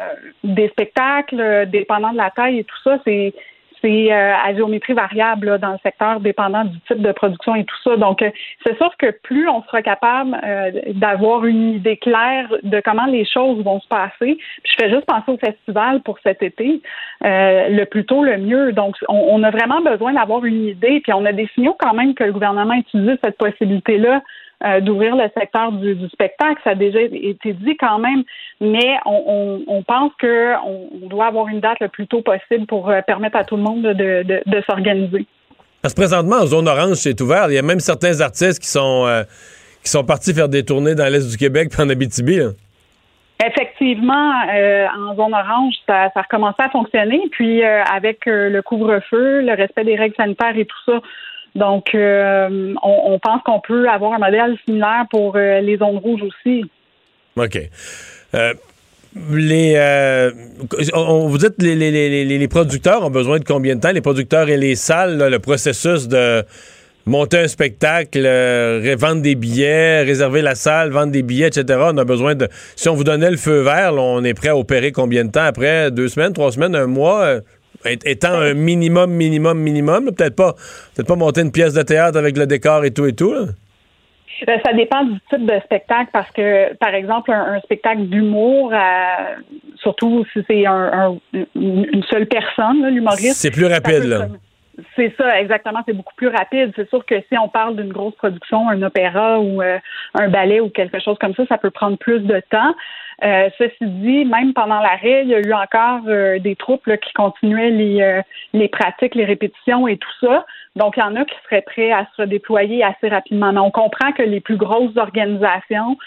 [0.44, 3.36] des spectacles, dépendant de la taille et tout ça, c'est
[3.82, 7.76] c'est euh, à géométrie variable dans le secteur, dépendant du type de production et tout
[7.84, 7.98] ça.
[7.98, 8.30] Donc, euh,
[8.66, 13.26] c'est sûr que plus on sera capable euh, d'avoir une idée claire de comment les
[13.26, 16.82] choses vont se passer, je fais juste penser au festival pour cet été,
[17.22, 18.72] le plus tôt, le mieux.
[18.72, 22.14] Donc, on, a vraiment besoin d'avoir une idée, puis on a des signaux quand même
[22.14, 24.22] que le gouvernement utilise cette possibilité-là euh,
[24.82, 26.60] d'ouvrir le secteur du, spectacle.
[26.64, 28.24] Ça a déjà été dit quand même,
[28.60, 33.02] mais on, pense qu'on on doit avoir une date le plus tôt possible pour euh,
[33.02, 35.26] permettre à tout le monde de, de, s'organiser.
[35.82, 37.48] Parce que présentement, en zone orange, c'est ouvert.
[37.50, 39.24] Il y a même certains artistes qui sont, euh,
[39.84, 42.40] qui sont partis faire des tournées dans l'Est du Québec puis en Abitibi.
[43.44, 47.22] Effectivement, euh, en zone orange, ça, ça a recommencé à fonctionner.
[47.32, 51.00] Puis euh, avec euh, le couvre-feu, le respect des règles sanitaires et tout ça,
[51.56, 56.66] donc on, on, pense qu'on peut avoir un modèle similaire pour les zones rouges aussi.
[57.36, 57.60] OK.
[59.32, 60.32] les,
[60.94, 63.92] on, vous dites les, les, les, les producteurs ont besoin de combien de temps?
[63.92, 66.44] Les producteurs et les salles, le processus de
[67.06, 71.80] monter un spectacle, euh, vendre des billets, réserver la salle, vendre des billets, etc.
[71.92, 72.48] On a besoin de.
[72.76, 75.44] Si on vous donnait le feu vert, on est prêt à opérer combien de temps?
[75.44, 75.92] Après?
[75.92, 77.40] Deux semaines, trois semaines, un mois?
[77.86, 80.54] Euh, étant un minimum, minimum, minimum, peut-être pas,
[80.96, 83.34] peut-être pas monter une pièce de théâtre avec le décor et tout et tout.
[83.34, 88.74] Euh, ça dépend du type de spectacle parce que, par exemple, un, spectacle d'humour,
[89.78, 91.18] surtout si c'est un,
[91.56, 93.36] une seule personne, l'humoriste.
[93.36, 94.28] C'est plus rapide, là.
[94.96, 95.82] C'est ça, exactement.
[95.86, 96.72] C'est beaucoup plus rapide.
[96.76, 99.78] C'est sûr que si on parle d'une grosse production, un opéra ou euh,
[100.14, 102.76] un ballet ou quelque chose comme ça, ça peut prendre plus de temps.
[103.24, 107.14] Euh, ceci dit, même pendant l'arrêt, il y a eu encore euh, des troupes qui
[107.14, 108.22] continuaient les,
[108.54, 110.46] les pratiques, les répétitions et tout ça.
[110.76, 113.52] Donc, il y en a qui seraient prêts à se redéployer assez rapidement.
[113.54, 115.98] Mais on comprend que les plus grosses organisations,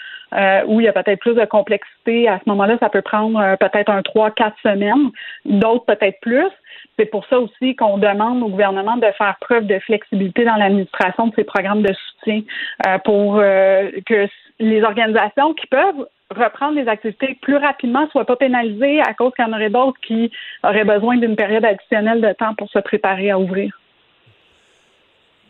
[0.67, 3.89] où il y a peut-être plus de complexité, à ce moment-là, ça peut prendre peut-être
[3.89, 5.11] un trois, quatre semaines,
[5.45, 6.49] d'autres peut-être plus.
[6.97, 11.27] C'est pour ça aussi qu'on demande au gouvernement de faire preuve de flexibilité dans l'administration
[11.27, 12.41] de ces programmes de soutien
[12.87, 14.27] euh, pour euh, que
[14.59, 19.45] les organisations qui peuvent reprendre les activités plus rapidement soient pas pénalisées à cause qu'il
[19.45, 20.31] y en aurait d'autres qui
[20.63, 23.77] auraient besoin d'une période additionnelle de temps pour se préparer à ouvrir.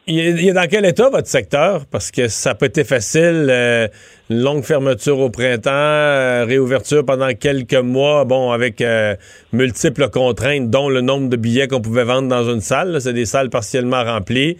[0.07, 1.88] Il est, dans quel état votre secteur?
[1.88, 3.88] Parce que ça peut être facile, euh,
[4.30, 9.15] longue fermeture au printemps, euh, réouverture pendant quelques mois, bon, avec euh,
[9.52, 13.02] multiples contraintes, dont le nombre de billets qu'on pouvait vendre dans une salle.
[13.02, 14.57] C'est des salles partiellement remplies.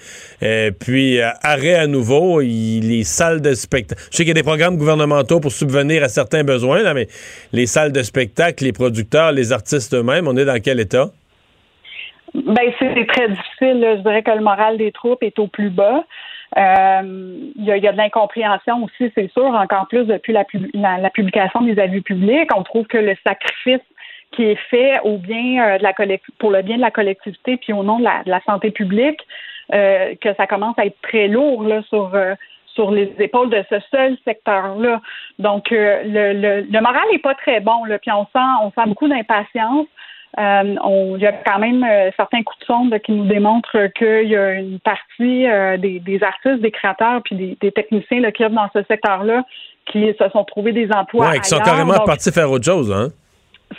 [0.80, 4.02] puis, arrêt à nouveau, les salles de spectacle.
[4.10, 7.08] Je sais qu'il y a des programmes gouvernementaux pour subvenir à certains besoins, là, mais
[7.54, 11.12] les salles de spectacle, les producteurs, les artistes eux-mêmes, on est dans quel état?
[12.44, 13.96] Ben, c'est très difficile.
[13.98, 16.04] Je dirais que le moral des troupes est au plus bas.
[16.58, 17.02] Euh,
[17.56, 22.02] il y, a, de l'incompréhension aussi, c'est sûr, encore plus depuis la, publication des avis
[22.02, 22.50] publics.
[22.56, 23.82] On trouve que le sacrifice
[24.32, 25.94] qui est fait au bien euh, de la
[26.40, 29.20] pour le bien de la collectivité puis au nom de la, santé publique,
[29.74, 32.12] euh, que ça commence à être très lourd là, sur
[32.68, 35.02] sur les épaules de ce seul secteur-là.
[35.40, 37.86] Donc le, le, moral n'est pas très bon.
[37.86, 39.88] Là, puis on sent on sent beaucoup d'impatience.
[40.38, 43.88] Euh, on, il y a quand même euh, certains coups de sonde qui nous démontrent
[43.98, 48.44] qu'il y a une partie euh, des, artistes, des créateurs, puis des, techniciens là, qui
[48.44, 49.44] œuvrent dans ce secteur-là
[49.86, 51.30] qui se sont trouvés des emplois.
[51.32, 53.10] Oui, qui sont carrément partis faire autre chose, hein?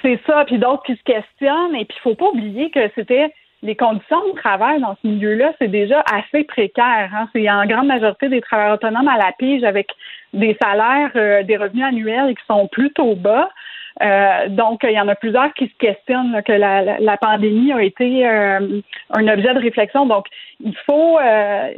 [0.02, 1.74] C'est ça, puis d'autres qui se questionnent.
[1.74, 5.08] Et puis, il ne faut pas oublier que c'était les conditions de travail dans ce
[5.08, 7.10] milieu-là, c'est déjà assez précaire.
[7.12, 7.28] Hein?
[7.32, 9.88] C'est en grande majorité des travailleurs autonomes à la pige avec
[10.32, 13.48] des salaires, des revenus annuels qui sont plutôt bas.
[14.02, 18.27] Euh, donc, il y en a plusieurs qui se questionnent que la, pandémie a été
[18.27, 20.06] euh, un objet de réflexion.
[20.06, 20.27] Donc,
[20.60, 21.73] il faut euh,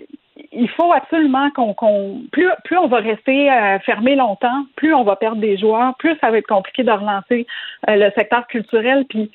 [0.52, 3.50] il faut absolument qu'on plus plus on va rester
[3.84, 7.44] fermé longtemps, plus on va perdre des joueurs, plus ça va être compliqué de relancer
[7.88, 9.04] le secteur culturel.
[9.08, 9.32] Puis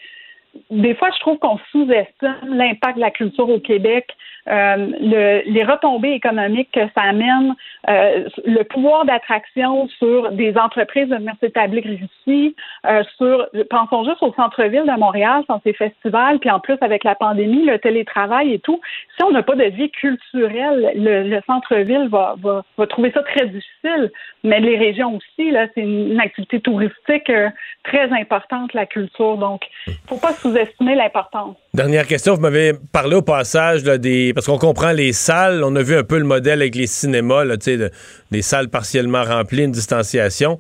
[0.70, 4.08] des fois, je trouve qu'on sous-estime l'impact de la culture au Québec,
[4.43, 7.56] euh, le, les retombées économiques que ça amène,
[7.90, 12.56] euh, le pouvoir d'attraction sur des entreprises de s'établir ici,
[12.86, 17.04] euh, sur, pensons juste au centre-ville de Montréal, sans ses festivals, puis en plus avec
[17.04, 18.80] la pandémie, le télétravail et tout.
[19.18, 23.48] Si on n'a pas de vie culturelle, le, centre-ville va, va, va, trouver ça très
[23.48, 24.12] difficile,
[24.44, 27.50] mais les régions aussi, là, c'est une, activité touristique euh,
[27.84, 29.38] très importante, la culture.
[29.38, 29.62] Donc,
[30.08, 31.58] faut pas sous-estimer l'importance.
[31.74, 34.33] Dernière question, vous m'avez parlé au passage des.
[34.34, 37.44] Parce qu'on comprend les salles, on a vu un peu le modèle avec les cinémas,
[37.44, 37.92] là, de,
[38.32, 40.60] des salles partiellement remplies, une distanciation.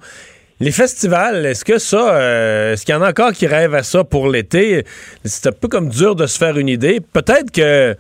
[0.60, 3.84] Les festivals, est-ce que ça, euh, est-ce qu'il y en a encore qui rêvent à
[3.84, 4.86] ça pour l'été?
[5.26, 7.02] C'est un peu comme dur de se faire une idée.
[7.02, 7.96] Peut-être que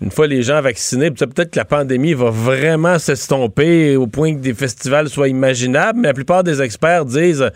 [0.00, 4.40] une fois les gens vaccinés, peut-être que la pandémie va vraiment s'estomper au point que
[4.40, 7.50] des festivals soient imaginables, mais la plupart des experts disent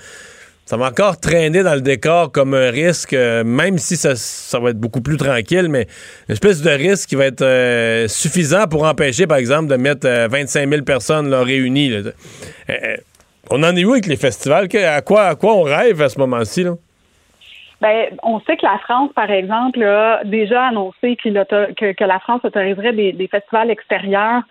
[0.65, 4.70] ça va encore traîner dans le décor comme un risque, euh, même si ça, va
[4.70, 5.86] être beaucoup plus tranquille, mais
[6.28, 10.09] une espèce de risque qui va être euh, suffisant pour empêcher, par exemple, de mettre
[10.09, 11.93] 25 euh, 000 personnes là, réunies.
[13.51, 14.69] on en est où avec les festivals?
[14.74, 16.65] À quoi, à quoi on rêve à ce moment-ci?
[17.82, 22.95] Ben, on sait que la France, par exemple, a déjà annoncé que, la France autoriserait
[22.95, 24.43] des festivals extérieurs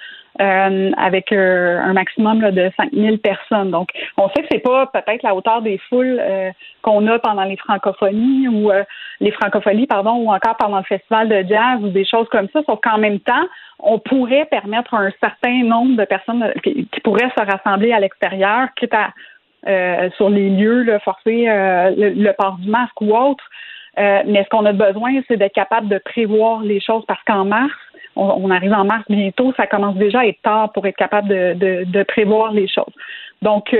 [0.42, 3.70] euh, avec euh, un maximum là, de 5000 personnes.
[3.70, 6.50] Donc, on sait que c'est pas peut-être la hauteur des foules euh,
[6.82, 8.72] qu'on a pendant les francophonies ou
[9.20, 12.62] les francophonies, pardon, ou encore pendant le festival de jazz ou des choses comme ça,
[12.66, 13.46] sauf qu'en même temps,
[13.80, 18.94] on pourrait permettre un certain nombre de personnes qui, pourraient se rassembler à l'extérieur, quitte
[18.94, 19.10] à
[19.68, 23.44] euh, sur les lieux, là, forcer euh, le, port du masque ou autre.
[23.98, 27.72] mais ce qu'on a besoin, c'est d'être capable de prévoir les choses parce qu'en mars,
[28.16, 31.84] on, arrive en mars bientôt, ça commence déjà à être tard pour être capable de,
[31.86, 32.94] de, prévoir les choses.
[33.42, 33.76] Donc,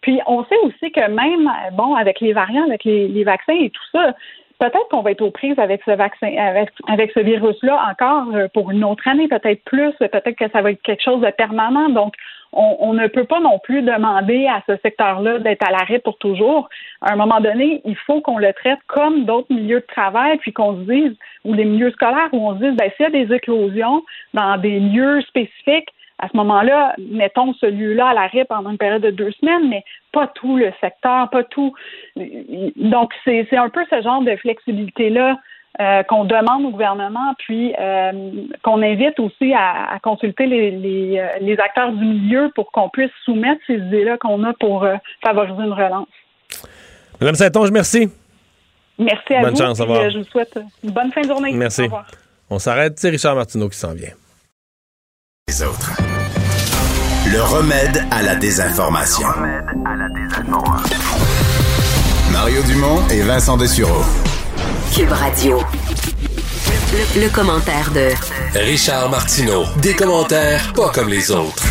[0.00, 3.70] puis on sait aussi que même, bon, avec les variants, avec les, les vaccins et
[3.70, 4.14] tout ça,
[4.62, 8.46] peut-être qu'on va être aux prises avec ce vaccin, avec, avec ce virus-là encore euh,
[8.54, 11.88] pour une autre année, peut-être plus, peut-être que ça va être quelque chose de permanent.
[11.88, 12.14] Donc,
[12.52, 16.68] on, ne peut pas non plus demander à ce secteur-là d'être à l'arrêt pour toujours.
[17.00, 20.52] À un moment donné, il faut qu'on le traite comme d'autres milieux de travail, puis
[20.52, 23.24] qu'on se dise, ou les milieux scolaires, où on se dise, ben, s'il y a
[23.24, 24.02] des éclosions
[24.34, 25.88] dans des lieux spécifiques,
[26.18, 29.82] à ce moment-là, mettons ce lieu-là à l'arrêt pendant une période de deux semaines, mais
[30.12, 31.74] pas tout le secteur, pas tout.
[32.16, 35.38] Donc, c'est un peu ce genre de flexibilité-là
[35.80, 38.12] euh, qu'on demande au gouvernement, puis euh,
[38.62, 43.62] qu'on invite aussi à, consulter les, euh, les, acteurs du milieu pour qu'on puisse soumettre
[43.66, 44.86] ces idées-là qu'on a pour
[45.24, 46.08] favoriser une relance.
[47.20, 48.10] Madame Saint-Onge, merci.
[48.98, 49.62] Merci à bonne vous.
[49.62, 50.10] Chance, au revoir.
[50.10, 51.52] je vous souhaite une bonne fin de journée.
[51.54, 51.88] Merci.
[52.50, 52.98] On s'arrête.
[52.98, 54.12] C'est Richard Martineau qui s'en vient.
[55.48, 55.96] Les autres.
[57.32, 59.26] Le remède à la désinformation.
[62.30, 64.02] Mario Dumont et Vincent Dessureau.
[64.94, 65.58] Cube Radio.
[66.92, 68.10] Le, le, commentaire de
[68.58, 69.64] Richard Martineau.
[69.80, 71.64] Des commentaires pas comme les autres.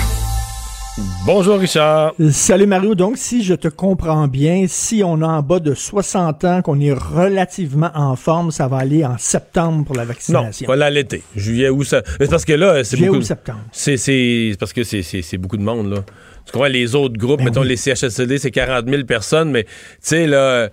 [1.23, 2.13] Bonjour Richard.
[2.31, 2.95] Salut Mario.
[2.95, 6.79] Donc, si je te comprends bien, si on a en bas de 60 ans, qu'on
[6.79, 10.65] est relativement en forme, ça va aller en septembre pour la vaccination.
[10.65, 11.21] Non, voilà l'été.
[11.35, 12.01] Juillet, août, ça...
[12.19, 13.13] C'est parce que là, c'est beaucoup...
[13.13, 13.59] Juillet septembre.
[13.71, 16.03] C'est parce que c'est beaucoup de monde, là.
[16.43, 19.69] Tu comprends, les autres groupes, ben mettons les CHSLD, c'est 40 000 personnes, mais tu
[20.01, 20.69] sais, là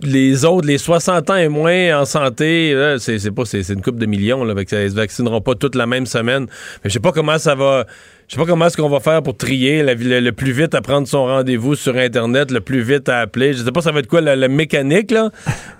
[0.00, 4.06] les autres, les 60 ans et moins en santé, c'est pas c'est une coupe de
[4.06, 6.46] millions, là, avec, ils se vaccineront pas toutes la même semaine.
[6.82, 7.86] Mais je sais pas comment ça va
[8.28, 11.08] je sais pas comment est-ce qu'on va faire pour trier le, plus vite à prendre
[11.08, 13.54] son rendez-vous sur Internet, le plus vite à appeler.
[13.54, 15.30] Je sais pas ça va être quoi la, mécanique, là,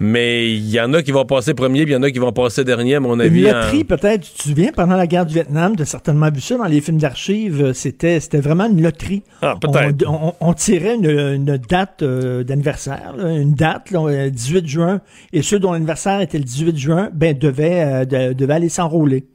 [0.01, 2.19] mais il y en a qui vont passer premier, puis il y en a qui
[2.19, 3.41] vont passer dernier, à mon avis.
[3.41, 6.41] Une loterie, peut-être, tu te souviens, pendant la guerre du Vietnam, tu as certainement vu
[6.41, 9.25] ça dans les films d'archives, c'était, c'était vraiment une loterie.
[9.43, 10.07] Ah, peut-être.
[10.41, 15.03] On, tirait une, date euh, d'anniversaire, une date, 18 juin,
[15.35, 19.27] et ceux dont l'anniversaire était le 18 juin, ben, devaient, euh, devaient aller s'enrôler.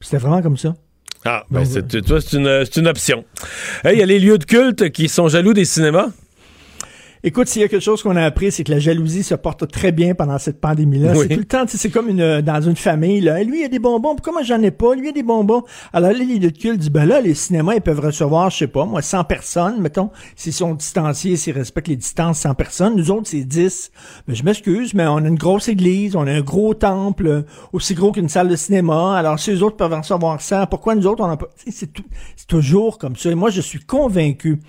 [0.00, 0.74] C'était vraiment comme ça.
[1.26, 1.92] Ah, ben c'est,
[2.32, 3.24] une, une option.
[3.84, 6.08] Il y a les lieux de culte qui sont jaloux des cinémas.
[7.22, 9.68] Écoute, s'il y a quelque chose qu'on a appris, c'est que la jalousie se porte
[9.68, 11.14] très bien pendant cette pandémie-là.
[11.14, 13.42] C'est tout le temps, c'est comme une, dans une famille, là.
[13.42, 14.14] lui, il a des bonbons.
[14.14, 14.94] Pourquoi moi, j'en ai pas?
[14.94, 15.62] Lui, il a des bonbons.
[15.92, 18.84] Alors là, les culte disent, ben là, les cinémas, ils peuvent recevoir, je sais pas,
[18.84, 20.10] moi, 100 personnes, mettons.
[20.34, 22.96] S'ils sont distanciés, s'ils respectent les distances, 100 personnes.
[22.96, 23.90] Nous autres, c'est 10.
[24.28, 27.94] Mais je m'excuse, mais on a une grosse église, on a un gros temple, aussi
[27.94, 29.16] gros qu'une salle de cinéma.
[29.16, 31.48] Alors, si les autres peuvent recevoir ça, pourquoi nous autres, on n'a pas...
[31.66, 31.90] C'est
[32.46, 33.30] toujours comme ça.
[33.30, 34.60] Et moi, je suis convaincu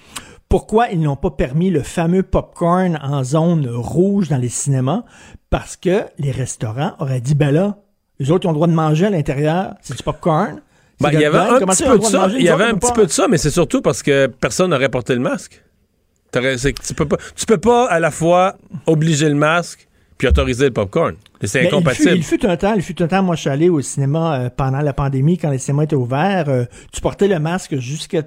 [0.49, 5.03] pourquoi ils n'ont pas permis le fameux popcorn en zone rouge dans les cinémas?
[5.49, 7.78] Parce que les restaurants auraient dit, ben là,
[8.19, 10.61] les autres ont le droit de manger à l'intérieur, c'est du popcorn.
[10.99, 13.06] Ben, il y avait un petit peu de ça, il y avait un petit peu
[13.06, 15.64] de ça, mais c'est surtout parce que personne n'aurait porté le masque.
[16.32, 19.88] Tu peux, pas, tu peux pas à la fois obliger le masque
[20.18, 21.15] puis autoriser le popcorn.
[21.44, 22.15] C'est incompatible.
[22.15, 24.49] Il fut, un temps, il fut un temps, moi je suis allé au cinéma euh,
[24.56, 28.24] pendant la pandémie, quand les cinémas étaient ouverts, euh, tu portais le masque jusqu'à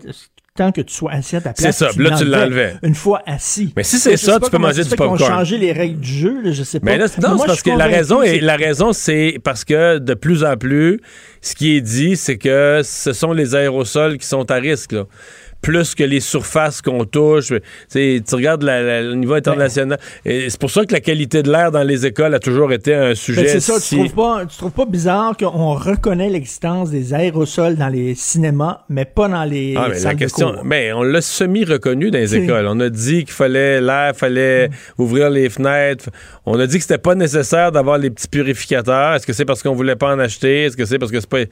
[0.70, 1.77] que tu sois assis à ta place.
[1.77, 2.74] C'est ça, là tu l'enlevais.
[2.82, 3.73] Une fois assis.
[3.77, 5.16] Mais si c'est ça, tu peux manger du popcorn.
[5.19, 6.91] Ils ont changé les règles du jeu, là, je sais pas.
[6.91, 10.15] Mais là, non, c'est parce que la raison, est, la raison, c'est parce que de
[10.15, 11.01] plus en plus,
[11.41, 14.93] ce qui est dit, c'est que ce sont les aérosols qui sont à risque.
[14.93, 15.05] Là
[15.61, 17.53] plus que les surfaces qu'on touche.
[17.93, 19.99] tu regardes le niveau international.
[20.24, 23.15] c'est pour ça que la qualité de l'air dans les écoles a toujours été un
[23.15, 23.49] sujet.
[23.49, 27.89] c'est ça, tu trouves pas, tu trouves pas bizarre qu'on reconnaît l'existence des aérosols dans
[27.89, 32.35] les cinémas, mais pas dans les ah, la question, mais on l'a semi-reconnu dans les
[32.35, 32.66] écoles.
[32.69, 34.73] On a dit qu'il fallait l'air, fallait mm.
[34.99, 36.11] ouvrir les fenêtres.
[36.47, 39.15] On a dit que c'était pas nécessaire d'avoir les petits purificateurs.
[39.15, 40.65] Est-ce que c'est parce qu'on voulait pas en acheter?
[40.65, 41.45] Est-ce que c'est parce que c'est pas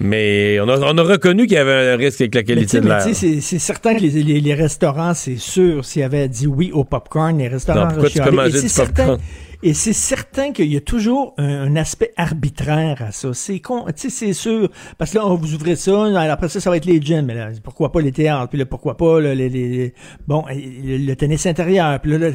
[0.00, 3.02] mais on a, reconnu qu'il y avait un risque avec la qualité de l'air.
[3.02, 7.86] C'est certain que les, restaurants, c'est sûr, s'ils avaient dit oui au popcorn, les restaurants...
[7.86, 9.18] Non, pourquoi tu peux manger du popcorn?
[9.64, 13.32] Et c'est certain qu'il y a toujours un, aspect arbitraire à ça.
[13.32, 14.68] C'est con, tu sais, c'est sûr.
[14.98, 17.26] Parce que là, on vous ouvrez ça, après ça, ça va être les gyms.
[17.26, 18.48] Mais là, pourquoi pas les théâtres?
[18.48, 19.94] Puis là, pourquoi pas les,
[20.26, 22.00] bon, le, tennis intérieur?
[22.00, 22.30] Puis là,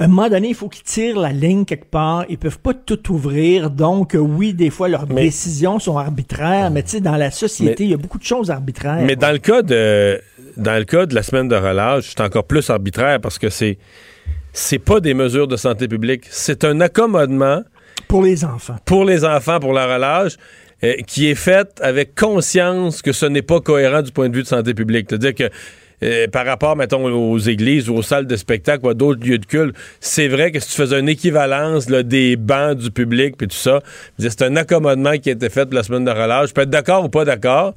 [0.00, 2.24] à un moment donné, il faut qu'ils tirent la ligne quelque part.
[2.30, 3.68] Ils peuvent pas tout ouvrir.
[3.68, 6.70] Donc, oui, des fois, leurs décisions sont arbitraires.
[6.70, 9.02] Mais tu sais, dans la société, il y a beaucoup de choses arbitraires.
[9.04, 10.18] Mais dans le cas de,
[10.56, 13.76] dans le cas de la semaine de relâche, c'est encore plus arbitraire parce que c'est,
[14.54, 16.24] c'est pas des mesures de santé publique.
[16.30, 17.62] C'est un accommodement.
[18.08, 18.76] Pour les enfants.
[18.86, 20.36] Pour les enfants, pour la relâche.
[20.82, 24.44] Euh, qui est fait avec conscience que ce n'est pas cohérent du point de vue
[24.44, 25.08] de santé publique.
[25.10, 25.50] C'est-à-dire que
[26.02, 29.38] euh, par rapport, mettons, aux églises ou aux salles de spectacle ou à d'autres lieux
[29.38, 33.36] de culte, c'est vrai que si tu faisais une équivalence là, des bancs du public
[33.36, 33.80] puis tout ça,
[34.18, 36.48] c'est un accommodement qui a été fait pour la semaine de relâche.
[36.50, 37.74] Je peux être d'accord ou pas d'accord,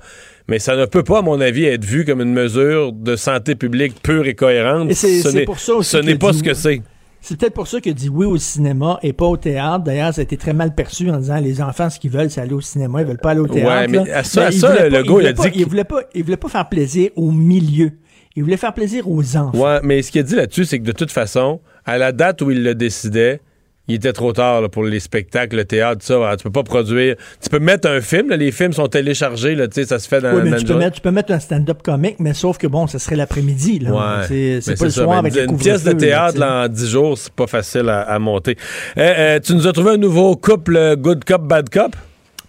[0.48, 3.56] mais ça ne peut pas, à mon avis, être vu comme une mesure de santé
[3.56, 4.90] publique pure et cohérente.
[4.91, 6.54] Et c'est- ce c'est n'est- pour ça aussi ce n'est que pas dit ce que
[6.54, 6.82] c'est.
[7.26, 9.86] C'est peut-être pour ça qu'il dit oui au cinéma et pas au théâtre.
[9.86, 12.41] D'ailleurs, ça a été très mal perçu en disant les enfants, ce qu'ils veulent, c'est
[12.41, 13.70] aller au cinéma, ils veulent pas aller au théâtre.
[13.70, 15.86] Ouais, mais à ça- Ben, à ça, le gars, il a pas- dit il voulait
[15.86, 17.91] pas, il voulait pas faire plaisir au milieu.
[18.35, 19.57] Il voulait faire plaisir aux enfants.
[19.57, 22.41] Ouais, mais ce qu'il a dit là-dessus, c'est que de toute façon, à la date
[22.41, 23.41] où il le décidait,
[23.88, 26.15] il était trop tard là, pour les spectacles, le théâtre, tout ça.
[26.15, 27.15] Alors, tu peux pas produire.
[27.41, 30.34] Tu peux mettre un film, là, les films sont téléchargés, là, ça se fait dans,
[30.34, 32.65] Oui, mais dans tu peux, mettre, tu peux mettre un stand-up comique, mais sauf que
[32.65, 33.81] bon, ce serait l'après-midi.
[33.85, 34.61] Ouais.
[34.61, 36.89] C'est pas le ça, soir mais avec le Une pièce de théâtre là, en 10
[36.89, 38.57] jours, c'est pas facile à, à monter.
[38.95, 39.01] Eh,
[39.35, 41.93] eh, tu nous as trouvé un nouveau couple, good cop, bad cop?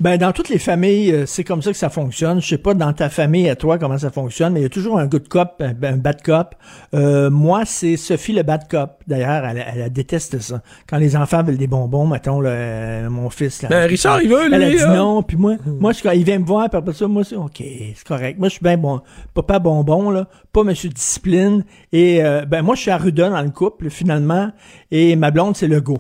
[0.01, 2.41] Ben, dans toutes les familles, euh, c'est comme ça que ça fonctionne.
[2.43, 4.71] Je sais pas dans ta famille à toi comment ça fonctionne, mais il y a
[4.71, 6.55] toujours un good cop, un, un bad cop.
[6.95, 8.91] Euh, moi, c'est Sophie le bad cop.
[9.07, 10.63] D'ailleurs, elle, elle, elle déteste ça.
[10.89, 13.63] Quand les enfants veulent des bonbons, mettons, le- euh, mon fils.
[13.63, 14.95] Là, Ben, Richard, il veut, lui, Elle a dit hein?
[14.97, 17.59] non, puis moi, moi, je, il vient me voir, puis après ça, moi, c'est OK,
[17.63, 18.39] c'est correct.
[18.39, 19.01] Moi, je suis bien bon.
[19.33, 21.65] Papa bonbon, là, pas monsieur discipline.
[21.93, 24.51] Et, euh, ben, moi, je suis Arruda dans le couple, finalement,
[24.91, 25.99] et ma blonde, c'est Legault.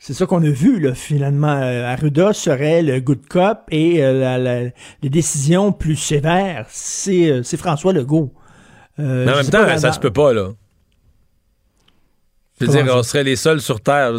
[0.00, 1.56] C'est ça qu'on a vu, là, finalement.
[1.60, 4.70] Euh, Arruda serait le good cop et euh, la- la-
[5.02, 8.32] les décisions plus sévères, c'est euh, c'est François Legault.
[9.00, 10.50] Euh, Mais en même temps, pas, ça se peut pas, là.
[12.60, 14.12] Je veux dire, on serait les seuls sur Terre.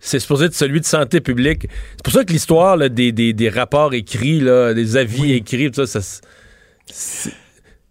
[0.00, 1.68] C'est supposé être celui de santé publique.
[1.92, 5.86] C'est pour ça que l'histoire des, des, des rapports écrits, là, des avis écrits, tout
[5.86, 7.30] ça, ça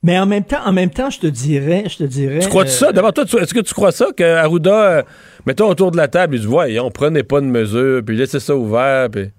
[0.03, 2.39] Mais en même temps, en même temps, je te dirais, je te dirais.
[2.39, 2.91] Tu crois-tu euh, ça?
[2.91, 5.03] D'abord, toi, tu- est-ce que tu crois ça que Arruda, euh,
[5.45, 8.55] mettons autour de la table, il dit Voyons, prenez pas de mesures, puis laissez ça
[8.55, 9.29] ouvert, puis.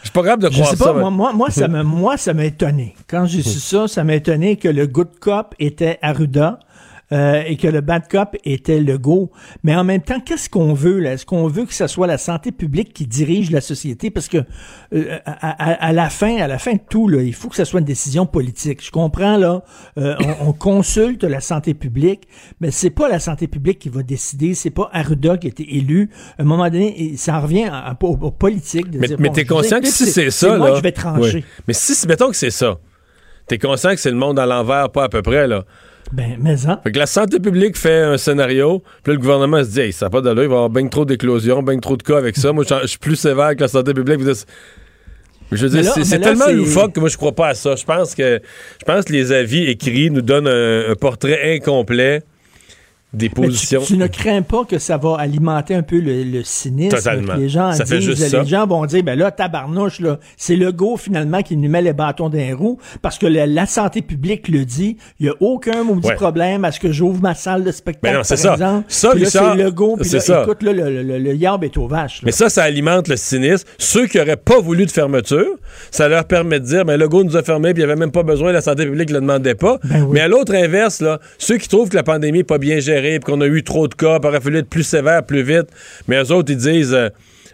[0.00, 0.92] Je suis pas capable de Je croire sais pas, ça.
[0.92, 2.94] moi, mais- moi, moi, ça me, moi, ça m'a étonné.
[3.08, 6.58] Quand j'ai su ça, ça m'a étonné que le good cop était Arruda.
[7.12, 9.30] Euh, et que le bad cop était Legault.
[9.64, 11.12] Mais en même temps, qu'est-ce qu'on veut là?
[11.14, 14.10] Est-ce qu'on veut que ce soit la santé publique qui dirige la société?
[14.10, 14.38] Parce que
[14.94, 15.32] euh, à,
[15.72, 17.80] à- à la fin, à la fin de tout, là, il faut que ce soit
[17.80, 18.84] une décision politique.
[18.84, 19.62] Je comprends là,
[19.98, 22.28] euh, on, on consulte la santé publique,
[22.60, 24.54] mais c'est pas la santé publique qui va décider.
[24.54, 26.10] C'est pas Arruda qui a été élu.
[26.38, 28.90] À un moment donné, ça revient à- à- au, au politique.
[28.90, 30.72] de Mais, mais bon, t'es conscient que si c'est ça, moi là.
[30.72, 31.44] que je vais trancher.
[31.66, 32.78] Mais si, mettons que c'est ça,
[33.46, 35.64] t'es conscient que c'est le monde à l'envers, pas à peu près, là.
[36.12, 36.80] Ben, mais hein.
[36.82, 40.06] Fait que la santé publique fait un scénario, puis le gouvernement se dit, hey, ça
[40.06, 42.36] n'a pas d'allure, il va y avoir bien trop d'éclosions, bien trop de cas avec
[42.36, 42.52] ça.
[42.52, 44.20] Moi, je suis plus sévère que la santé publique.
[44.20, 44.32] Vous
[45.52, 47.76] Je veux dire, c'est- tellement loufoque que moi, je crois pas à ça.
[47.76, 48.40] Je pense que,
[48.80, 52.22] je pense que les avis écrits nous donnent un, un portrait incomplet
[53.12, 53.80] des tu- positions.
[53.80, 56.96] Tu, ne crains pas que ça va alimenter un peu le, le cynisme.
[56.96, 57.34] Totalement.
[57.34, 58.44] que Les gens Ça fait disent, juste les ça.
[58.44, 61.92] gens vont dire, ben là, tabarnouche, là, c'est le go finalement qui nous met les
[61.94, 64.96] bâtons dans les roues parce que la, la santé publique le dit.
[65.20, 66.14] Il n'y a aucun maudit Ouais.
[66.14, 68.52] problème à ce que j'ouvre ma salle de spectacle, Ben non, par ça.
[68.54, 68.84] exemple.
[68.88, 70.42] Ça, Puis là, Richard, c'est le go, puis là, ça.
[70.42, 72.16] écoute, là, le, le, est aux vaches.
[72.22, 72.26] là.
[72.26, 73.66] Mais ça, ça alimente le cynisme.
[73.78, 75.46] Ceux qui n'auraient pas voulu de fermeture,
[75.90, 77.98] ça leur permet de dire, ben, le go nous a fermé, puis il n'y avait
[77.98, 79.78] même pas besoin, la santé publique ne le demandait pas.
[79.84, 82.78] Ben Mais à l'autre inverse, là, ceux qui trouvent que la pandémie n'est pas bien
[82.80, 85.24] gérée, puis qu'on a eu trop de cas, puis il aurait fallu être plus sévère,
[85.24, 85.66] plus vite,
[86.06, 87.08] mais eux autres, ils disent, euh,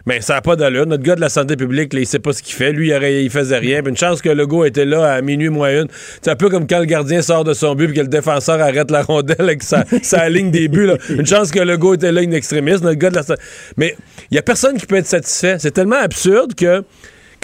[0.05, 0.85] ben, ça n'a pas d'allure.
[0.85, 2.71] Notre gars de la santé publique, là, il sait pas ce qu'il fait.
[2.71, 3.81] Lui, il, aurait- il faisait rien.
[3.81, 5.87] Puis une chance que le gars était là à minuit moins une.
[6.21, 8.61] C'est un peu comme quand le gardien sort de son but puis que le défenseur
[8.61, 10.85] arrête la rondelle avec sa, sa ligne des buts.
[10.85, 10.97] là.
[11.09, 12.83] Une chance que le gars était là, une extrémiste.
[12.83, 13.37] Notre gars de la sa-
[13.77, 13.95] Mais
[14.29, 15.55] il y a personne qui peut être satisfait.
[15.57, 16.83] C'est tellement absurde que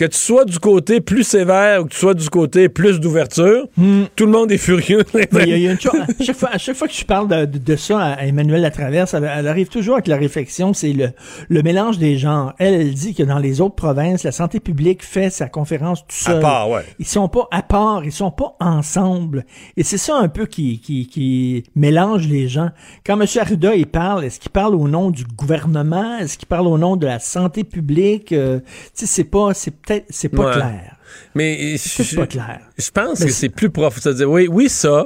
[0.01, 3.67] que tu sois du côté plus sévère ou que tu sois du côté plus d'ouverture,
[4.15, 5.03] tout le monde est furieux.
[5.13, 7.05] Mais y a- y a une chose- à, chaque fois, à chaque fois que je
[7.05, 10.73] parle de, de- de ça à Emmanuel Latraverse, elle, elle arrive toujours avec la réflexion,
[10.73, 11.09] c'est le,
[11.49, 12.53] le mélange des genres.
[12.57, 16.15] Elle, elle dit que dans les autres provinces, la santé publique fait sa conférence tout
[16.25, 16.41] À seul.
[16.41, 16.81] part, ouais.
[16.99, 19.45] Ils sont pas à part, ils sont pas ensemble.
[19.77, 22.69] Et c'est ça un peu qui, qui, qui mélange les gens.
[23.05, 23.27] Quand M.
[23.39, 26.17] Arruda, il parle, est-ce qu'il parle au nom du gouvernement?
[26.17, 28.31] Est-ce qu'il parle au nom de la santé publique?
[28.31, 30.53] Euh, tu sais, c'est pas, c'est peut-être, c'est pas Ouais.
[30.53, 30.95] clair.
[31.35, 32.59] Mais C'est je, pas clair.
[32.77, 33.99] je pense que c'est- plus profond.
[34.01, 35.05] C'est-à-dire, oui, oui, ça.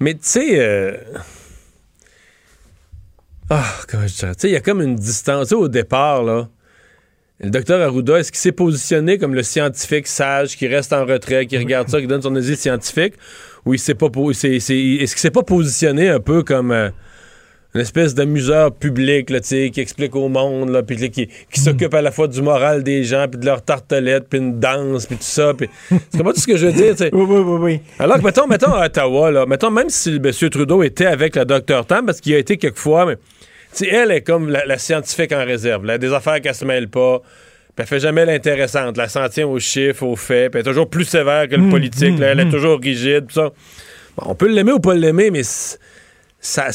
[0.00, 0.58] Mais tu sais.
[0.60, 0.96] euh,
[3.50, 4.34] Ah, comment je dirais?
[4.34, 5.52] Tu sais, il y a comme une distance.
[5.52, 6.48] Au départ, là.
[7.40, 11.46] Le docteur Arruda, est-ce qu'il s'est positionné comme le scientifique sage qui reste en retrait,
[11.46, 13.14] qui regarde ça, qui donne son avis scientifique?
[13.64, 16.72] Ou il s'est pas po- c'est- c'est- est-ce qu'il s'est pas positionné un peu comme
[16.72, 16.90] euh,
[17.74, 21.28] une espèce d'amuseur public, là, tu sais, qui explique au monde, là, puis là, qui,
[21.52, 24.58] qui s'occupe à la fois du moral des gens, puis de leur tartelette, puis une
[24.58, 25.52] danse, puis tout ça.
[25.54, 25.68] Puis...
[26.10, 27.10] C'est pas tout ce que je veux dire, tu sais.
[27.12, 27.80] Oui, oui, oui, oui.
[27.98, 30.30] Alors que, mettons, mettons à Ottawa, là, mettons, même si M.
[30.50, 33.16] Trudeau était avec la Dr Tam, parce qu'il a été quelquefois, mais,
[33.86, 35.82] elle est comme la, la scientifique en réserve.
[35.84, 37.20] Elle a des affaires qu'elle se mêle pas.
[37.20, 38.96] Puis elle fait jamais l'intéressante.
[38.98, 40.50] Elle s'en tient aux chiffres, aux faits.
[40.50, 42.16] Puis elle est toujours plus sévère que le Mm, politique.
[42.16, 42.26] mm, là.
[42.28, 43.26] Elle est toujours rigide.
[43.28, 43.50] Tout ça.
[44.16, 45.42] on peut l'aimer ou pas l'aimer, mais
[46.40, 46.70] ça,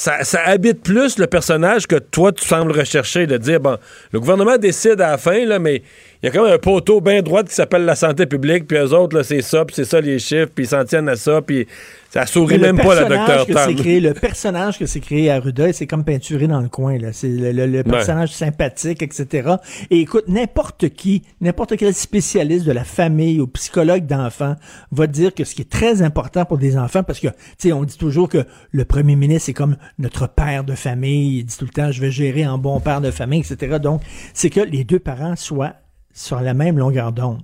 [0.45, 3.77] habite plus le personnage que toi, tu sembles rechercher, de dire, bon,
[4.11, 5.81] le gouvernement décide à la fin, mais
[6.21, 8.77] il y a quand même un poteau bien droit qui s'appelle la santé publique, puis
[8.77, 11.41] eux autres, c'est ça, puis c'est ça les chiffres, puis ils s'en tiennent à ça,
[11.41, 11.65] puis
[12.13, 13.75] ça sourit même pas, la docteur Tam.
[13.75, 17.11] Créé, le personnage que c'est créé à Rudolph, c'est comme peinturé dans le coin, là.
[17.11, 19.55] C'est le, personnage sympathique, etc.
[19.89, 24.55] Et écoute, n'importe qui, n'importe quel spécialiste de la famille ou psychologue d'enfants
[24.91, 27.73] va dire que ce qui est très important pour des enfants, parce que, tu sais,
[27.73, 31.57] on dit toujours que le premier ministre, c'est comme notre père de famille, il dit
[31.57, 33.79] tout le temps, je vais gérer en bon père de famille, etc.
[33.79, 34.03] Donc,
[34.35, 35.73] c'est que les deux parents soient
[36.13, 37.41] sur la même longueur d'onde.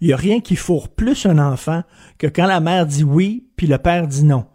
[0.00, 1.82] Il n'y a rien qui fourre plus un enfant
[2.18, 4.46] que quand la mère dit oui, puis le père dit non.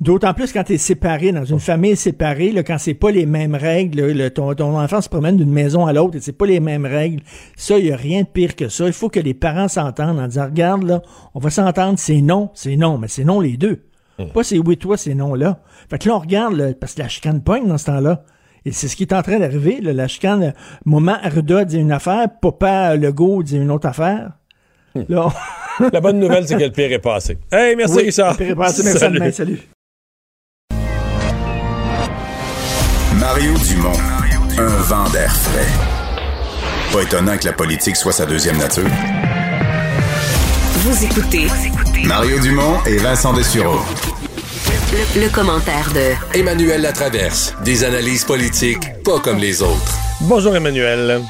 [0.00, 3.26] D'autant plus quand tu es séparé, dans une famille séparée, là, quand c'est pas les
[3.26, 6.60] mêmes règles, ton, ton, enfant se promène d'une maison à l'autre et c'est pas les
[6.60, 7.20] mêmes règles,
[7.56, 8.86] ça, il n'y a rien de pire que ça.
[8.86, 11.02] Il faut que les parents s'entendent en disant, regarde, là,
[11.34, 13.86] on va s'entendre, c'est non, c'est non, mais c'est non les deux.
[14.20, 14.30] Hum.
[14.30, 15.60] Pas c'est oui toi, c'est non là.
[15.90, 18.24] Fait que là, on regarde, parce que la chicane pogne dans ce temps-là.
[18.64, 19.80] Et c'est ce qui est en train d'arriver.
[19.80, 20.54] La chicane,
[20.84, 24.37] moment Arruda dit une affaire, Papa Legault dit une autre affaire.
[25.78, 25.90] Hmm.
[25.92, 27.38] La bonne nouvelle, c'est que le pire est passé.
[27.52, 28.32] Hey, merci Richard.
[28.32, 29.32] Le pire est passé, merci salut.
[29.32, 29.60] salut.
[33.14, 33.92] Mario Dumont,
[34.58, 36.92] un vent d'air frais.
[36.92, 38.88] Pas étonnant que la politique soit sa deuxième nature.
[40.78, 41.46] Vous écoutez
[42.04, 43.80] Mario Dumont et Vincent Dessureau.
[45.16, 47.54] Le, commentaire de Emmanuel Latraverse.
[47.64, 49.98] Des analyses politiques pas comme les autres.
[50.22, 51.22] Bonjour Emmanuel.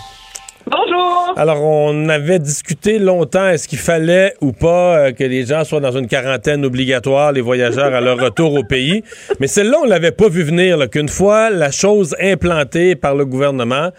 [1.40, 5.78] Alors, on avait discuté longtemps, est-ce qu'il fallait ou pas euh, que les gens soient
[5.78, 9.04] dans une quarantaine obligatoire, les voyageurs à leur retour au pays.
[9.38, 13.90] Mais celle-là, on l'avait pas vu venir, qu'une fois la chose implantée par le gouvernement,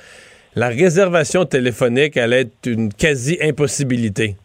[0.58, 4.36] la réservation téléphonique allait être une quasi-impossibilité.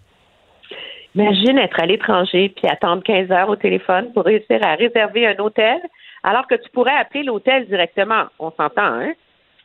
[1.16, 5.36] Imagine être à l'étranger puis attendre 15 heures au téléphone pour réussir à réserver un
[5.42, 5.80] hôtel,
[6.22, 8.26] alors que tu pourrais appeler l'hôtel directement.
[8.38, 9.14] On s'entend, hein?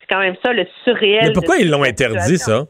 [0.00, 1.26] C'est quand même ça le surréel.
[1.26, 2.64] Mais pourquoi ils l'ont interdit, ça?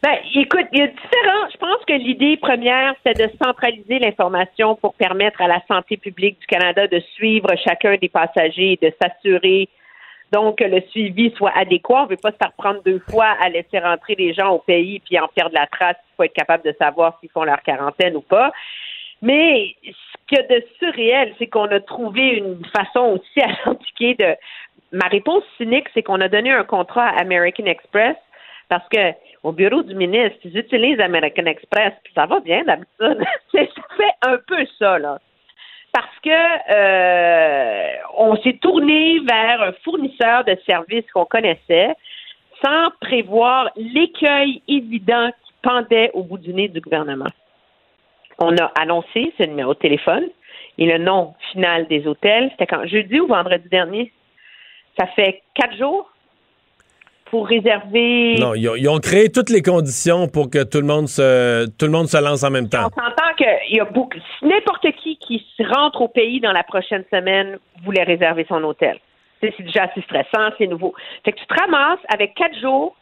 [0.00, 1.50] Ben, écoute, il y a différents.
[1.52, 6.38] Je pense que l'idée première, c'est de centraliser l'information pour permettre à la santé publique
[6.40, 9.68] du Canada de suivre chacun des passagers et de s'assurer
[10.30, 12.02] donc que le suivi soit adéquat.
[12.02, 14.58] On ne veut pas se faire prendre deux fois à laisser rentrer les gens au
[14.58, 15.96] pays puis en perdre la trace.
[16.12, 18.52] Il faut être capable de savoir s'ils font leur quarantaine ou pas.
[19.20, 19.90] Mais ce
[20.28, 24.36] qu'il y a de surréel, c'est qu'on a trouvé une façon aussi à de.
[24.90, 28.16] Ma réponse cynique, c'est qu'on a donné un contrat à American Express
[28.68, 29.12] parce que
[29.42, 33.24] au bureau du ministre, ils utilisent American Express, puis ça va bien d'habitude.
[33.52, 33.60] ça
[33.96, 35.18] fait un peu ça, là
[35.92, 36.30] parce que
[36.70, 41.94] euh, on s'est tourné vers un fournisseur de services qu'on connaissait
[42.64, 47.30] sans prévoir l'écueil évident qui pendait au bout du nez du gouvernement.
[48.38, 50.24] On a annoncé ce numéro de téléphone
[50.76, 52.50] et le nom final des hôtels.
[52.52, 52.86] C'était quand?
[52.86, 54.12] Jeudi ou vendredi dernier?
[54.98, 56.10] Ça fait quatre jours
[57.30, 58.36] pour réserver.
[58.38, 61.92] Non, ils ont, créé toutes les conditions pour que tout le monde se, tout le
[61.92, 62.88] monde se lance en même temps.
[62.96, 64.18] On s'entend qu'il y a beaucoup.
[64.42, 68.98] N'importe qui qui rentre au pays dans la prochaine semaine voulait réserver son hôtel.
[69.40, 70.94] C'est déjà assez stressant, c'est nouveau.
[71.24, 72.96] Fait que tu te ramasses avec quatre jours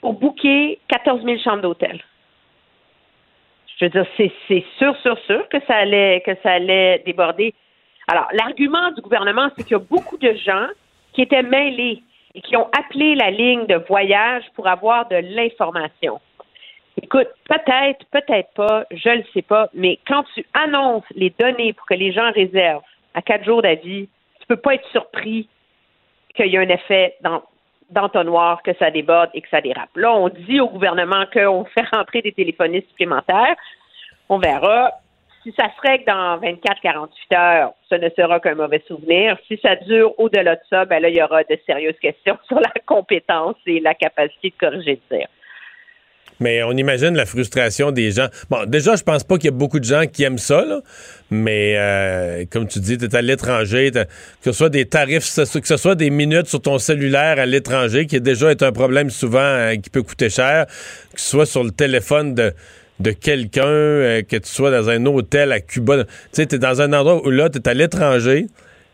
[0.00, 2.00] pour booker 14 000 chambres d'hôtel.
[3.78, 7.54] Je veux dire, c'est sûr, sûr, sûr que ça allait, que ça allait déborder.
[8.08, 10.66] Alors, l'argument du gouvernement, c'est qu'il y a beaucoup de gens
[11.12, 12.02] qui étaient mêlés
[12.36, 16.20] et qui ont appelé la ligne de voyage pour avoir de l'information.
[17.02, 21.72] Écoute, peut-être, peut-être pas, je ne le sais pas, mais quand tu annonces les données
[21.72, 22.82] pour que les gens réservent
[23.14, 24.08] à quatre jours d'avis,
[24.40, 25.48] tu peux pas être surpris
[26.34, 27.16] qu'il y a un effet
[27.90, 29.96] d'entonnoir, que ça déborde et que ça dérape.
[29.96, 33.56] Là, on dit au gouvernement qu'on fait rentrer des téléphonistes supplémentaires.
[34.28, 34.92] On verra
[35.46, 39.38] si ça se règle dans 24-48 heures, ce ne sera qu'un mauvais souvenir.
[39.46, 42.58] Si ça dure au-delà de ça, ben là, il y aura de sérieuses questions sur
[42.58, 45.28] la compétence et la capacité de corriger le tir.
[46.40, 48.26] Mais on imagine la frustration des gens.
[48.50, 50.80] Bon, déjà, je pense pas qu'il y a beaucoup de gens qui aiment ça, là.
[51.30, 54.04] mais euh, comme tu dis, tu es à l'étranger, que
[54.42, 58.20] ce soit des tarifs, que ce soit des minutes sur ton cellulaire à l'étranger, qui
[58.20, 61.70] déjà est un problème souvent euh, qui peut coûter cher, que ce soit sur le
[61.70, 62.52] téléphone de
[63.00, 66.04] de quelqu'un, euh, que tu sois dans un hôtel à Cuba.
[66.04, 68.46] Tu sais, tu es dans un endroit où là, tu es à l'étranger,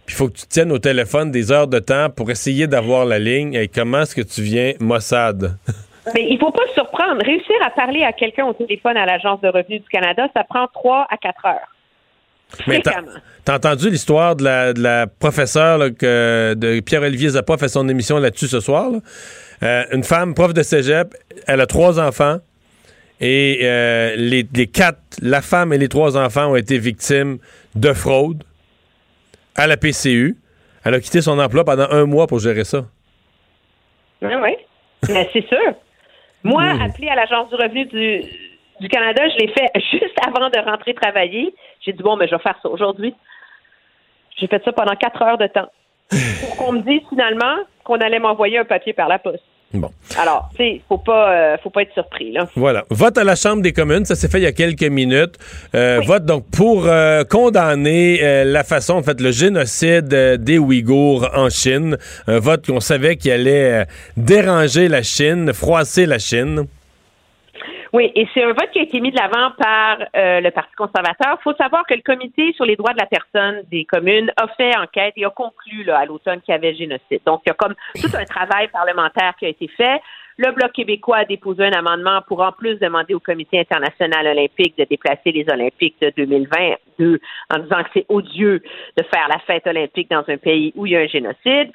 [0.07, 3.05] puis il faut que tu tiennes au téléphone des heures de temps pour essayer d'avoir
[3.05, 3.55] la ligne.
[3.55, 5.57] Et comment est-ce que tu viens Mossad?
[6.15, 7.25] Mais il faut pas se surprendre.
[7.25, 10.67] Réussir à parler à quelqu'un au téléphone à l'Agence de revenus du Canada, ça prend
[10.67, 11.69] trois à quatre heures.
[12.67, 12.83] Mais
[13.45, 18.19] t'as entendu l'histoire de la, de la professeure que, de Pierre-Olivier Zappa fait son émission
[18.19, 18.91] là-dessus ce soir?
[19.63, 21.15] Euh, une femme, prof de cégep,
[21.47, 22.39] elle a trois enfants,
[23.23, 27.39] et euh, les, quatre, la femme et les trois enfants ont été victimes
[27.77, 28.43] de fraude
[29.55, 30.37] à la PCU.
[30.85, 32.83] Elle a quitté son emploi pendant un mois pour gérer ça.
[34.23, 34.57] Oui, oui?
[35.09, 35.75] Mais c'est sûr.
[36.43, 38.25] Moi, appelé à l'Agence du revenu du,
[38.81, 41.55] du Canada, je l'ai fait juste avant de rentrer travailler.
[41.81, 43.15] J'ai dit, bon, mais je vais faire ça aujourd'hui.
[44.37, 45.71] J'ai fait ça pendant quatre heures de temps.
[46.11, 49.45] Pour qu'on me dise finalement qu'on allait m'envoyer un papier par la poste.
[49.75, 49.91] Bon.
[50.19, 52.47] Alors, tu sais, faut pas, euh, faut pas être surpris, là.
[52.57, 52.85] Voilà.
[52.91, 55.37] Vote à la Chambre des communes, ça s'est fait il y a quelques minutes.
[55.75, 60.59] Euh, Vote donc pour euh, condamner euh, la façon, en fait, le génocide euh, des
[60.59, 61.97] Ouïghours en Chine.
[62.27, 63.85] Un vote qu'on savait qui allait euh,
[64.17, 66.67] déranger la Chine, froisser la Chine.
[67.93, 70.75] Oui, et c'est un vote qui a été mis de l'avant par euh, le Parti
[70.77, 71.37] conservateur.
[71.39, 74.49] Il faut savoir que le Comité sur les droits de la personne des communes a
[74.49, 77.21] fait enquête et a conclu là, à l'automne qu'il y avait génocide.
[77.27, 80.01] Donc, il y a comme tout un travail parlementaire qui a été fait.
[80.39, 84.79] Le Bloc québécois a déposé un amendement pour en plus demander au Comité international olympique
[84.79, 87.21] de déplacer les Olympiques de 2022
[87.55, 88.63] en disant que c'est odieux
[88.97, 91.71] de faire la fête olympique dans un pays où il y a un génocide.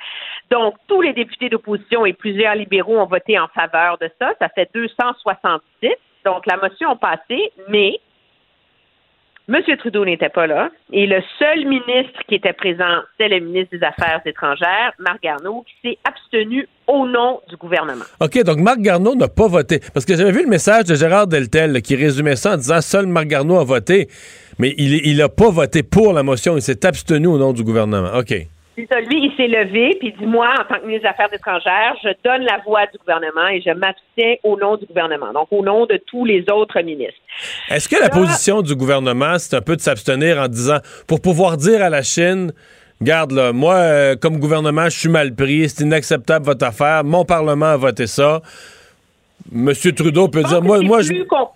[0.50, 4.34] Donc, tous les députés d'opposition et plusieurs libéraux ont voté en faveur de ça.
[4.42, 5.94] Ça fait 266.
[6.26, 8.00] Donc, la motion a passé, mais
[9.50, 9.62] M.
[9.78, 10.70] Trudeau n'était pas là.
[10.92, 15.64] Et le seul ministre qui était présent, c'est le ministre des Affaires étrangères, Marc Garneau,
[15.64, 18.04] qui s'est abstenu au nom du gouvernement.
[18.20, 19.80] OK, donc Marc Garneau n'a pas voté.
[19.94, 23.06] Parce que j'avais vu le message de Gérard Deltel qui résumait ça en disant seul
[23.06, 24.10] Marc Garneau a voté.
[24.60, 26.58] Mais il n'a pas voté pour la motion.
[26.58, 28.18] Il s'est abstenu au nom du gouvernement.
[28.18, 28.34] OK.
[28.78, 31.10] C'est ça, lui, il s'est levé, puis il dit, moi, en tant que ministre des
[31.10, 35.34] Affaires étrangères, je donne la voix du gouvernement et je m'abstiens au nom du gouvernement,
[35.34, 37.20] donc au nom de tous les autres ministres.
[37.70, 40.78] Est-ce que la position du gouvernement, c'est un peu de s'abstenir en disant,
[41.08, 42.54] pour pouvoir dire à la Chine,
[43.02, 47.26] Garde, là, moi, euh, comme gouvernement, je suis mal pris, c'est inacceptable votre affaire, mon
[47.26, 48.42] Parlement a voté ça.
[49.52, 51.14] Monsieur Trudeau peut dire, moi, moi, je...
[51.14, 51.50] Compl-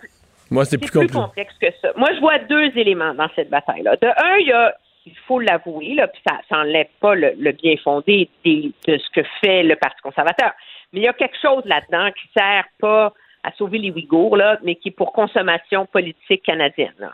[0.50, 1.88] Moi, c'est plus, complexe que ça.
[1.96, 3.96] Moi, je vois deux éléments dans cette bataille-là.
[4.02, 4.74] De un, il y a,
[5.06, 9.22] il faut l'avouer, là, puis ça n'enlève pas le, le bien fondé de ce que
[9.40, 10.52] fait le Parti conservateur.
[10.92, 13.12] Mais il y a quelque chose là-dedans qui sert pas
[13.42, 16.94] à sauver les Ouïghours, là, mais qui est pour consommation politique canadienne.
[16.98, 17.12] là.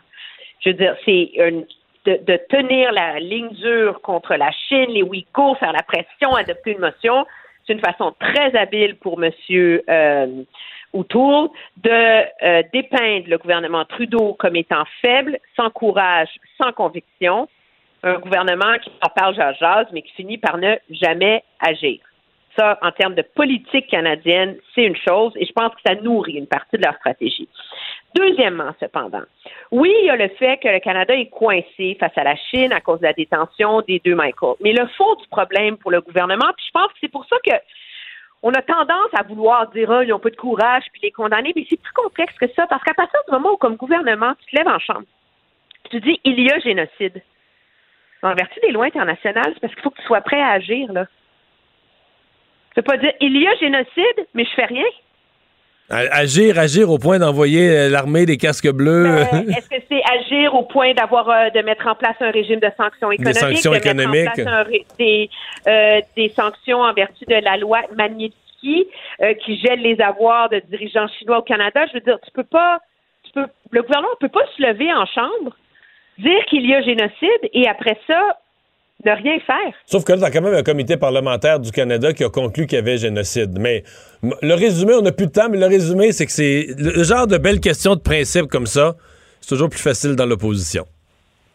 [0.59, 1.65] Je veux dire, c'est une-
[2.05, 6.71] de, de tenir la ligne dure contre la Chine, les Ouïghours, faire la pression, adopter
[6.71, 7.25] une motion.
[7.65, 9.31] C'est une façon très habile pour M.
[9.89, 10.27] Euh,
[10.93, 11.89] de
[12.43, 17.47] euh, dépeindre le gouvernement Trudeau comme étant faible, sans courage, sans conviction.
[18.03, 21.99] Un gouvernement qui en parle jazz mais qui finit par ne jamais agir.
[22.57, 26.33] Ça, en termes de politique canadienne, c'est une chose et je pense que ça nourrit
[26.33, 27.47] une partie de leur stratégie.
[28.15, 29.21] Deuxièmement, cependant,
[29.71, 32.73] oui, il y a le fait que le Canada est coincé face à la Chine
[32.73, 34.55] à cause de la détention des deux Michael.
[34.61, 37.35] Mais le fond du problème pour le gouvernement, puis je pense que c'est pour ça
[37.45, 37.55] que
[38.41, 41.51] on a tendance à vouloir dire ah, ils n'ont pas de courage puis les condamner,
[41.55, 44.51] mais c'est plus complexe que ça parce qu'à partir du moment où, comme gouvernement, tu
[44.51, 45.05] te lèves en chambre,
[45.91, 47.21] tu dis il y a génocide.
[48.21, 50.91] En vertu des lois internationales, c'est parce qu'il faut que tu sois prêt à agir
[50.91, 51.05] là.
[52.69, 54.85] Tu peux pas dire il y a génocide, mais je fais rien.
[55.91, 59.05] Agir, agir au point d'envoyer euh, l'armée des casques bleus.
[59.31, 62.59] Ben, Est-ce que c'est agir au point d'avoir euh, de mettre en place un régime
[62.59, 64.27] de sanctions économiques, sanctions de mettre économiques.
[64.29, 65.29] en place un ré- des,
[65.67, 68.85] euh, des sanctions en vertu de la loi Magnitsky
[69.23, 71.83] euh, qui gèle les avoirs de dirigeants chinois au Canada?
[71.87, 72.79] Je veux dire, tu peux pas,
[73.23, 75.55] tu peux, le gouvernement ne peut pas se lever en chambre,
[76.19, 78.21] dire qu'il y a génocide et après ça
[79.05, 79.73] ne rien faire.
[79.85, 82.75] Sauf que là, t'as quand même un comité parlementaire du Canada qui a conclu qu'il
[82.77, 83.57] y avait génocide.
[83.57, 83.83] Mais
[84.41, 87.03] le résumé, on n'a plus de temps, mais le résumé, c'est que c'est le le
[87.03, 88.95] genre de belles questions de principe comme ça,
[89.39, 90.85] c'est toujours plus facile dans l'opposition.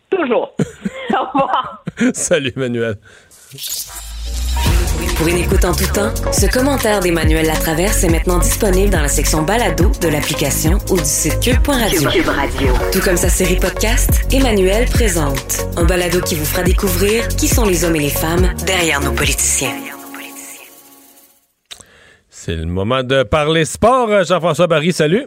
[0.09, 0.55] Toujours.
[1.11, 1.85] Au revoir.
[2.15, 2.97] Salut, Manuel.
[5.17, 9.09] Pour une écoute en tout temps, ce commentaire d'Emmanuel Latraverse est maintenant disponible dans la
[9.09, 12.11] section balado de l'application ou du site cube.radio.
[12.11, 12.73] Cube Radio.
[12.93, 17.65] Tout comme sa série podcast, Emmanuel présente un balado qui vous fera découvrir qui sont
[17.65, 19.75] les hommes et les femmes derrière nos politiciens.
[22.29, 24.11] C'est le moment de parler sport.
[24.11, 25.27] Euh, Jean-François Barry, salut.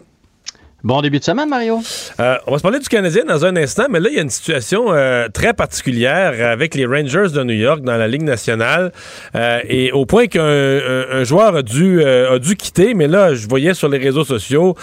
[0.83, 1.81] Bon début de semaine, Mario.
[2.19, 4.21] Euh, on va se parler du Canadien dans un instant, mais là, il y a
[4.21, 8.91] une situation euh, très particulière avec les Rangers de New York dans la Ligue nationale.
[9.35, 13.33] Euh, et au point qu'un un- un joueur a dû, a dû quitter, mais là,
[13.33, 14.75] je voyais sur les réseaux sociaux,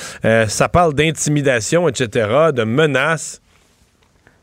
[0.48, 3.40] ça parle d'intimidation, etc., de menaces.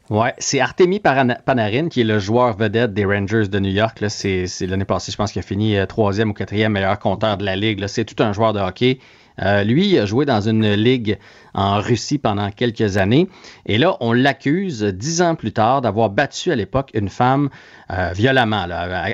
[0.09, 4.01] Ouais, c'est Artemi Panarin qui est le joueur vedette des Rangers de New York.
[4.07, 7.55] C'est l'année passée, je pense qu'il a fini troisième ou quatrième meilleur compteur de la
[7.57, 7.85] ligue.
[7.87, 8.99] C'est tout un joueur de hockey.
[9.41, 11.17] Euh, lui, il a joué dans une ligue
[11.53, 13.27] en Russie pendant quelques années.
[13.65, 17.49] Et là, on l'accuse dix ans plus tard d'avoir battu à l'époque une femme
[17.91, 18.65] euh, violemment,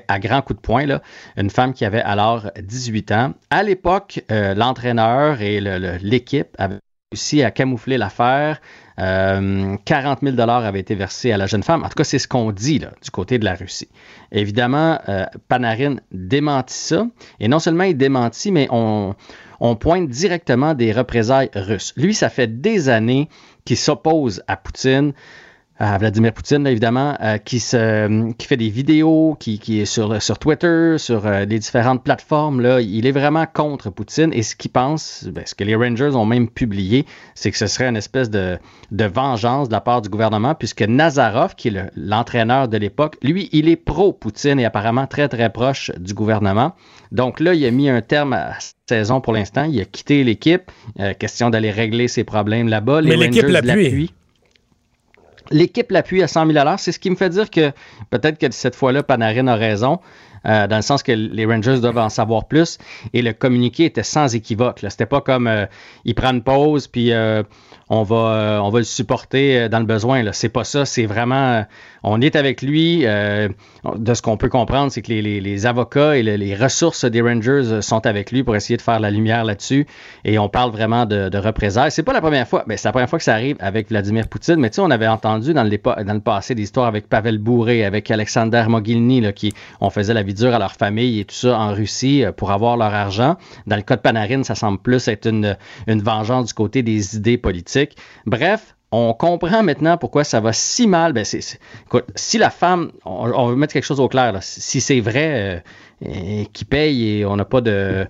[0.07, 0.85] à, grands coups de poing.
[1.38, 3.34] Une femme qui avait alors 18 ans.
[3.49, 5.59] À l'époque, euh, l'entraîneur et
[6.01, 6.80] l'équipe avaient
[7.11, 8.59] réussi à camoufler l'affaire.
[8.99, 11.84] Euh, 40 000 dollars avaient été versés à la jeune femme.
[11.84, 13.89] En tout cas, c'est ce qu'on dit du côté de la Russie.
[14.31, 17.07] Évidemment, euh, Panarin démentit ça.
[17.39, 19.15] Et non seulement il démentit, mais on,
[19.59, 21.93] on pointe directement des représailles russes.
[21.97, 23.29] Lui, ça fait des années
[23.65, 25.13] qu'il s'oppose à Poutine
[25.80, 29.86] à Vladimir Poutine, là, évidemment, euh, qui, se, qui fait des vidéos, qui, qui est
[29.86, 32.62] sur, sur Twitter, sur euh, les différentes plateformes.
[32.62, 32.82] Là.
[32.82, 36.26] Il est vraiment contre Poutine et ce qu'il pense, ben, ce que les Rangers ont
[36.26, 37.06] même publié,
[37.36, 38.58] c'est que ce serait une espèce de,
[38.91, 43.49] de vengeance de la part du gouvernement, puisque Nazarov, qui est l'entraîneur de l'époque, lui,
[43.52, 46.74] il est pro-Poutine et apparemment très, très proche du gouvernement.
[47.12, 48.54] Donc là, il a mis un terme à
[48.90, 49.66] saison pour l'instant.
[49.66, 50.72] Il a quitté l'équipe.
[50.99, 53.02] Euh, question d'aller régler ses problèmes là-bas.
[53.04, 54.12] Mais l'équipe l'appuie.
[55.52, 57.72] L'équipe l'appuie à 100 000 C'est ce qui me fait dire que
[58.10, 59.99] peut-être que cette fois-là, Panarin a raison,
[60.45, 62.78] euh, dans le sens que les Rangers doivent en savoir plus.
[63.14, 64.84] Et le communiqué était sans équivoque.
[64.90, 65.65] C'était pas comme euh,
[66.06, 67.44] il prend une pause, puis euh,
[67.90, 70.24] on, va, on va le supporter dans le besoin.
[70.34, 70.86] C'est pas ça.
[70.86, 71.65] C'est vraiment
[72.03, 73.06] on est avec lui.
[73.06, 73.49] Euh,
[73.95, 78.06] de ce qu'on peut comprendre, c'est que les, avocats et les, ressources des Rangers sont
[78.06, 79.86] avec lui pour essayer de faire la lumière là-dessus.
[80.26, 81.91] Et on parle vraiment de, de représailles.
[81.91, 84.28] C'est pas la première fois, mais c'est la première fois que ça arrive avec Vladimir
[84.28, 84.57] Poutine.
[84.57, 87.38] Mais tu sais, on avait entendu dans le, dans le passé des histoires avec Pavel
[87.38, 91.26] Bourré, avec Alexander Mogilny, là, qui on faisait la vie dure à leur famille et
[91.26, 93.38] tout ça en Russie euh, pour avoir leur argent.
[93.65, 95.57] Dans le cas de Panarin, ça semble plus être une,
[95.88, 97.98] une vengeance du côté des idées politiques.
[98.26, 101.14] Bref, on comprend maintenant pourquoi ça va si mal.
[101.14, 101.26] Ben
[101.85, 105.64] écoute, si la femme, on, veut mettre quelque chose au clair, si c'est vrai
[106.05, 108.07] euh, qui paye et on n'a pas de.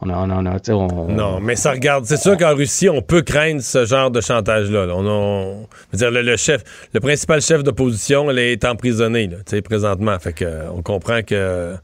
[0.00, 2.04] On a, on on, non, mais ça regarde.
[2.04, 4.86] C'est sûr qu'en Russie, on peut craindre ce genre de chantage-là.
[4.94, 6.62] On, dire, le, chef,
[6.94, 10.16] le principal chef d'opposition, est emprisonnée là, présentement.
[10.20, 11.74] Fait que, on comprend que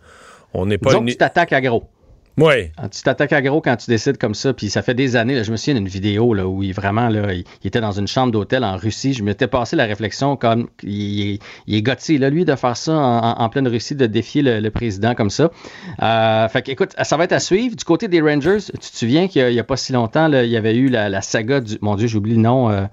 [0.52, 0.92] on n'est pas.
[0.92, 1.88] Donc, tu t'attaques à gros.
[2.36, 2.72] Oui.
[2.90, 5.52] Tu t'attaques à gros quand tu décides comme ça, puis ça fait des années, je
[5.52, 8.64] me souviens d'une vidéo là, où il vraiment là, il, était dans une chambre d'hôtel
[8.64, 9.12] en Russie.
[9.12, 11.38] Je m'étais passé la réflexion comme il,
[11.68, 15.50] est gâté, lui, de faire ça en, pleine Russie, de défier le, président comme ça.
[16.02, 17.76] Euh, fait écoute, ça va être à suivre.
[17.76, 20.56] Du côté des Rangers, tu te souviens qu'il n'y a, pas si longtemps, il y
[20.56, 21.78] avait eu la, saga du.
[21.80, 22.70] Mon Dieu, j'oublie le nom.
[22.70, 22.84] Euh,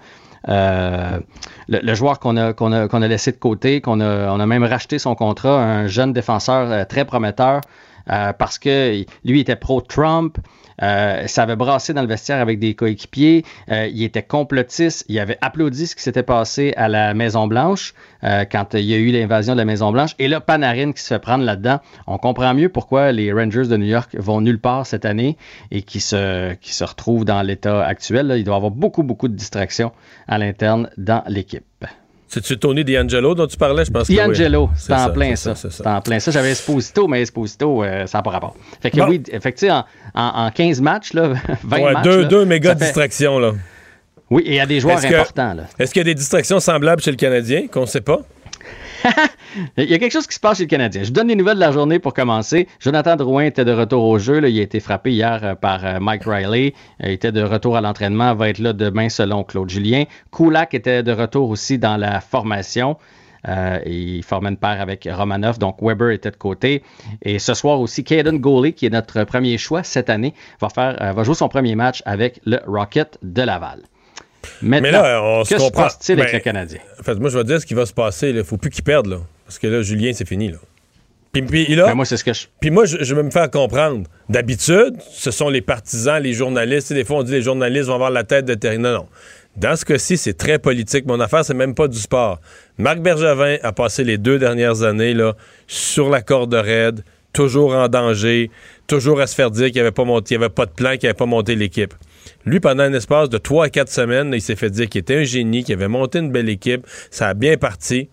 [0.49, 1.19] euh,
[1.68, 5.15] le, joueur qu'on a, a, laissé de côté, qu'on a, on a même racheté son
[5.15, 7.61] contrat, un jeune défenseur très prometteur.
[8.09, 10.37] Euh, parce que lui était pro-Trump.
[10.81, 13.45] Euh, ça avait brassé dans le vestiaire avec des coéquipiers.
[13.69, 15.05] Euh, il était complotiste.
[15.09, 17.93] Il avait applaudi ce qui s'était passé à la Maison-Blanche
[18.51, 20.11] quand il y a eu l'invasion de la Maison-Blanche.
[20.19, 21.79] Et là, Panarin qui se fait prendre là-dedans.
[22.05, 25.37] On comprend mieux pourquoi les Rangers de New York vont nulle part cette année
[25.71, 28.31] et qui se, qui se retrouvent dans l'état actuel.
[28.37, 29.91] Il doit y avoir beaucoup, beaucoup de distractions
[30.27, 31.65] à l'interne dans l'équipe.
[32.33, 33.83] C'est-tu Tony D'Angelo dont tu parlais?
[33.83, 35.53] Je pense D'Angelo, c'est en, plein ça.
[35.53, 36.31] C'est en plein ça.
[36.31, 38.55] J'avais Esposito, mais Esposito, euh, ça n'a pas rapport.
[38.81, 39.83] Fait que oui, effectivement,
[40.15, 41.33] en, en, 15 matchs, là,
[41.63, 42.03] 20 ouais, matchs.
[42.05, 43.51] Deux, deux méga distractions, là.
[44.29, 45.57] Oui, et il y a des joueurs importants.
[45.77, 48.21] Est-ce qu'il y a des distractions semblables chez le Canadien qu'on ne sait pas?
[49.77, 51.03] il y a quelque chose qui se passe chez le Canadien.
[51.03, 52.67] Je donne les nouvelles de la journée pour commencer.
[52.79, 54.37] Jonathan Drouin était de retour au jeu.
[54.47, 56.73] Il a été frappé hier euh, par euh, Mike Riley.
[57.01, 60.05] Il était de retour à l'entraînement, va être là demain selon Claude Julien.
[60.31, 62.97] Kulak était de retour aussi dans la formation.
[63.47, 66.83] Euh, il formait une paire avec Romanov, donc Weber était de côté.
[67.23, 71.13] Et ce soir aussi, Caden Goley, qui est notre premier choix cette année, va, faire,
[71.15, 73.81] va jouer son premier match avec le Rocket de Laval.
[74.61, 75.88] Maintenant, mais là, on se comprend.
[75.88, 76.80] Que se avec ben, le Canadien?
[76.99, 78.30] En fait, moi, je vais dire ce qui va se passer.
[78.30, 79.18] Il ne faut plus qu'il perde, là.
[79.45, 80.57] Parce que là, Julien, c'est fini, là.
[81.31, 82.47] Puis, puis là, ben, moi, c'est ce que je...
[82.59, 84.07] Puis moi, je, vais me faire comprendre.
[84.27, 86.91] D'habitude, ce sont les partisans, les journalistes.
[86.91, 88.77] des fois, on dit les journalistes vont avoir la tête de terrain.
[88.77, 89.07] Non, non.
[89.55, 91.05] Dans ce cas-ci, c'est très politique.
[91.05, 92.39] Mon affaire, c'est même pas du sport.
[92.77, 95.35] Marc Bergevin a passé les deux dernières années là,
[95.68, 97.03] sur la corde raide,
[97.34, 98.49] toujours en danger,
[98.88, 101.13] toujours à se faire dire qu'il n'y avait, pas avait pas de plan, qu'il n'avait
[101.13, 101.93] pas monté l'équipe.
[102.45, 105.18] Lui, pendant un espace de 3 à 4 semaines, il s'est fait dire qu'il était
[105.18, 108.10] un génie, qu'il avait monté une belle équipe, ça a bien parti.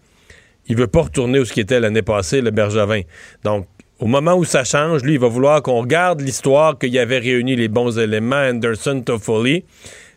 [0.66, 3.02] Il veut pas retourner où ce qui était l'année passée, le Bergevin.
[3.42, 3.66] Donc,
[3.98, 7.56] au moment où ça change, lui, il va vouloir qu'on regarde l'histoire qu'il avait réuni
[7.56, 9.64] les bons éléments, Anderson, Toffoli.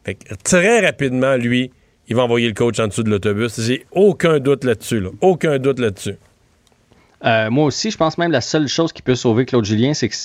[0.04, 1.72] Fait que très rapidement, lui,
[2.08, 3.60] il va envoyer le coach en dessous de l'autobus.
[3.62, 5.04] J'ai aucun doute là-dessus.
[5.22, 6.16] Aucun doute là-dessus.
[7.24, 9.94] Euh, moi aussi, je pense même que la seule chose qui peut sauver Claude Julien,
[9.94, 10.16] c'est que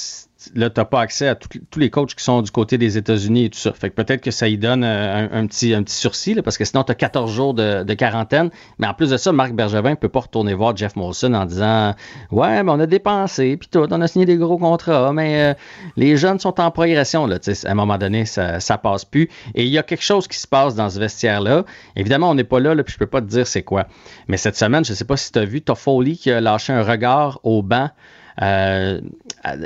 [0.54, 3.46] là, tu n'as pas accès à tous les coachs qui sont du côté des États-Unis
[3.46, 3.72] et tout ça.
[3.72, 6.64] Fait que peut-être que ça y donne euh, un, petit, un petit sursis, parce que
[6.64, 8.50] sinon, tu as 14 jours de, quarantaine.
[8.78, 11.46] Mais en plus de ça, Marc Bergevin ne peut pas retourner voir Jeff Molson en
[11.46, 11.94] disant
[12.30, 15.54] Ouais, mais on a dépensé, puis tout, on a signé des gros contrats, mais euh,
[15.96, 17.26] les jeunes sont en progression.
[17.26, 19.28] Là, à un moment donné, ça, ça passe plus.
[19.54, 21.64] Et il y a quelque chose qui se passe dans ce vestiaire-là.
[21.96, 23.86] Évidemment, on n'est pas là, là puis je peux pas te dire c'est quoi.
[24.28, 26.72] Mais cette semaine, je ne sais pas si tu as vu Toffoli qui a lâché
[26.72, 27.90] un regard au banc
[28.42, 29.00] euh,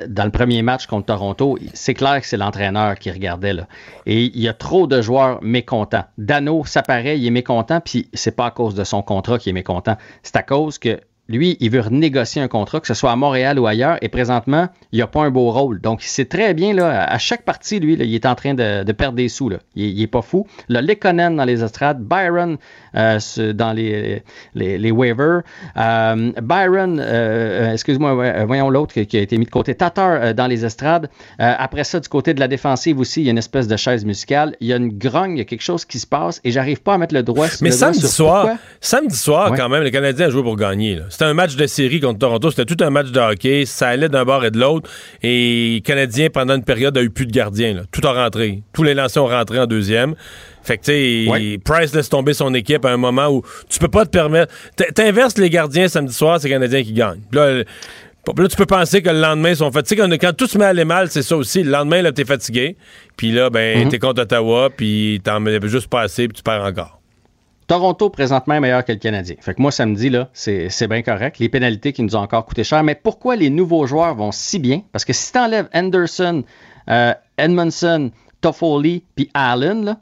[0.08, 3.66] dans le premier match contre Toronto, c'est clair que c'est l'entraîneur qui regardait là.
[4.06, 6.04] Et il y a trop de joueurs mécontents.
[6.18, 9.50] Dano, ça paraît, il est mécontent, puis c'est pas à cause de son contrat qu'il
[9.50, 9.96] est mécontent.
[10.22, 11.00] C'est à cause que
[11.30, 14.68] lui, il veut renégocier un contrat, que ce soit à Montréal ou ailleurs, et présentement,
[14.90, 15.80] il n'a pas un beau rôle.
[15.80, 19.16] Donc, c'est très bien, là, à chaque partie, lui, il est en train de, perdre
[19.16, 19.48] des sous.
[19.48, 19.58] Là.
[19.76, 20.46] Il, n'est est pas fou.
[20.68, 22.58] Là, Lekonen dans les estrades, Byron
[22.96, 23.18] euh,
[23.52, 24.22] dans les,
[24.54, 25.42] les, waivers,
[25.76, 30.64] euh, Byron, euh, excuse-moi, voyons l'autre qui, a été mis de côté, Tatar dans les
[30.64, 31.08] estrades.
[31.38, 34.04] après ça, du côté de la défensive aussi, il y a une espèce de chaise
[34.04, 34.56] musicale.
[34.60, 36.82] Il y a une grogne, il y a quelque chose qui se passe, et j'arrive
[36.82, 38.48] pas à mettre le droit sur Mais samedi, soir,
[38.80, 40.96] samedi soir, quand même, les Canadiens ont joué pour gagner.
[40.96, 41.04] Là.
[41.20, 42.50] C'était un match de série contre Toronto.
[42.50, 43.66] C'était tout un match de hockey.
[43.66, 44.88] Ça allait d'un bord et de l'autre.
[45.22, 47.82] Et les Canadiens, pendant une période, a eu plus de gardiens.
[47.92, 48.62] Tout a rentré.
[48.72, 50.14] Tous les lancers ont rentré en deuxième.
[50.62, 53.88] Fait que, tu sais, Price laisse tomber son équipe à un moment où tu peux
[53.88, 54.54] pas te permettre.
[54.94, 57.20] T'inverses les gardiens samedi soir, c'est les Canadiens qui gagnent.
[57.32, 57.64] Là,
[58.36, 60.06] Là, tu peux penser que le lendemain, ils sont fatigués.
[60.18, 61.62] Quand, tout se met à aller mal, c'est ça aussi.
[61.62, 62.76] Le lendemain, là, t'es fatigué.
[63.18, 63.90] Puis là, ben, mm-hmm.
[63.90, 66.99] t'es contre Ottawa, puis t'en mets juste pas assez, puis tu perds encore.
[67.70, 69.36] Toronto, présentement, est meilleur que le Canadien.
[69.38, 71.38] Fait que moi, samedi, là, c'est bien correct.
[71.38, 72.82] Les pénalités qui nous ont encore coûté cher.
[72.82, 74.82] Mais pourquoi les nouveaux joueurs vont si bien?
[74.90, 76.42] Parce que si tu enlèves Anderson,
[76.88, 78.10] euh, Edmondson,
[78.40, 79.98] Toffoli, puis Allen, là,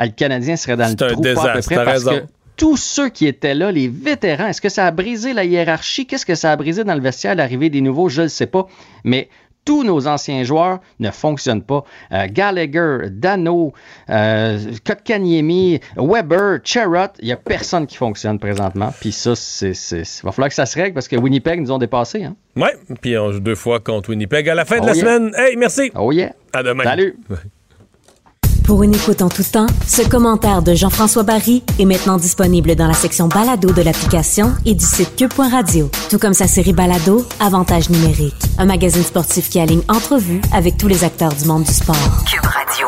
[0.00, 2.24] le Canadien serait dans le trou à peu près parce que
[2.56, 6.06] tous ceux qui étaient là, les vétérans, est-ce que ça a brisé la hiérarchie?
[6.06, 8.08] Qu'est-ce que ça a brisé dans le vestiaire, l'arrivée des nouveaux?
[8.08, 8.66] Je ne sais pas.
[9.04, 9.28] Mais
[9.64, 11.84] tous nos anciens joueurs ne fonctionnent pas.
[12.12, 13.72] Euh, Gallagher, Dano,
[14.10, 18.92] euh, Kotkaniemi, Weber, Cherrott, il n'y a personne qui fonctionne présentement.
[19.00, 21.78] Puis ça, c'est, il va falloir que ça se règle parce que Winnipeg nous ont
[21.78, 22.24] dépassés.
[22.24, 22.36] Hein?
[22.56, 22.68] Oui,
[23.00, 25.32] puis on joue deux fois contre Winnipeg à la fin de la oh semaine.
[25.36, 25.90] Hey, merci.
[25.94, 26.32] Oh yeah.
[26.52, 26.84] À demain.
[26.84, 27.16] Salut.
[28.64, 32.86] Pour une écoute en tout temps, ce commentaire de Jean-François Barry est maintenant disponible dans
[32.86, 35.90] la section balado de l'application et du site cube.radio.
[36.08, 40.88] Tout comme sa série balado, Avantage numérique, un magazine sportif qui aligne entrevues avec tous
[40.88, 42.24] les acteurs du monde du sport.
[42.26, 42.86] Cube Radio.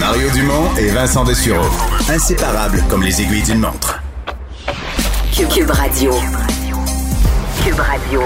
[0.00, 1.68] Mario Dumont et Vincent Dessureau.
[2.08, 4.00] Inséparables comme les aiguilles d'une montre.
[5.32, 6.12] Cube, Radio.
[7.62, 8.22] Cube Radio.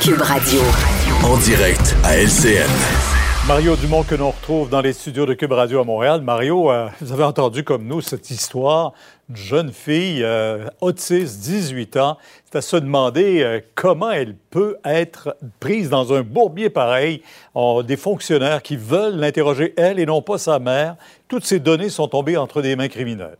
[0.00, 0.60] Cube Radio.
[1.24, 2.68] En direct à LCN.
[3.46, 6.22] Mario Dumont que l'on retrouve dans les studios de Cube Radio à Montréal.
[6.22, 8.92] Mario, euh, vous avez entendu comme nous cette histoire
[9.28, 12.18] d'une jeune fille euh, autiste, 18 ans.
[12.44, 17.22] C'est à se demander euh, comment elle peut être prise dans un bourbier pareil.
[17.84, 20.96] des fonctionnaires qui veulent l'interroger elle et non pas sa mère.
[21.28, 23.38] Toutes ces données sont tombées entre des mains criminelles.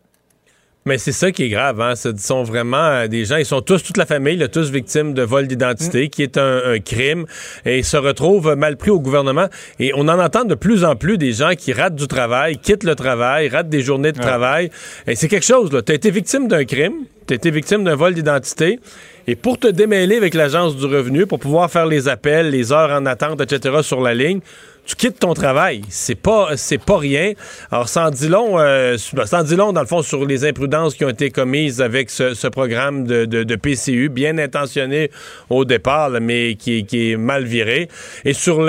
[0.89, 1.83] Mais c'est ça qui est grave.
[1.83, 1.97] Hein?
[1.97, 5.13] Ce sont vraiment euh, des gens, ils sont tous, toute la famille, là, tous victimes
[5.13, 7.27] de vol d'identité, qui est un, crime,
[7.67, 9.49] et ils se retrouvent mal pris au gouvernement.
[9.79, 12.85] Et on en entend de plus en plus des gens qui ratent du travail, quittent
[12.85, 14.71] le travail, ratent des journées de travail.
[15.07, 15.83] Et c'est quelque chose, là.
[15.83, 18.81] Tu as été victime d'un crime, tu as été victime d'un vol d'identité.
[19.27, 22.93] Et pour te démêler avec l'Agence du revenu, pour pouvoir faire les appels, les heures
[22.93, 24.41] en attente, etc., sur la ligne,
[24.89, 25.83] tu quittes ton travail.
[25.91, 26.53] C'est pas,
[26.87, 27.35] pas rien.
[27.71, 31.05] Alors, sans dit long, euh, sans dit long, dans le fond, sur les imprudences qui
[31.05, 35.11] ont été commises avec ce, programme de, PCU, bien intentionné
[35.51, 37.89] au départ, mais qui, est mal viré.
[38.25, 38.67] Et sur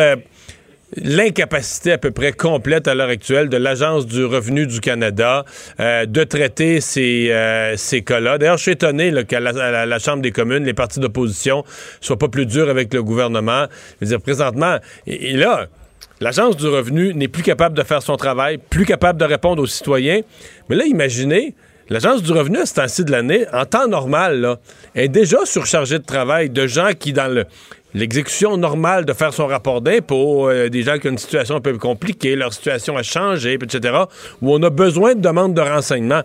[0.97, 5.45] l'incapacité à peu près complète à l'heure actuelle de l'Agence du revenu du Canada
[5.79, 8.37] euh, de traiter ces, euh, ces cas-là.
[8.37, 11.63] D'ailleurs, je suis étonné qu'à la, Chambre des communes, les partis d'opposition
[12.01, 13.67] soient pas plus durs avec le gouvernement.
[14.01, 15.69] Je veux dire, présentement, et là,
[16.21, 19.67] L'Agence du revenu n'est plus capable de faire son travail, plus capable de répondre aux
[19.67, 20.19] citoyens.
[20.67, 21.55] Mais là, imaginez,
[21.89, 24.57] l'Agence du revenu, à ce temps-ci de l'année, en temps normal,
[24.95, 27.45] est déjà surchargée de travail de gens qui, dans
[27.93, 31.61] l'exécution normale de faire son rapport d'impôt, euh, des gens qui ont une situation un
[31.61, 33.99] peu compliquée, leur situation a changé, etc.,
[34.41, 36.23] où on a besoin de demandes de renseignements.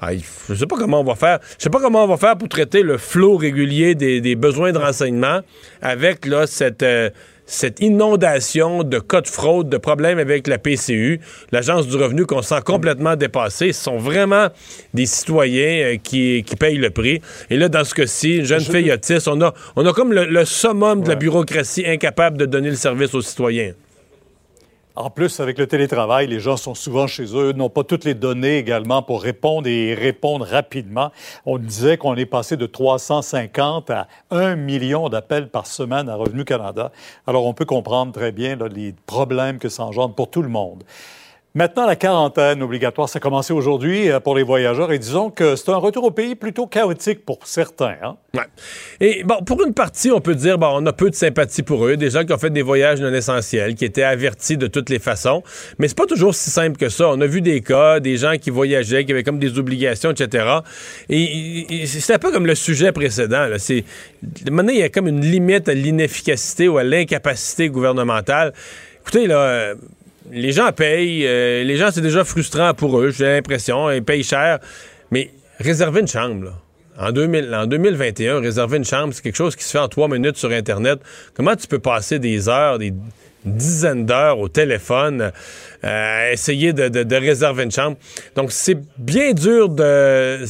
[0.00, 0.12] Je ah,
[0.48, 1.38] je sais pas comment on va faire.
[1.58, 4.78] Je sais pas comment on va faire pour traiter le flot régulier des, besoins de
[4.78, 5.40] renseignements
[5.82, 7.10] avec là, cette, euh,
[7.46, 11.20] cette inondation de cas de fraude, de problèmes avec la PCU,
[11.52, 14.48] l'Agence du revenu qu'on sent complètement dépassée, ce sont vraiment
[14.94, 17.20] des citoyens euh, qui, payent le prix.
[17.50, 20.44] Et là, dans ce cas-ci, une jeune fille autiste, on a, on a comme le,
[20.44, 23.72] summum de la bureaucratie incapable de donner le service aux citoyens.
[24.96, 28.14] En plus, avec le télétravail, les gens sont souvent chez eux, n'ont pas toutes les
[28.14, 31.10] données également pour répondre et répondre rapidement.
[31.46, 36.44] On disait qu'on est passé de 350 à 1 million d'appels par semaine à Revenu
[36.44, 36.92] Canada.
[37.26, 40.84] Alors, on peut comprendre très bien les problèmes que ça engendre pour tout le monde.
[41.56, 45.54] Maintenant, la quarantaine obligatoire, ça a commencé aujourd'hui euh, pour les voyageurs et disons que
[45.54, 47.94] c'est un retour au pays plutôt chaotique pour certains.
[48.02, 48.16] Hein?
[48.34, 48.42] Ouais.
[49.00, 51.86] Et bon, pour une partie, on peut dire, bon, on a peu de sympathie pour
[51.86, 54.90] eux, des gens qui ont fait des voyages non essentiels, qui étaient avertis de toutes
[54.90, 55.44] les façons,
[55.78, 57.08] mais c'est pas toujours si simple que ça.
[57.08, 60.56] On a vu des cas, des gens qui voyageaient, qui avaient comme des obligations, etc.
[61.08, 63.46] Et, c'est un peu comme le sujet précédent.
[63.46, 63.60] Là.
[63.60, 63.84] C'est,
[64.50, 68.52] maintenant, il y a comme une limite à l'inefficacité ou à l'incapacité gouvernementale.
[69.02, 69.74] Écoutez, là,
[70.30, 71.26] les gens payent.
[71.26, 73.90] Euh, les gens, c'est déjà frustrant pour eux, j'ai l'impression.
[73.90, 74.58] Ils payent cher.
[75.10, 76.52] Mais réserver une chambre, là.
[76.96, 80.06] En, 2000, en 2021, réserver une chambre, c'est quelque chose qui se fait en trois
[80.06, 81.00] minutes sur Internet.
[81.34, 82.94] Comment tu peux passer des heures, des
[83.44, 85.32] dizaines d'heures au téléphone,
[85.82, 87.96] euh, essayer de, réserver une chambre?
[88.36, 90.44] Donc, c'est bien dur de...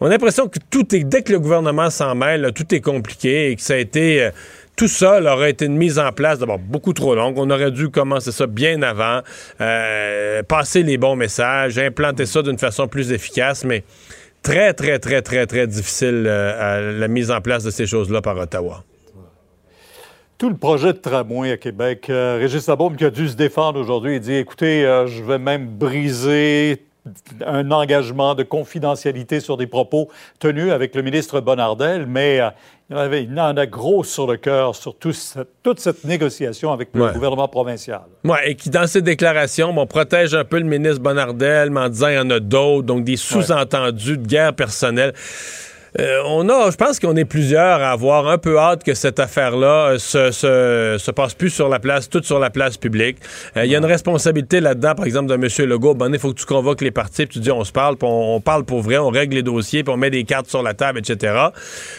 [0.00, 1.04] On a l'impression que tout est...
[1.04, 4.22] Dès que le gouvernement s'en mêle, tout est compliqué et que ça a été...
[4.22, 4.30] Euh,
[4.76, 7.38] tout ça aurait été une mise en place d'abord beaucoup trop longue.
[7.38, 9.20] On aurait dû commencer ça bien avant,
[9.60, 13.84] euh, passer les bons messages, implanter ça d'une façon plus efficace, mais
[14.42, 18.36] très, très, très, très, très difficile euh, la mise en place de ces choses-là par
[18.38, 18.84] Ottawa.
[20.38, 23.78] Tout le projet de tramway à Québec, euh, Régis Labaume qui a dû se défendre
[23.78, 26.82] aujourd'hui, il dit écoutez, je vais même briser
[27.44, 30.08] un engagement de confidentialité sur des propos
[30.38, 32.40] tenus avec le ministre Bonnardel, mais
[32.90, 38.02] il, en a gros sur le cœur sur toute cette négociation avec le gouvernement provincial.
[38.24, 42.06] Oui, et qui, dans ses déclarations, on protège un peu le ministre Bonnardel, en disant
[42.06, 45.12] qu'il y en a d'autres, donc des sous-entendus de guerre personnelle.
[46.00, 49.20] Euh, on a, je pense qu'on est plusieurs à avoir un peu hâte que cette
[49.20, 50.30] affaire-là euh, se,
[50.98, 53.18] se, passe plus sur la place, toute sur la place publique.
[53.56, 55.68] Euh, il y a une responsabilité là-dedans, par exemple, de M.
[55.68, 55.96] Legault.
[56.10, 58.40] il faut que tu convoques les partis, puis tu dis on se parle, puis on,
[58.40, 60.98] parle pour vrai, on règle les dossiers, puis on met des cartes sur la table,
[60.98, 61.34] etc.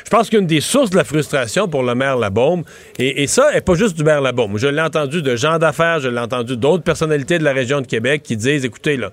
[0.05, 2.63] Je pense qu'une des sources de la frustration pour le maire Labaume,
[2.97, 4.57] et, et ça n'est pas juste du maire Labaume.
[4.57, 7.87] Je l'ai entendu de gens d'affaires, je l'ai entendu d'autres personnalités de la région de
[7.87, 9.11] Québec qui disent, écoutez, là,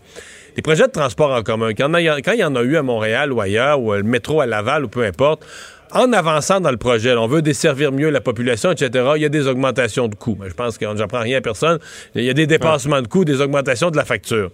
[0.61, 3.41] les projets de transport en commun, quand, il y en a eu à Montréal ou
[3.41, 5.43] ailleurs, ou le métro à Laval ou peu importe,
[5.91, 9.31] en avançant dans le projet, on veut desservir mieux la population, etc., il y a
[9.31, 10.37] des augmentations de coûts.
[10.47, 11.79] Je pense que j'apprends rien à personne.
[12.15, 14.51] Il y a des dépassements de coûts, des augmentations de la facture.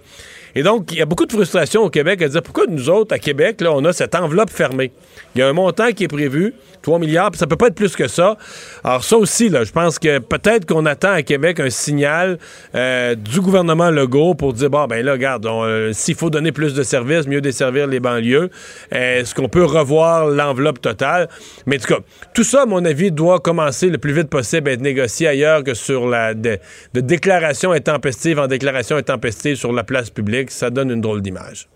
[0.59, 3.15] Et donc, il y a beaucoup de frustration au Québec à dire pourquoi nous autres,
[3.15, 4.91] à Québec, là, on a cette enveloppe fermée?
[5.35, 7.75] Il y a un montant qui est prévu, 3 milliards, puis ça peut pas être
[7.75, 8.39] plus que ça.
[8.83, 12.39] Alors ça aussi, là, je pense que peut-être qu'on attend à Québec un signal
[12.75, 16.73] euh, du gouvernement Legault pour dire, bon, ben là, regarde, euh, s'il faut donner plus
[16.73, 18.49] de services, mieux desservir les banlieues,
[18.91, 21.29] est-ce qu'on peut revoir l'enveloppe totale?
[21.67, 22.01] Mais en tout cas,
[22.33, 25.65] tout ça, à mon avis, doit commencer le plus vite possible à être négocié ailleurs
[25.65, 26.57] que sur la de,
[26.95, 31.69] de déclaration intempestive en déclaration intempestive sur la place publique ça donne une drôle d'image.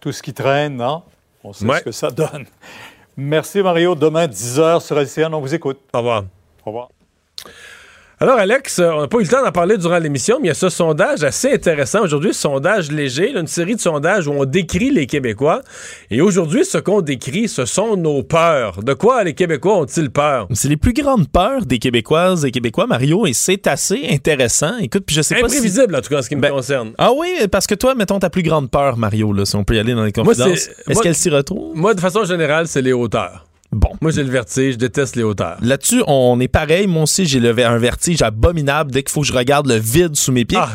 [0.00, 1.02] Tout ce qui traîne, non?
[1.44, 2.46] On sait ce que ça donne.
[3.16, 3.94] Merci Mario.
[3.94, 5.78] Demain, 10h sur LCN, on vous écoute.
[5.92, 6.24] Au revoir.
[6.64, 6.88] Au revoir.
[8.22, 10.48] Alors, Alex, euh, on n'a pas eu le temps d'en parler durant l'émission, mais il
[10.48, 14.44] y a ce sondage assez intéressant aujourd'hui, sondage léger, une série de sondages où on
[14.44, 15.62] décrit les Québécois.
[16.10, 18.82] Et aujourd'hui, ce qu'on décrit, ce sont nos peurs.
[18.82, 20.48] De quoi les Québécois ont-ils peur?
[20.52, 24.76] C'est les plus grandes peurs des Québécoises et Québécois, Mario, et c'est assez intéressant.
[24.76, 25.56] Écoute, puis je sais pas si...
[25.56, 26.92] Imprévisible, en tout cas, en ce qui me ben, concerne.
[26.98, 29.76] Ah oui, parce que toi, mettons ta plus grande peur, Mario, là, si on peut
[29.76, 30.68] y aller dans les confidences.
[30.86, 31.74] Est-ce qu'elle s'y retrouve?
[31.74, 33.46] Moi, de façon générale, c'est les hauteurs.
[33.72, 33.90] Bon.
[34.00, 35.56] Moi, j'ai le vertige, je déteste les hauteurs.
[35.62, 36.88] Là-dessus, on est pareil.
[36.88, 40.32] Moi aussi, j'ai un vertige abominable dès qu'il faut que je regarde le vide sous
[40.32, 40.58] mes pieds.
[40.60, 40.70] Ah,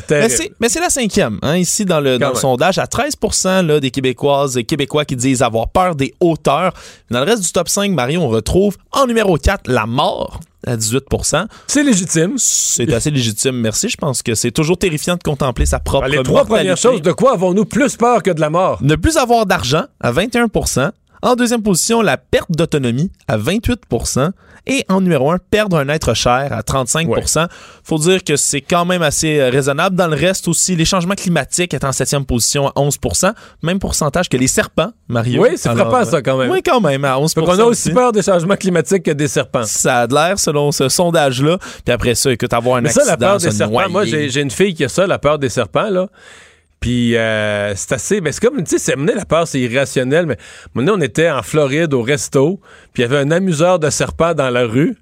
[0.60, 2.78] mais c'est la cinquième, hein, ici dans le, sondage.
[2.78, 6.74] À 13% là, des Québécoises et Québécois qui disent avoir peur des hauteurs.
[7.12, 10.78] Dans le reste du top 5, Marie, on retrouve en numéro 4 la mort à
[10.78, 12.34] 18% C'est légitime.
[12.38, 13.90] C'est assez légitime, merci.
[13.90, 17.12] Je pense que c'est toujours terrifiant de contempler sa propre Les trois premières choses, de
[17.12, 18.80] quoi avons-nous plus peur que de la mort?
[18.82, 20.48] Ne plus avoir d'argent à 21
[21.26, 24.30] en deuxième position, la perte d'autonomie à 28%
[24.68, 27.48] et en numéro un, perdre un être cher à 35%
[27.84, 29.96] Faut dire que c'est quand même assez euh, raisonnable.
[29.96, 33.34] Dans le reste aussi, les changements climatiques est en septième position à 11%
[33.64, 35.42] même pourcentage que les serpents, Mario.
[35.42, 36.52] Oui, c'est frappant ça quand même.
[36.52, 39.64] Oui, quand même, à 11% On a aussi peur des changements climatiques que des serpents.
[39.64, 41.58] Ça a de l'air selon ce sondage-là.
[41.84, 44.42] Puis après ça, écoute, avoir un Mais accident, ça, la peur des serpents, moi j'ai
[44.42, 46.08] une fille qui a ça, la peur des serpents, là.
[46.86, 48.22] Puis euh, c'est assez.
[48.22, 50.28] Mais c'est comme, tu sais, c'est la peur, c'est irrationnel.
[50.28, 50.38] Mais
[50.76, 52.60] maintenant, on était en Floride au resto,
[52.94, 54.96] puis il y avait un amuseur de serpents dans la rue.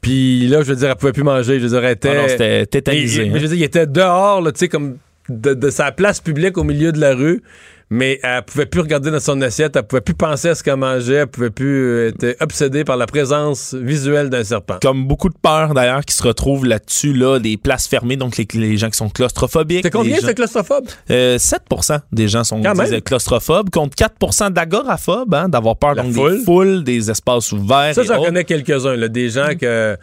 [0.00, 1.58] Puis là, je veux dire, elle pouvait plus manger.
[1.58, 2.16] Je veux dire, elle était.
[2.16, 3.32] Ah c'était tétanisé.
[3.34, 6.62] Je veux dire, il était dehors, tu sais, comme de, de, sa place publique au
[6.62, 7.42] milieu de la rue
[7.90, 10.76] mais elle pouvait plus regarder dans son assiette, elle pouvait plus penser à ce qu'elle
[10.76, 14.78] mangeait, elle pouvait plus être obsédée par la présence visuelle d'un serpent.
[14.82, 18.76] Comme beaucoup de peurs d'ailleurs qui se retrouvent là-dessus, là, des places fermées, donc les,
[18.76, 19.80] gens qui sont claustrophobiques.
[19.82, 20.86] C'est combien c'est claustrophobe?
[21.08, 22.62] 7% euh, des gens sont
[23.04, 27.94] claustrophobes, contre 4% d'agoraphobes, hein, d'avoir peur donc des foules, des espaces ouverts.
[27.94, 29.96] Ça, j'en connais quelques-uns, des gens que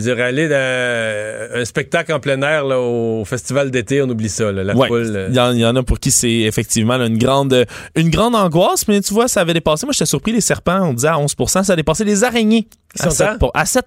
[0.00, 4.08] je veux dire, aller dans un spectacle en plein air là, au festival d'été, on
[4.08, 5.12] oublie ça, là, la Ouais, foule.
[5.14, 5.26] euh.
[5.30, 7.64] Il y, en- il y en a pour qui c'est effectivement là, une grande
[7.94, 9.86] une grande angoisse, mais tu vois, ça avait dépassé.
[9.86, 13.02] Moi, j'étais surpris, les serpents, on disait à 11 ça a dépassé les araignées Ils
[13.02, 13.34] à sont 7, à?
[13.38, 13.86] pour- à 7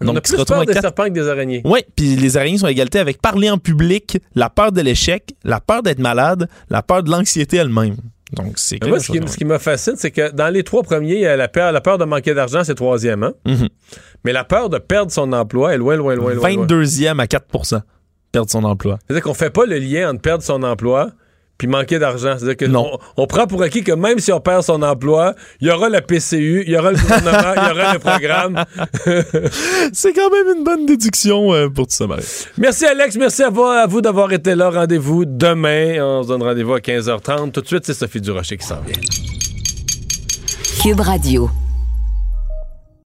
[0.00, 1.62] on Donc, a ils se plus peur des serpents que des araignées.
[1.64, 5.34] Oui, puis les araignées sont à égalité avec parler en public, la peur de l'échec,
[5.44, 7.96] la peur d'être malade, la peur de l'anxiété elle-même.
[8.32, 11.14] Donc, c'est moi, ce qui, ce qui me fascine, c'est que dans les trois premiers,
[11.14, 13.22] il y a la peur, la peur de manquer d'argent, c'est troisième.
[13.22, 13.34] Hein?
[13.46, 13.68] Mhm.
[14.24, 16.50] Mais la peur de perdre son emploi est loin, loin, loin, loin.
[16.50, 16.66] loin.
[16.66, 17.80] 22e à 4%
[18.32, 18.98] perdre son emploi.
[19.06, 21.10] C'est-à-dire qu'on fait pas le lien entre perdre son emploi
[21.56, 22.34] puis manquer d'argent.
[22.36, 25.68] C'est-à-dire que on, on prend pour acquis que même si on perd son emploi, il
[25.68, 28.64] y aura la PCU, il y aura le gouvernement, il y aura le programme.
[29.92, 32.24] c'est quand même une bonne déduction euh, pour tout ça, Marie.
[32.58, 34.70] Merci Alex, merci à vous, à vous d'avoir été là.
[34.70, 36.02] Rendez-vous demain.
[36.02, 37.52] On se donne rendez-vous à 15h30.
[37.52, 39.00] Tout de suite, c'est Sophie Durocher qui s'en vient.
[40.82, 41.48] Cube Radio.